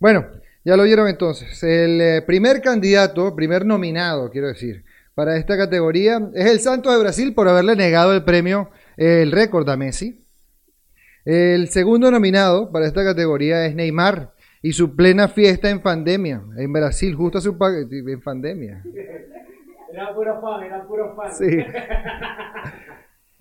Bueno, 0.01 0.27
ya 0.65 0.77
lo 0.77 0.83
vieron 0.83 1.07
entonces. 1.07 1.63
El 1.63 2.01
eh, 2.01 2.23
primer 2.23 2.61
candidato, 2.61 3.37
primer 3.37 3.65
nominado, 3.65 4.31
quiero 4.31 4.49
decir, 4.49 4.85
para 5.15 5.37
esta 5.37 5.57
categoría 5.57 6.21
es 6.35 6.47
el 6.47 6.59
Santos 6.59 6.93
de 6.93 6.99
Brasil 6.99 7.35
por 7.35 7.49
haberle 7.49 7.77
negado 7.77 8.13
el 8.15 8.25
premio, 8.25 8.71
el 8.97 9.31
récord 9.31 9.69
a 9.69 9.77
Messi. 9.77 10.20
El 11.25 11.69
segundo 11.69 12.11
nominado 12.11 12.71
para 12.71 12.87
esta 12.87 13.05
categoría 13.05 13.67
es 13.67 13.75
Neymar 13.75 14.33
y 14.63 14.73
su 14.73 14.97
plena 14.97 15.29
fiesta 15.29 15.71
en 15.71 15.81
pandemia, 15.81 16.43
en 16.57 16.73
Brasil, 16.73 17.15
justo 17.15 17.39
a 17.39 17.41
su 17.41 17.57
en 17.61 18.21
pandemia. 18.21 18.83
Era 19.93 20.15
puro 20.15 20.41
fan, 20.41 20.63
era 20.63 20.87
puro 20.87 21.17
fan. 21.17 21.35
Sí. 21.35 21.59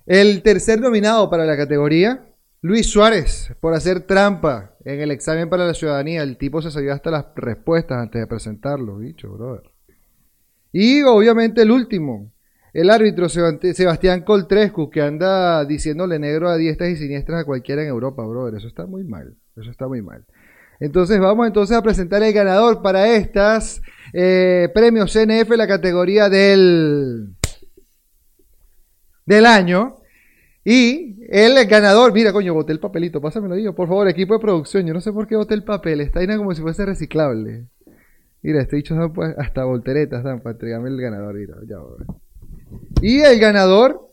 El 0.07 0.41
tercer 0.41 0.81
nominado 0.81 1.29
para 1.29 1.45
la 1.45 1.55
categoría, 1.55 2.25
Luis 2.61 2.89
Suárez, 2.89 3.53
por 3.59 3.75
hacer 3.75 4.01
trampa 4.01 4.75
en 4.83 4.99
el 4.99 5.11
examen 5.11 5.47
para 5.49 5.67
la 5.67 5.75
ciudadanía. 5.75 6.23
El 6.23 6.37
tipo 6.37 6.59
se 6.63 6.71
sabía 6.71 6.93
hasta 6.93 7.11
las 7.11 7.27
respuestas 7.35 7.99
antes 7.99 8.19
de 8.19 8.25
presentarlo, 8.25 8.97
bicho, 8.97 9.31
brother. 9.31 9.69
Y 10.71 11.03
obviamente 11.03 11.61
el 11.61 11.69
último, 11.69 12.31
El 12.73 12.89
árbitro 12.89 13.29
Sebastián 13.29 14.21
Coltrescu, 14.21 14.89
que 14.89 15.01
anda 15.01 15.65
diciéndole 15.65 16.19
negro 16.19 16.49
a 16.49 16.57
diestras 16.57 16.91
y 16.91 16.95
siniestras 16.97 17.41
a 17.41 17.45
cualquiera 17.45 17.81
en 17.81 17.87
Europa, 17.87 18.25
brother. 18.25 18.55
Eso 18.55 18.67
está 18.67 18.85
muy 18.85 19.03
mal. 19.03 19.35
Eso 19.55 19.71
está 19.71 19.87
muy 19.87 20.01
mal. 20.01 20.25
Entonces 20.79 21.19
vamos 21.19 21.47
entonces 21.47 21.75
a 21.75 21.81
presentar 21.81 22.23
el 22.23 22.31
ganador 22.31 22.81
para 22.81 23.13
estas 23.13 23.81
eh, 24.13 24.69
premios 24.73 25.11
CNF, 25.11 25.49
la 25.57 25.67
categoría 25.67 26.29
del, 26.29 27.35
del 29.25 29.45
año. 29.45 29.95
Y 30.63 31.17
el 31.29 31.65
ganador, 31.67 32.13
mira, 32.13 32.31
coño, 32.31 32.53
boté 32.53 32.71
el 32.73 32.79
papelito, 32.79 33.19
pásamelo 33.19 33.57
yo, 33.57 33.73
por 33.73 33.87
favor, 33.87 34.07
equipo 34.07 34.35
de 34.35 34.39
producción. 34.39 34.85
Yo 34.85 34.93
no 34.93 35.01
sé 35.01 35.11
por 35.11 35.27
qué 35.27 35.35
boté 35.35 35.55
el 35.55 35.63
papel, 35.63 36.01
está 36.01 36.19
ahí 36.19 36.27
como 36.37 36.53
si 36.53 36.61
fuese 36.61 36.85
reciclable. 36.85 37.65
Mira, 38.41 38.61
este 38.61 38.77
dicho 38.77 38.95
pues, 39.13 39.35
hasta 39.37 39.65
volteretas 39.65 40.23
dan 40.23 40.41
para 40.41 40.57
el 40.57 41.01
ganador. 41.01 41.35
Mira, 41.35 41.55
ya, 41.67 41.77
bro. 41.77 42.21
Y 43.01 43.21
el 43.21 43.39
ganador, 43.39 44.09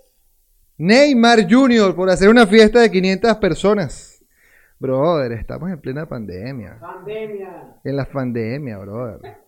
Neymar 0.78 1.50
Jr., 1.50 1.96
por 1.96 2.08
hacer 2.08 2.28
una 2.28 2.46
fiesta 2.46 2.80
de 2.80 2.90
500 2.90 3.36
personas. 3.36 4.24
Brother, 4.78 5.32
estamos 5.32 5.70
en 5.70 5.80
plena 5.80 6.06
pandemia. 6.06 6.78
Pandemia. 6.80 7.78
En 7.82 7.96
la 7.96 8.04
pandemia, 8.04 8.78
brother. 8.78 9.38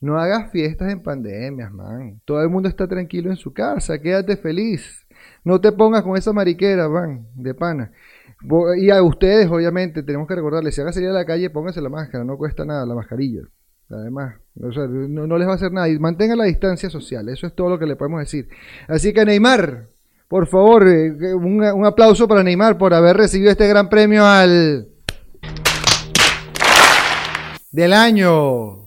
No 0.00 0.18
hagas 0.18 0.52
fiestas 0.52 0.92
en 0.92 1.02
pandemias, 1.02 1.72
man. 1.72 2.20
Todo 2.24 2.42
el 2.42 2.48
mundo 2.48 2.68
está 2.68 2.86
tranquilo 2.86 3.30
en 3.30 3.36
su 3.36 3.52
casa. 3.52 4.00
Quédate 4.00 4.36
feliz. 4.36 5.04
No 5.42 5.60
te 5.60 5.72
pongas 5.72 6.02
con 6.02 6.16
esa 6.16 6.32
mariquera, 6.32 6.88
man, 6.88 7.26
de 7.34 7.54
pana. 7.54 7.90
Y 8.78 8.90
a 8.90 9.02
ustedes, 9.02 9.50
obviamente, 9.50 10.04
tenemos 10.04 10.28
que 10.28 10.36
recordarles, 10.36 10.74
si 10.74 10.80
van 10.80 10.90
a 10.90 10.92
salir 10.92 11.08
a 11.08 11.12
la 11.12 11.26
calle, 11.26 11.50
pónganse 11.50 11.80
la 11.80 11.88
máscara. 11.88 12.22
No 12.22 12.38
cuesta 12.38 12.64
nada 12.64 12.86
la 12.86 12.94
mascarilla. 12.94 13.42
Además, 13.90 14.36
o 14.62 14.72
sea, 14.72 14.86
no, 14.86 15.36
les 15.36 15.48
va 15.48 15.52
a 15.52 15.56
hacer 15.56 15.72
nada. 15.72 15.88
Y 15.88 15.98
mantengan 15.98 16.38
la 16.38 16.44
distancia 16.44 16.88
social. 16.88 17.28
Eso 17.28 17.46
es 17.46 17.54
todo 17.54 17.70
lo 17.70 17.78
que 17.78 17.86
le 17.86 17.96
podemos 17.96 18.20
decir. 18.20 18.48
Así 18.86 19.12
que 19.12 19.24
Neymar, 19.24 19.88
por 20.28 20.46
favor, 20.46 20.86
eh, 20.88 21.34
un, 21.34 21.62
un 21.62 21.86
aplauso 21.86 22.28
para 22.28 22.42
Neymar 22.42 22.78
por 22.78 22.94
haber 22.94 23.16
recibido 23.16 23.50
este 23.50 23.66
gran 23.66 23.88
premio 23.88 24.24
al 24.24 24.88
del 27.72 27.92
año. 27.92 28.80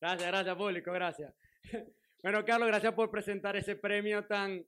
Gracias, 0.00 0.28
gracias, 0.28 0.56
público, 0.56 0.92
gracias. 0.92 1.32
Bueno, 2.22 2.44
Carlos, 2.44 2.68
gracias 2.68 2.94
por 2.94 3.10
presentar 3.10 3.56
ese 3.56 3.76
premio 3.76 4.26
tan. 4.26 4.64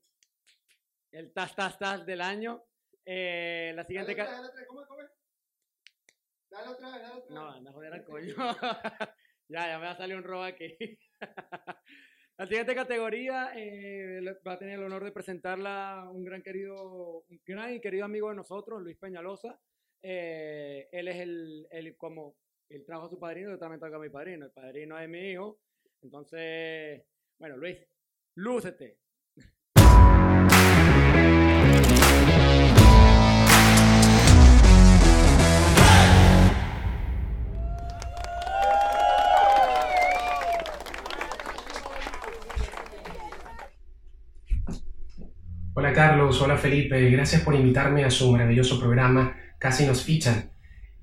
El 1.11 1.31
Tas 1.33 1.55
Tas 1.55 1.77
Tas 1.77 2.05
del 2.05 2.21
año. 2.21 2.63
Eh, 3.05 3.73
la 3.75 3.83
siguiente. 3.83 4.15
ca- 4.15 4.25
No, 7.29 7.49
anda 7.51 7.69
a 7.69 7.73
joder 7.73 7.93
al 7.93 8.03
coño. 8.05 8.35
ya, 9.47 9.67
ya 9.67 9.79
me 9.79 9.85
va 9.85 9.91
a 9.91 9.97
salir 9.97 10.15
un 10.17 10.23
robo 10.23 10.43
aquí. 10.43 10.75
La 12.35 12.47
siguiente 12.47 12.73
categoría 12.73 13.51
eh, 13.55 14.19
va 14.45 14.53
a 14.53 14.57
tener 14.57 14.79
el 14.79 14.85
honor 14.85 15.03
de 15.03 15.11
presentarla 15.11 16.09
un 16.11 16.23
gran 16.23 16.41
querido, 16.41 17.19
un 17.29 17.41
gran 17.45 17.73
y 17.75 17.79
querido 17.79 18.05
amigo 18.05 18.29
de 18.29 18.35
nosotros, 18.35 18.81
Luis 18.81 18.97
Peñalosa. 18.97 19.59
Eh, 20.01 20.89
él 20.91 21.07
es 21.09 21.15
el, 21.17 21.67
el 21.69 21.95
como 21.95 22.35
él 22.69 22.83
trajo 22.87 23.05
a 23.05 23.09
su 23.09 23.19
padrino, 23.19 23.51
yo 23.51 23.59
también 23.59 23.79
traigo 23.79 23.97
a 23.97 24.01
mi 24.01 24.09
padrino, 24.09 24.47
el 24.47 24.51
padrino 24.51 24.97
de 24.97 25.07
mi 25.07 25.29
hijo. 25.29 25.59
Entonces, 26.01 27.03
bueno, 27.43 27.57
Luis, 27.57 27.77
lúcete. 28.35 28.99
Hola 45.73 45.91
Carlos, 45.91 46.41
hola 46.41 46.57
Felipe, 46.57 47.09
gracias 47.09 47.41
por 47.41 47.55
invitarme 47.55 48.05
a 48.05 48.09
su 48.09 48.31
maravilloso 48.31 48.79
programa 48.79 49.35
Casi 49.59 49.85
nos 49.85 50.01
fichan 50.01 50.49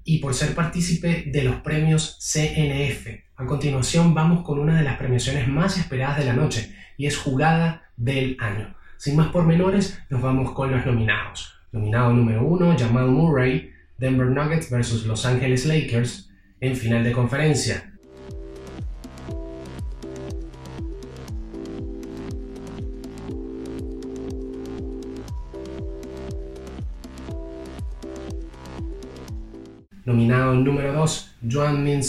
y 0.05 0.19
por 0.19 0.35
ser 0.35 0.55
partícipe 0.55 1.25
de 1.27 1.43
los 1.43 1.57
premios 1.57 2.19
CNF. 2.21 3.07
A 3.37 3.47
continuación 3.47 4.15
vamos 4.15 4.45
con 4.45 4.59
una 4.59 4.77
de 4.77 4.85
las 4.85 4.97
premiaciones 4.97 5.49
más 5.49 5.79
esperadas 5.79 6.19
de 6.19 6.25
la 6.25 6.33
noche 6.35 6.75
y 6.97 7.07
es 7.07 7.17
Jugada 7.17 7.91
del 7.97 8.37
Año. 8.41 8.75
Sin 8.97 9.17
más 9.17 9.29
pormenores, 9.29 9.99
nos 10.11 10.21
vamos 10.21 10.53
con 10.53 10.71
los 10.71 10.85
nominados. 10.85 11.55
Nominado 11.73 12.13
número 12.13 12.45
1, 12.45 12.77
Jamal 12.79 13.09
Murray, 13.09 13.73
Denver 13.97 14.27
Nuggets 14.27 14.71
versus 14.71 15.07
Los 15.07 15.25
Angeles 15.25 15.65
Lakers 15.65 16.31
en 16.61 16.77
final 16.77 17.05
de 17.05 17.13
conferencia. 17.13 17.90
Nominado 30.11 30.55
número 30.55 30.93
2, 30.93 31.37
Joan 31.49 31.85
Min 31.85 32.03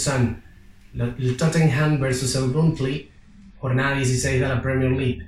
Lo- 0.93 1.15
el 1.19 1.37
Tottenham 1.37 1.99
vs 1.99 2.33
el 2.35 2.49
Burnley, 2.49 3.11
jornada 3.59 3.95
16 3.95 4.41
de 4.41 4.47
la 4.47 4.59
Premier 4.59 4.91
League. 4.91 5.27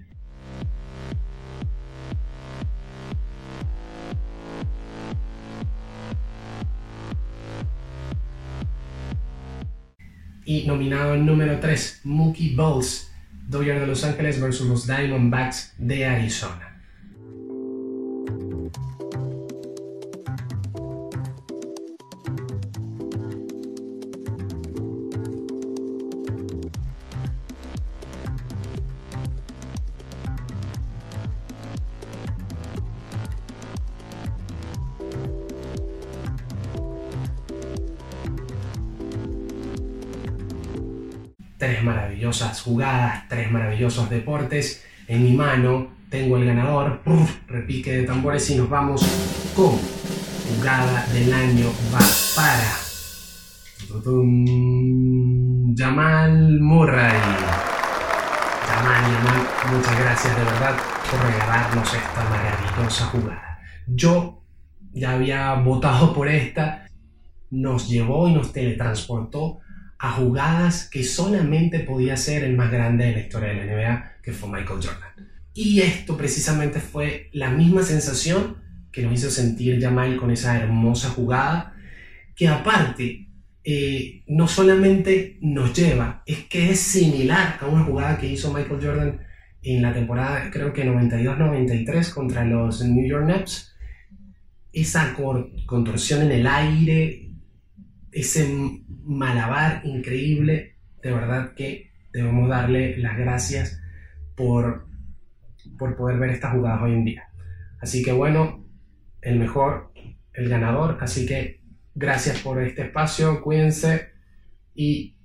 Y 10.46 10.66
nominado 10.68 11.16
número 11.16 11.60
3, 11.60 12.02
Mookie 12.06 12.56
Balls, 12.56 13.12
Dodgers 13.48 13.82
de 13.82 13.88
Los 13.88 14.04
Ángeles 14.04 14.42
vs 14.42 14.62
los 14.62 14.88
Diamondbacks 14.88 15.74
de 15.78 16.06
Arizona. 16.06 16.73
Jugadas, 42.42 43.28
tres 43.30 43.52
maravillosos 43.52 44.10
deportes. 44.10 44.84
En 45.08 45.24
mi 45.24 45.34
mano 45.34 45.88
tengo 46.10 46.38
el 46.38 46.46
ganador, 46.46 47.02
repique 47.48 47.92
de 47.92 48.04
tambores 48.04 48.50
y 48.50 48.56
nos 48.56 48.70
vamos 48.70 49.02
con 49.56 49.78
jugada 50.56 51.06
del 51.14 51.34
año 51.34 51.68
va 51.94 52.00
para 52.36 52.84
Jamal 55.76 56.60
Murray. 56.60 57.22
Jamal, 58.68 59.04
Jamal, 59.04 59.48
muchas 59.72 60.00
gracias 60.00 60.36
de 60.36 60.44
verdad 60.44 60.76
por 61.10 61.20
regalarnos 61.22 61.94
esta 61.94 62.24
maravillosa 62.30 63.06
jugada. 63.06 63.60
Yo 63.88 64.42
ya 64.94 65.12
había 65.12 65.54
votado 65.56 66.14
por 66.14 66.28
esta, 66.28 66.88
nos 67.52 67.88
llevó 67.88 68.28
y 68.28 68.34
nos 68.34 68.52
teletransportó 68.52 69.60
a 70.04 70.12
jugadas 70.12 70.90
que 70.90 71.02
solamente 71.02 71.80
podía 71.80 72.18
ser 72.18 72.44
el 72.44 72.58
más 72.58 72.70
grande 72.70 73.06
de 73.06 73.14
la 73.14 73.20
historia 73.22 73.54
de 73.54 73.56
la 73.56 73.74
NBA, 73.74 74.18
que 74.22 74.34
fue 74.34 74.50
Michael 74.50 74.82
Jordan. 74.84 75.30
Y 75.54 75.80
esto 75.80 76.18
precisamente 76.18 76.82
fue 76.82 77.30
la 77.32 77.50
misma 77.50 77.84
sensación 77.84 78.58
que 78.92 79.02
nos 79.02 79.14
hizo 79.14 79.32
sentir 79.32 79.82
Jamal 79.82 80.18
con 80.18 80.30
esa 80.30 80.58
hermosa 80.58 81.08
jugada, 81.08 81.74
que 82.36 82.50
aparte 82.50 83.30
eh, 83.64 84.24
no 84.28 84.50
solamente 84.50 85.38
nos 85.40 85.72
lleva, 85.74 86.22
es 86.26 86.40
que 86.50 86.72
es 86.72 86.82
similar 86.82 87.58
a 87.62 87.68
una 87.68 87.86
jugada 87.86 88.18
que 88.18 88.28
hizo 88.28 88.54
Michael 88.54 88.86
Jordan 88.86 89.22
en 89.62 89.82
la 89.82 89.94
temporada, 89.94 90.50
creo 90.52 90.74
que 90.74 90.86
92-93 90.86 92.14
contra 92.14 92.44
los 92.44 92.84
New 92.84 93.08
York 93.08 93.26
Nets. 93.26 93.74
Esa 94.74 95.16
contorsión 95.66 96.24
en 96.24 96.32
el 96.32 96.46
aire, 96.46 97.33
ese 98.14 98.82
malabar 99.04 99.82
increíble, 99.84 100.76
de 101.02 101.12
verdad 101.12 101.54
que 101.56 101.92
debemos 102.12 102.48
darle 102.50 102.98
las 102.98 103.18
gracias 103.18 103.82
por, 104.36 104.88
por 105.78 105.96
poder 105.96 106.20
ver 106.20 106.30
estas 106.30 106.54
jugadas 106.54 106.82
hoy 106.84 106.94
en 106.94 107.06
día. 107.06 107.24
Así 107.82 108.04
que 108.04 108.12
bueno, 108.12 108.66
el 109.22 109.40
mejor, 109.40 109.92
el 110.34 110.50
ganador, 110.50 110.98
así 111.02 111.26
que 111.26 111.62
gracias 111.96 112.40
por 112.40 112.62
este 112.62 112.84
espacio, 112.84 113.42
cuídense 113.42 114.12
y 114.74 115.18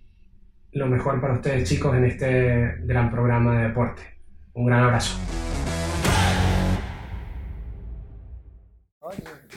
lo 0.73 0.87
mejor 0.87 1.21
para 1.21 1.35
ustedes 1.35 1.69
chicos 1.69 1.97
en 1.97 2.05
este 2.05 2.77
gran 2.85 3.11
programa 3.11 3.59
de 3.59 3.69
deporte. 3.69 4.03
Un 4.55 4.67
gran 4.67 4.85
abrazo. 4.85 5.19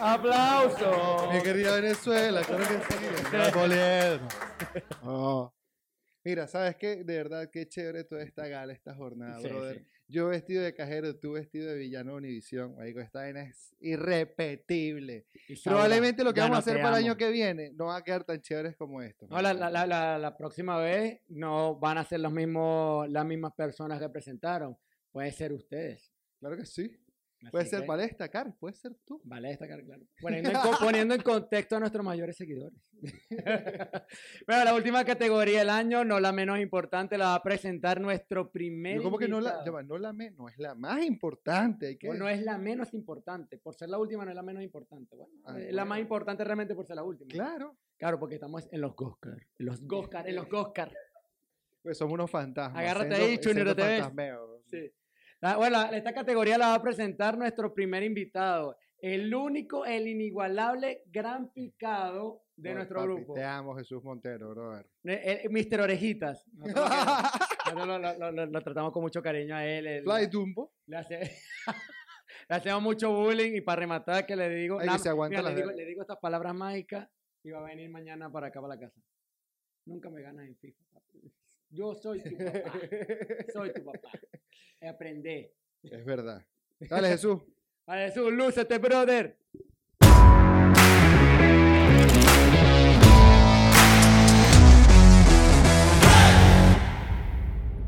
¡Aplauso! 0.02 1.30
Mi 1.32 1.42
querida 1.42 1.76
Venezuela, 1.76 2.42
claro 2.42 2.64
que 2.68 2.94
sí. 2.94 4.26
Oh. 5.04 5.54
Mira, 6.24 6.48
¿sabes 6.48 6.76
qué? 6.76 7.04
De 7.04 7.18
verdad, 7.18 7.50
qué 7.52 7.68
chévere 7.68 8.04
toda 8.04 8.22
esta 8.24 8.48
gala, 8.48 8.74
esta 8.74 8.94
jornada, 8.96 9.40
Sí, 9.42 9.48
brother. 9.48 9.78
sí. 9.80 9.86
Yo 10.08 10.28
vestido 10.28 10.62
de 10.64 10.74
cajero, 10.76 11.16
tú 11.18 11.34
vestido 11.34 11.70
de 11.72 11.78
villano 11.78 12.12
de 12.12 12.18
Univisión. 12.18 12.76
Marico, 12.76 13.00
esta 13.00 13.20
vaina 13.22 13.44
es 13.44 13.74
irrepetible. 13.80 15.26
Y 15.48 15.56
Probablemente 15.56 16.24
lo 16.24 16.34
que 16.34 16.42
vamos 16.42 16.58
a 16.58 16.60
no 16.60 16.60
hacer 16.60 16.82
para 16.82 16.98
el 16.98 17.06
año 17.06 17.16
que 17.16 17.30
viene 17.32 17.72
no 17.74 17.86
va 17.86 17.98
a 17.98 18.04
quedar 18.04 18.24
tan 18.26 18.42
chéveres 18.42 18.76
como 18.76 19.02
esto. 19.02 19.26
No, 19.30 19.42
la, 19.42 19.54
la, 19.54 19.70
la, 19.70 19.86
la, 19.88 20.18
la 20.20 20.36
próxima 20.38 20.78
vez 20.80 21.22
no 21.30 21.76
van 21.80 21.98
a 21.98 22.04
ser 22.04 22.20
los 22.20 22.32
mismos, 22.34 23.08
las 23.10 23.26
mismas 23.26 23.54
personas 23.54 24.00
que 24.00 24.10
presentaron. 24.10 24.78
Puede 25.12 25.32
ser 25.32 25.54
ustedes. 25.54 26.12
Claro 26.40 26.58
que 26.58 26.66
sí. 26.66 27.01
Puede 27.50 27.66
ser, 27.66 27.82
que- 27.82 27.88
vale 27.88 28.04
destacar, 28.04 28.54
puede 28.60 28.76
ser 28.76 28.92
tú. 29.06 29.20
Vale 29.24 29.48
destacar, 29.50 29.84
claro. 29.84 30.04
Poniendo 30.22 30.50
en, 30.52 30.56
co- 30.58 30.78
poniendo 30.80 31.16
en 31.16 31.22
contexto 31.22 31.76
a 31.76 31.80
nuestros 31.80 32.06
mayores 32.06 32.38
seguidores. 32.38 32.78
bueno, 34.48 34.64
la 34.66 34.76
última 34.76 35.04
categoría 35.04 35.60
del 35.60 35.70
año, 35.70 36.04
no 36.06 36.20
la 36.20 36.32
menos 36.32 36.60
importante, 36.60 37.18
la 37.18 37.26
va 37.30 37.36
a 37.36 37.44
presentar 37.44 38.00
nuestro 38.00 38.52
primer 38.52 38.98
Yo 38.98 39.04
como 39.04 39.18
que 39.18 39.28
no 39.28 39.42
la, 39.42 39.64
no 39.88 39.98
la 39.98 40.14
me- 40.14 40.32
no 40.32 40.50
es 40.50 40.58
la 40.58 40.76
más 40.76 41.04
importante. 41.04 41.88
Hay 41.88 41.98
que, 41.98 42.10
O 42.10 42.14
no 42.14 42.30
es 42.30 42.42
la 42.44 42.58
menos 42.58 42.94
importante. 42.94 43.58
Por 43.58 43.74
ser 43.76 43.90
la 43.90 43.98
última 43.98 44.24
no 44.24 44.32
es 44.32 44.36
la 44.36 44.44
menos 44.44 44.62
importante. 44.64 45.16
Bueno, 45.16 45.34
Ah, 45.46 45.60
es 45.60 45.74
la 45.74 45.86
más 45.86 46.00
importante 46.00 46.44
realmente 46.44 46.76
por 46.76 46.86
ser 46.86 46.96
la 46.98 47.04
última. 47.04 47.30
Claro, 47.30 47.78
Claro, 47.98 48.18
porque 48.20 48.36
estamos 48.36 48.68
en 48.72 48.82
los 48.82 48.94
Oscar. 48.98 49.38
En 49.60 49.66
los 49.68 49.80
Oscar, 49.88 50.28
en 50.28 50.36
los 50.36 50.48
Oscar. 50.52 50.92
pues 51.84 51.98
somos 51.98 52.14
unos 52.16 52.30
fantasmas. 52.32 52.80
Agárrate 52.80 53.16
siendo- 53.16 53.26
ahí, 53.32 53.40
Junior, 53.44 53.76
te 53.76 53.84
ves. 53.84 54.06
Sí. 54.66 54.92
La- 55.42 55.58
bueno, 55.58 55.82
esta 55.92 56.14
categoría 56.14 56.58
la 56.58 56.68
va 56.68 56.76
a 56.76 56.82
presentar 56.82 57.38
nuestro 57.38 57.74
primer 57.74 58.04
invitado. 58.04 58.78
El 59.00 59.34
único, 59.34 59.84
el 59.86 60.08
inigualable 60.08 61.02
gran 61.08 61.52
picado 61.52 62.44
de 62.56 62.76
nuestro 62.76 62.98
papi, 63.00 63.08
grupo. 63.14 63.34
Te 63.34 63.44
amo, 63.44 63.76
Jesús 63.76 64.04
Montero, 64.04 64.52
brother. 64.52 64.86
Eh, 65.04 65.42
eh, 65.44 65.50
Mr. 65.50 65.82
Orejitas. 65.82 66.46
Nosotros 66.54 67.88
lo, 67.88 68.32
lo- 68.32 68.46
lo- 68.46 68.62
tratamos 68.62 68.92
con 68.92 69.02
mucho 69.02 69.22
cariño 69.24 69.56
a 69.56 69.66
él. 69.66 69.88
él- 69.88 70.04
Fly 70.04 70.28
Dumbo. 70.28 70.74
le, 70.86 70.98
hace- 70.98 71.20
le 72.50 72.56
hacemos 72.56 72.84
mucho 72.84 73.12
bullying 73.12 73.54
y 73.56 73.62
para 73.62 73.80
rematar 73.80 74.26
que 74.28 74.36
le 74.36 74.48
digo, 74.50 74.80
Ay, 74.80 74.90
que 74.90 75.00
se 75.00 75.10
aguanta 75.10 75.40
mira, 75.40 75.50
le, 75.50 75.56
digo, 75.56 75.72
le 75.72 75.86
digo 75.86 76.02
estas 76.02 76.18
palabras 76.20 76.54
mágicas 76.54 77.10
y 77.44 77.50
va 77.50 77.60
a 77.62 77.64
venir 77.64 77.90
mañana 77.90 78.32
para 78.32 78.48
acá, 78.48 78.62
para 78.62 78.76
la 78.76 78.80
casa. 78.80 79.02
Nunca 79.88 80.12
me 80.12 80.22
ganas 80.22 80.46
en 80.46 80.56
FIFA. 80.58 80.91
Yo 81.74 81.96
soy 81.96 82.22
tu 82.22 82.32
papá. 82.38 82.80
soy 83.54 83.72
tu 83.72 83.86
papá. 83.86 84.10
Aprende. 84.82 85.54
Es 85.84 86.04
verdad. 86.04 86.46
Dale, 86.80 87.08
Jesús. 87.08 87.42
Vale, 87.88 88.08
Jesús, 88.08 88.34
lúcete, 88.34 88.78
brother. 88.78 89.38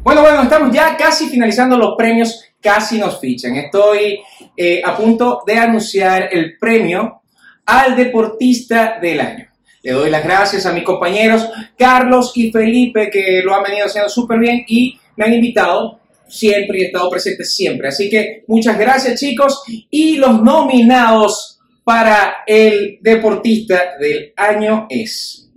Bueno, 0.02 0.22
bueno, 0.22 0.44
estamos 0.44 0.74
ya 0.74 0.96
casi 0.96 1.28
finalizando 1.28 1.78
los 1.78 1.96
premios, 1.98 2.42
casi 2.62 3.00
nos 3.00 3.20
fichan. 3.20 3.56
Estoy 3.58 4.22
eh, 4.56 4.82
a 4.84 4.96
punto 4.96 5.44
de 5.46 5.56
anunciar 5.56 6.30
el 6.32 6.58
premio 6.58 7.24
al 7.66 7.98
deportista 7.98 8.98
del 9.02 9.20
año. 9.20 9.53
Le 9.84 9.92
doy 9.92 10.10
las 10.10 10.24
gracias 10.24 10.66
a 10.66 10.72
mis 10.72 10.84
compañeros 10.84 11.48
Carlos 11.78 12.32
y 12.36 12.52
Felipe 12.52 13.10
que 13.12 13.42
lo 13.44 13.54
han 13.54 13.64
venido 13.64 13.86
haciendo 13.86 14.10
súper 14.10 14.40
bien 14.40 14.64
y 14.66 14.98
me 15.18 15.26
han 15.26 15.34
invitado 15.34 16.00
siempre 16.26 16.80
y 16.80 16.84
he 16.84 16.86
estado 16.86 17.10
presente 17.10 17.44
siempre. 17.44 17.90
Así 17.90 18.10
que 18.10 18.44
muchas 18.48 18.80
gracias 18.80 19.20
chicos 19.20 19.62
y 19.90 20.16
los 20.16 20.42
nominados 20.42 21.60
para 21.84 22.38
el 22.48 22.98
deportista 23.02 23.98
del 24.00 24.34
año 24.38 24.88
es, 24.90 25.52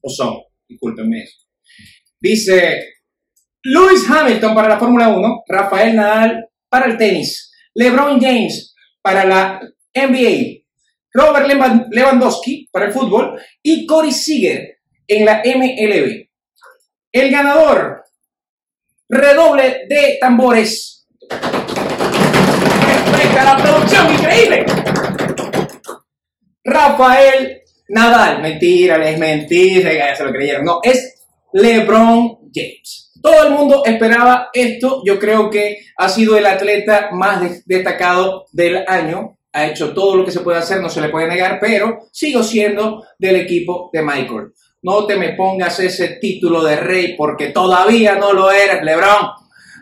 o 0.00 0.08
son, 0.08 0.38
discúlpenme. 0.66 1.26
Dice 2.18 2.84
Lewis 3.62 4.08
Hamilton 4.08 4.54
para 4.54 4.68
la 4.68 4.78
Fórmula 4.78 5.08
1, 5.08 5.42
Rafael 5.46 5.94
Nadal 5.94 6.48
para 6.70 6.86
el 6.86 6.96
tenis, 6.96 7.52
LeBron 7.74 8.18
James 8.18 8.74
para 9.02 9.26
la 9.26 9.60
NBA, 9.94 10.64
Robert 11.16 11.46
Lewandowski 11.90 12.68
para 12.70 12.86
el 12.86 12.92
fútbol 12.92 13.40
y 13.62 13.86
Corey 13.86 14.12
Seager 14.12 14.78
en 15.08 15.24
la 15.24 15.40
MLB. 15.44 16.28
El 17.12 17.30
ganador, 17.30 18.02
redoble 19.08 19.86
de 19.88 20.18
tambores. 20.20 21.06
La 23.34 23.56
producción, 23.56 24.12
increíble. 24.12 24.66
Rafael 26.64 27.62
Nadal. 27.88 28.42
Mentira, 28.42 28.96
es 29.08 29.18
mentira, 29.18 29.92
ya 29.92 30.14
se 30.16 30.24
lo 30.24 30.32
creyeron. 30.32 30.64
No, 30.64 30.80
es 30.82 31.14
LeBron 31.52 32.50
James. 32.52 33.12
Todo 33.22 33.44
el 33.44 33.50
mundo 33.52 33.82
esperaba 33.84 34.50
esto. 34.52 35.02
Yo 35.04 35.18
creo 35.18 35.48
que 35.50 35.78
ha 35.96 36.08
sido 36.08 36.36
el 36.36 36.46
atleta 36.46 37.10
más 37.12 37.40
de- 37.40 37.62
destacado 37.64 38.46
del 38.52 38.84
año. 38.86 39.35
Ha 39.56 39.66
hecho 39.66 39.94
todo 39.94 40.16
lo 40.16 40.24
que 40.24 40.30
se 40.30 40.40
puede 40.40 40.58
hacer, 40.58 40.82
no 40.82 40.90
se 40.90 41.00
le 41.00 41.08
puede 41.08 41.28
negar, 41.28 41.58
pero 41.58 42.08
sigo 42.12 42.42
siendo 42.42 43.04
del 43.18 43.36
equipo 43.36 43.88
de 43.90 44.02
Michael. 44.02 44.52
No 44.82 45.06
te 45.06 45.16
me 45.16 45.32
pongas 45.32 45.80
ese 45.80 46.18
título 46.20 46.62
de 46.62 46.76
rey 46.76 47.14
porque 47.16 47.48
todavía 47.48 48.16
no 48.16 48.34
lo 48.34 48.50
eres, 48.50 48.82
LeBron. 48.82 49.30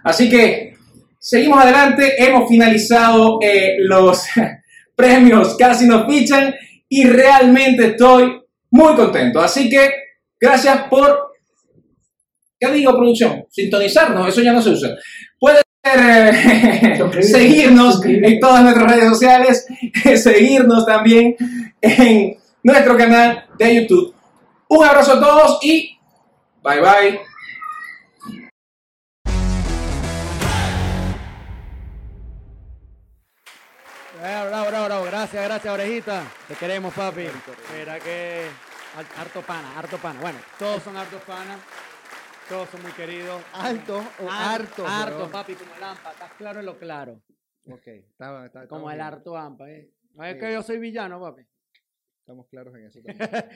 Así 0.05 0.31
que 0.31 0.75
seguimos 1.19 1.59
adelante. 1.59 2.15
Hemos 2.17 2.49
finalizado 2.49 3.39
eh, 3.43 3.75
los 3.81 4.27
premios, 4.95 5.57
casi 5.57 5.87
nos 5.87 6.07
fichan 6.07 6.55
y 6.89 7.09
realmente 7.09 7.87
estoy 7.87 8.41
muy 8.71 8.95
contento. 8.95 9.41
Así 9.41 9.69
que 9.69 9.91
gracias 10.39 10.85
por 10.89 11.35
¿Qué 12.65 12.71
digo, 12.73 12.97
producción? 12.97 13.45
Sintonizarnos, 13.51 14.29
eso 14.29 14.41
ya 14.41 14.53
no 14.53 14.63
se 14.63 14.71
usa. 14.71 14.97
Eh, 15.85 16.99
seguirnos 17.23 18.03
en 18.05 18.41
todas 18.41 18.63
nuestras 18.63 18.91
redes 18.91 19.09
sociales, 19.11 19.67
seguirnos 20.23 20.87
también 20.87 21.37
en 21.83 22.37
nuestro 22.63 22.97
canal 22.97 23.45
de 23.59 23.75
YouTube. 23.83 24.15
Un 24.69 24.85
abrazo 24.85 25.13
a 25.13 25.21
todos 25.21 25.59
y 25.63 25.99
bye 26.63 26.81
bye. 26.81 27.21
Bravo, 34.21 34.47
bravo, 34.49 34.67
bravo, 34.71 34.85
bravo. 34.87 35.05
Gracias, 35.05 35.45
gracias, 35.45 35.75
orejita. 35.75 36.23
Te 36.49 36.55
queremos, 36.55 36.95
papi. 36.95 37.27
Mira 37.77 37.99
que 38.01 38.47
har- 38.97 39.21
harto 39.21 39.43
pana, 39.43 39.77
harto 39.79 39.99
pana. 39.99 40.21
Bueno, 40.21 40.39
todos 40.59 40.83
son 40.83 40.97
hartos 40.97 41.21
panas. 41.23 41.59
Todos 42.49 42.69
son 42.69 42.83
muy 42.83 42.93
queridos. 42.93 43.43
Alto 43.55 43.97
o 43.99 44.29
Har- 44.31 44.61
harto. 44.61 44.87
Harto, 44.87 45.31
papi, 45.31 45.55
como 45.55 45.75
el 45.77 45.83
AMPA. 45.83 46.13
Estás 46.13 46.33
claro 46.35 46.61
en 46.61 46.67
lo 46.67 46.79
claro. 46.79 47.23
Ok, 47.67 47.87
está, 47.87 48.45
está- 48.47 48.69
Como 48.69 48.91
el 48.91 49.01
harto 49.01 49.37
AMPA, 49.37 49.71
¿eh? 49.71 49.91
No 50.13 50.25
es 50.25 50.35
Sí. 50.35 50.41
que 50.41 50.53
yo 50.53 50.63
soy 50.63 50.79
villano, 50.79 51.21
papi. 51.21 51.43
Estamos 52.21 52.47
claros 52.49 52.75
en 52.77 52.87
eso 52.87 53.01
también. 53.05 53.49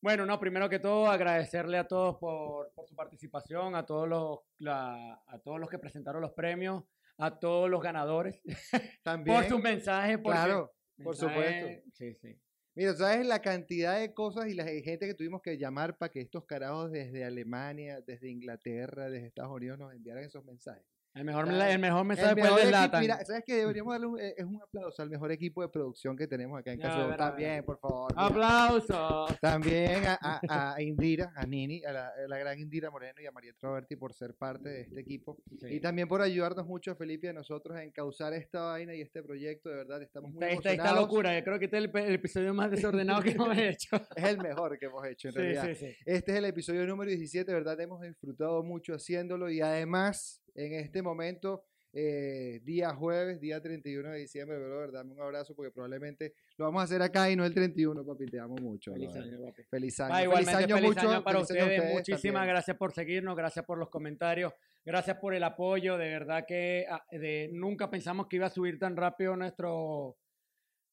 Bueno, 0.00 0.24
no, 0.24 0.38
primero 0.38 0.68
que 0.68 0.78
todo 0.78 1.08
agradecerle 1.10 1.76
a 1.78 1.88
todos 1.88 2.16
por, 2.18 2.72
por 2.72 2.86
su 2.86 2.94
participación, 2.94 3.74
a 3.74 3.84
todos 3.84 4.08
los 4.08 4.38
la- 4.58 5.20
a 5.26 5.38
todos 5.40 5.58
los 5.58 5.68
que 5.68 5.78
presentaron 5.80 6.22
los 6.22 6.32
premios, 6.32 6.84
a 7.18 7.36
todos 7.40 7.68
los 7.68 7.82
ganadores, 7.82 8.40
También. 9.02 9.36
por 9.36 9.44
sus 9.48 9.60
mensajes. 9.60 10.18
porque- 10.18 10.38
Claro, 10.38 10.72
por 11.02 11.16
supuesto. 11.16 11.82
Sí, 11.92 12.14
sí. 12.14 12.40
Mira, 12.78 12.94
¿sabes 12.94 13.26
la 13.26 13.42
cantidad 13.42 13.98
de 13.98 14.14
cosas 14.14 14.46
y 14.46 14.54
la 14.54 14.62
gente 14.62 15.08
que 15.08 15.14
tuvimos 15.14 15.42
que 15.42 15.58
llamar 15.58 15.98
para 15.98 16.12
que 16.12 16.20
estos 16.20 16.44
carajos 16.44 16.92
desde 16.92 17.24
Alemania, 17.24 18.00
desde 18.06 18.30
Inglaterra, 18.30 19.10
desde 19.10 19.26
Estados 19.26 19.50
Unidos 19.50 19.80
nos 19.80 19.92
enviaran 19.92 20.22
esos 20.22 20.44
mensajes? 20.44 20.86
El 21.18 21.24
mejor, 21.24 21.48
el 21.48 21.78
mejor 21.78 22.04
mensaje 22.04 22.30
El 22.30 22.36
mejor 22.36 22.60
equipo-. 22.60 22.98
Mira, 23.00 23.24
¿sabes 23.24 23.42
qué? 23.44 23.56
Deberíamos 23.56 23.92
darle 23.94 24.06
un, 24.06 24.20
eh, 24.20 24.34
es 24.36 24.44
un 24.44 24.60
aplauso 24.62 25.02
al 25.02 25.10
mejor 25.10 25.32
equipo 25.32 25.62
de 25.62 25.68
producción 25.68 26.16
que 26.16 26.26
tenemos 26.26 26.58
acá 26.58 26.72
en 26.72 26.80
Casa 26.80 27.16
También, 27.16 27.64
por 27.64 27.78
favor. 27.80 28.12
mira. 28.14 28.26
¡Aplausos! 28.26 29.38
También 29.40 30.04
a, 30.06 30.18
a- 30.22 30.74
a 30.74 30.82
Indira, 30.82 31.32
a 31.34 31.44
Nini, 31.46 31.82
a 31.84 31.92
la, 31.92 32.08
a 32.08 32.28
la 32.28 32.38
gran 32.38 32.58
Indira 32.58 32.90
Moreno 32.90 33.20
y 33.20 33.26
a 33.26 33.32
Mariette 33.32 33.58
Roberti 33.60 33.96
por 33.96 34.12
ser 34.14 34.34
parte 34.34 34.68
de 34.68 34.80
este 34.82 35.00
equipo. 35.00 35.38
Sí. 35.60 35.66
Y 35.68 35.80
también 35.80 36.08
por 36.08 36.22
ayudarnos 36.22 36.66
mucho, 36.66 36.94
Felipe, 36.94 37.26
y 37.26 37.30
a 37.30 37.32
nosotros 37.32 37.76
a 37.76 37.82
encauzar 37.82 38.32
esta 38.34 38.62
vaina 38.62 38.94
y 38.94 39.00
este 39.00 39.22
proyecto. 39.22 39.68
De 39.70 39.76
verdad, 39.76 40.00
estamos 40.02 40.30
muy 40.32 40.42
Esta, 40.44 40.54
esta, 40.54 40.70
esta 40.70 40.72
emocionados. 40.82 41.00
locura, 41.08 41.38
yo 41.38 41.44
creo 41.44 41.58
que 41.58 41.64
este 41.64 41.78
es 41.78 41.84
el, 41.84 42.14
episodio 42.14 42.54
más 42.54 42.70
desordenado 42.70 43.22
que 43.22 43.30
hemos 43.30 43.56
hecho. 43.56 43.88
Es 44.16 44.24
el 44.24 44.38
mejor 44.38 44.78
que 44.78 44.86
hemos 44.86 45.04
hecho, 45.06 45.28
en 45.28 45.32
Sí, 45.34 45.38
realidad. 45.40 45.64
sí, 45.68 45.74
sí. 45.74 45.96
Este 46.06 46.32
es 46.32 46.38
el 46.38 46.44
episodio 46.44 46.86
número 46.86 47.08
17, 47.10 47.50
de 47.50 47.54
verdad 47.58 47.80
hemos 47.80 48.00
disfrutado 48.02 48.62
mucho 48.62 48.94
haciéndolo 48.94 49.48
y 49.50 49.60
además 49.60 50.42
en 50.58 50.74
este 50.74 51.02
momento, 51.02 51.64
eh, 51.92 52.60
día 52.64 52.92
jueves, 52.94 53.40
día 53.40 53.62
31 53.62 54.10
de 54.10 54.18
diciembre, 54.18 54.58
brother, 54.58 54.92
dame 54.92 55.12
un 55.12 55.20
abrazo 55.20 55.54
porque 55.54 55.70
probablemente 55.70 56.34
lo 56.56 56.66
vamos 56.66 56.80
a 56.80 56.84
hacer 56.84 57.00
acá 57.00 57.30
y 57.30 57.36
no 57.36 57.44
el 57.44 57.54
31, 57.54 58.04
papi, 58.04 58.26
te 58.26 58.40
amo 58.40 58.56
mucho. 58.56 58.92
Feliz 58.92 59.12
brother. 59.12 59.34
año, 59.34 59.46
papi. 59.46 59.62
Feliz 59.64 60.00
año. 60.00 60.14
Ah, 60.14 60.22
igualmente, 60.24 60.52
feliz 60.52 60.74
año, 60.74 60.86
mucho, 60.86 61.24
para 61.24 61.44
feliz 61.44 61.50
año 61.50 61.62
a 61.62 61.74
ustedes. 61.74 61.94
Muchísimas 61.94 62.40
también. 62.40 62.54
gracias 62.54 62.76
por 62.76 62.92
seguirnos, 62.92 63.36
gracias 63.36 63.64
por 63.64 63.78
los 63.78 63.88
comentarios, 63.88 64.52
gracias 64.84 65.16
por 65.18 65.34
el 65.34 65.44
apoyo. 65.44 65.96
De 65.96 66.08
verdad 66.08 66.44
que 66.46 66.86
ah, 66.90 67.04
de, 67.10 67.50
nunca 67.52 67.88
pensamos 67.88 68.26
que 68.26 68.36
iba 68.36 68.46
a 68.46 68.50
subir 68.50 68.78
tan 68.78 68.96
rápido 68.96 69.36
nuestro, 69.36 70.18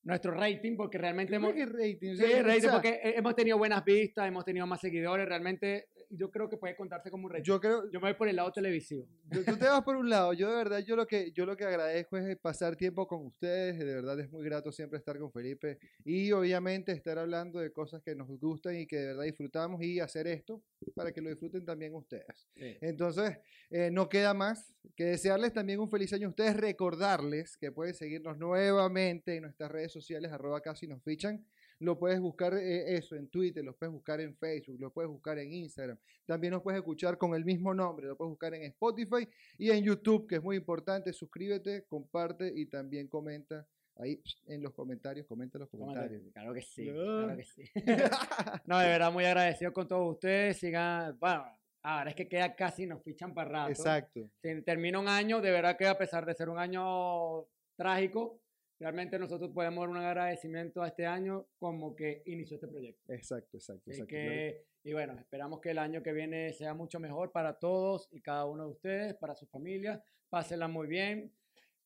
nuestro 0.04 0.32
rating, 0.32 0.78
porque 0.78 0.98
realmente 0.98 1.32
¿Qué 1.32 1.36
hemos... 1.38 1.54
rating? 1.54 2.16
Sí, 2.16 2.42
rating, 2.42 2.70
porque 2.70 3.00
hemos 3.04 3.36
tenido 3.36 3.58
buenas 3.58 3.84
vistas, 3.84 4.28
hemos 4.28 4.46
tenido 4.46 4.68
más 4.68 4.80
seguidores, 4.80 5.28
realmente 5.28 5.90
yo 6.18 6.32
creo 6.32 6.50
que 6.50 6.58
puede 6.58 6.76
contarse 6.76 7.10
como 7.12 7.26
un 7.26 7.32
rating. 7.32 7.44
Yo 7.44 7.60
creo, 7.60 7.90
Yo 7.92 8.00
me 8.00 8.10
voy 8.10 8.18
por 8.18 8.28
el 8.28 8.36
lado 8.36 8.52
televisivo. 8.52 9.08
Tú, 9.32 9.44
tú 9.44 9.58
te 9.58 9.66
vas 9.66 9.84
por 9.84 9.96
un 9.96 10.10
lado, 10.10 10.34
yo 10.34 10.50
de 10.50 10.56
verdad, 10.56 10.80
yo 10.80 10.96
lo 10.96 11.06
que 11.08 11.32
yo 11.32 11.46
lo 11.46 11.56
que 11.56 11.66
agradezco 11.66 12.18
es 12.18 12.38
pasar 12.38 12.76
tiempo 12.76 13.08
con 13.08 13.26
ustedes, 13.26 13.78
de 13.80 13.86
verdad 13.86 14.20
es 14.20 14.32
muy 14.32 14.44
grato 14.44 14.72
siempre 14.72 15.00
estar 15.00 15.18
con 15.20 15.32
Felipe 15.32 15.80
y 16.04 16.32
obviamente 16.32 16.92
estar 16.92 17.18
hablando 17.18 17.60
de 17.60 17.72
cosas 17.72 18.02
que 18.02 18.16
nos 18.16 18.28
gustan 18.40 18.76
y 18.78 18.88
que 18.88 18.98
de 18.98 19.08
verdad 19.08 19.24
disfrutamos 19.24 19.82
y 19.82 20.00
hacer 20.00 20.28
esto 20.28 20.62
para 20.94 21.12
que 21.12 21.22
lo 21.22 21.30
disfruten 21.30 21.66
también 21.66 21.94
ustedes. 21.96 22.48
Sí. 22.56 22.78
Entonces, 22.82 23.38
eh, 23.70 23.90
no 23.92 24.10
queda 24.10 24.34
más 24.34 24.76
que 24.96 25.06
desearles 25.06 25.54
también 25.54 25.80
un 25.80 25.90
feliz 25.90 26.14
año 26.14 26.28
a 26.28 26.30
ustedes, 26.30 26.56
recordarles 26.58 27.58
que 27.58 27.72
pueden 27.72 27.94
seguirnos 27.94 28.38
nuevamente 28.38 29.36
en 29.36 29.44
nuestras 29.44 29.72
redes 29.72 29.92
sociales, 29.92 30.32
arroba 30.32 30.62
casi 30.62 30.88
nos 30.88 31.04
fichan. 31.04 31.46
Lo 31.80 32.00
puedes 32.00 32.20
buscar 32.20 32.54
eh, 32.54 32.96
eso 32.96 33.16
en 33.16 33.28
Twitter, 33.28 33.64
lo 33.64 33.76
puedes 33.76 33.94
buscar 33.94 34.22
en 34.22 34.36
Facebook, 34.36 34.80
lo 34.80 34.92
puedes 34.92 35.10
buscar 35.12 35.38
en 35.40 35.52
Instagram. 35.52 35.98
También 36.26 36.54
nos 36.54 36.62
puedes 36.62 36.80
escuchar 36.80 37.18
con 37.18 37.36
el 37.36 37.44
mismo 37.44 37.74
nombre, 37.74 38.08
lo 38.08 38.16
puedes 38.16 38.30
buscar 38.30 38.54
en 38.54 38.64
Spotify 38.64 39.28
y 39.58 39.72
en 39.72 39.84
YouTube, 39.84 40.28
que 40.28 40.36
es 40.36 40.44
muy 40.44 40.56
importante. 40.56 41.12
Suscríbete, 41.12 41.86
comparte 41.86 42.52
y 42.56 42.68
también 42.68 43.08
comenta 43.08 43.68
ahí 43.98 44.22
en 44.48 44.62
los 44.62 44.74
comentarios, 44.74 45.26
comenta 45.28 45.58
en 45.58 45.62
los 45.62 45.70
comentarios. 45.70 46.24
Claro 46.34 46.54
que 46.54 46.62
sí, 46.62 46.86
claro 46.86 47.38
que 47.38 47.44
sí. 47.44 47.64
no, 48.66 48.80
de 48.80 48.88
verdad, 48.88 49.12
muy 49.12 49.26
agradecido 49.26 49.74
con 49.74 49.88
todos 49.88 50.14
ustedes. 50.14 50.58
Sigan, 50.58 51.18
bueno, 51.20 51.46
ahora 51.82 52.10
es 52.10 52.16
que 52.16 52.28
queda 52.28 52.56
casi, 52.56 52.86
nos 52.86 53.04
fichan 53.04 53.34
para 53.34 53.50
rato. 53.50 53.72
Exacto. 53.72 54.30
Si 54.42 54.62
termina 54.62 55.00
un 55.00 55.08
año, 55.08 55.42
de 55.42 55.52
verdad 55.52 55.78
que 55.78 55.88
a 55.88 55.98
pesar 55.98 56.26
de 56.26 56.34
ser 56.34 56.50
un 56.50 56.60
año 56.60 57.46
trágico, 57.76 58.40
realmente 58.80 59.18
nosotros 59.20 59.52
podemos 59.52 59.82
dar 59.84 59.90
un 59.90 59.98
agradecimiento 59.98 60.82
a 60.82 60.88
este 60.88 61.06
año 61.06 61.48
como 61.58 61.96
que 61.96 62.24
inició 62.26 62.56
este 62.56 62.68
proyecto. 62.68 63.12
Exacto, 63.12 63.58
exacto, 63.58 63.92
exacto. 63.92 64.08
que, 64.08 64.66
y 64.84 64.94
bueno, 64.94 65.18
esperamos 65.20 65.62
que 65.62 65.72
el 65.72 65.78
año 65.78 66.04
que 66.04 66.14
viene 66.14 66.54
sea 66.54 66.74
mucho 66.74 67.00
mejor 67.00 67.32
para 67.32 67.58
todos 67.58 68.08
y 68.12 68.22
cada 68.22 68.46
uno 68.46 68.66
de 68.66 68.72
ustedes, 68.72 69.16
para 69.16 69.36
sus 69.36 69.50
familias. 69.50 70.02
Pásenla 70.30 70.68
muy 70.68 70.88
bien, 70.88 71.32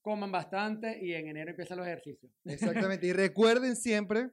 coman 0.02 0.32
bastante 0.32 0.98
y 1.04 1.14
en 1.14 1.28
enero 1.28 1.52
empiezan 1.52 1.78
los 1.78 1.88
ejercicios. 1.88 2.32
Exactamente. 2.46 3.08
Y 3.08 3.14
recuerden 3.14 3.76
siempre, 3.76 4.32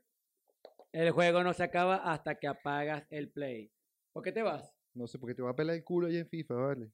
El 0.92 1.10
juego 1.10 1.42
no 1.42 1.52
se 1.52 1.64
acaba 1.64 1.96
hasta 1.96 2.36
que 2.36 2.46
apagas 2.46 3.06
el 3.10 3.30
play. 3.30 3.70
¿Por 4.12 4.22
qué 4.22 4.32
te 4.32 4.42
vas? 4.42 4.76
no 4.96 5.06
sé, 5.06 5.18
porque 5.18 5.34
te 5.34 5.42
va 5.42 5.50
a 5.50 5.56
pelar 5.56 5.76
el 5.76 5.84
culo 5.84 6.06
ahí 6.06 6.16
en 6.16 6.28
FIFA, 6.28 6.54
vale. 6.54 6.90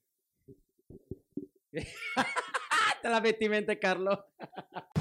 Hasta 2.15 3.09
la 3.09 3.21
vestimenta, 3.21 3.79
Carlos. 3.79 4.19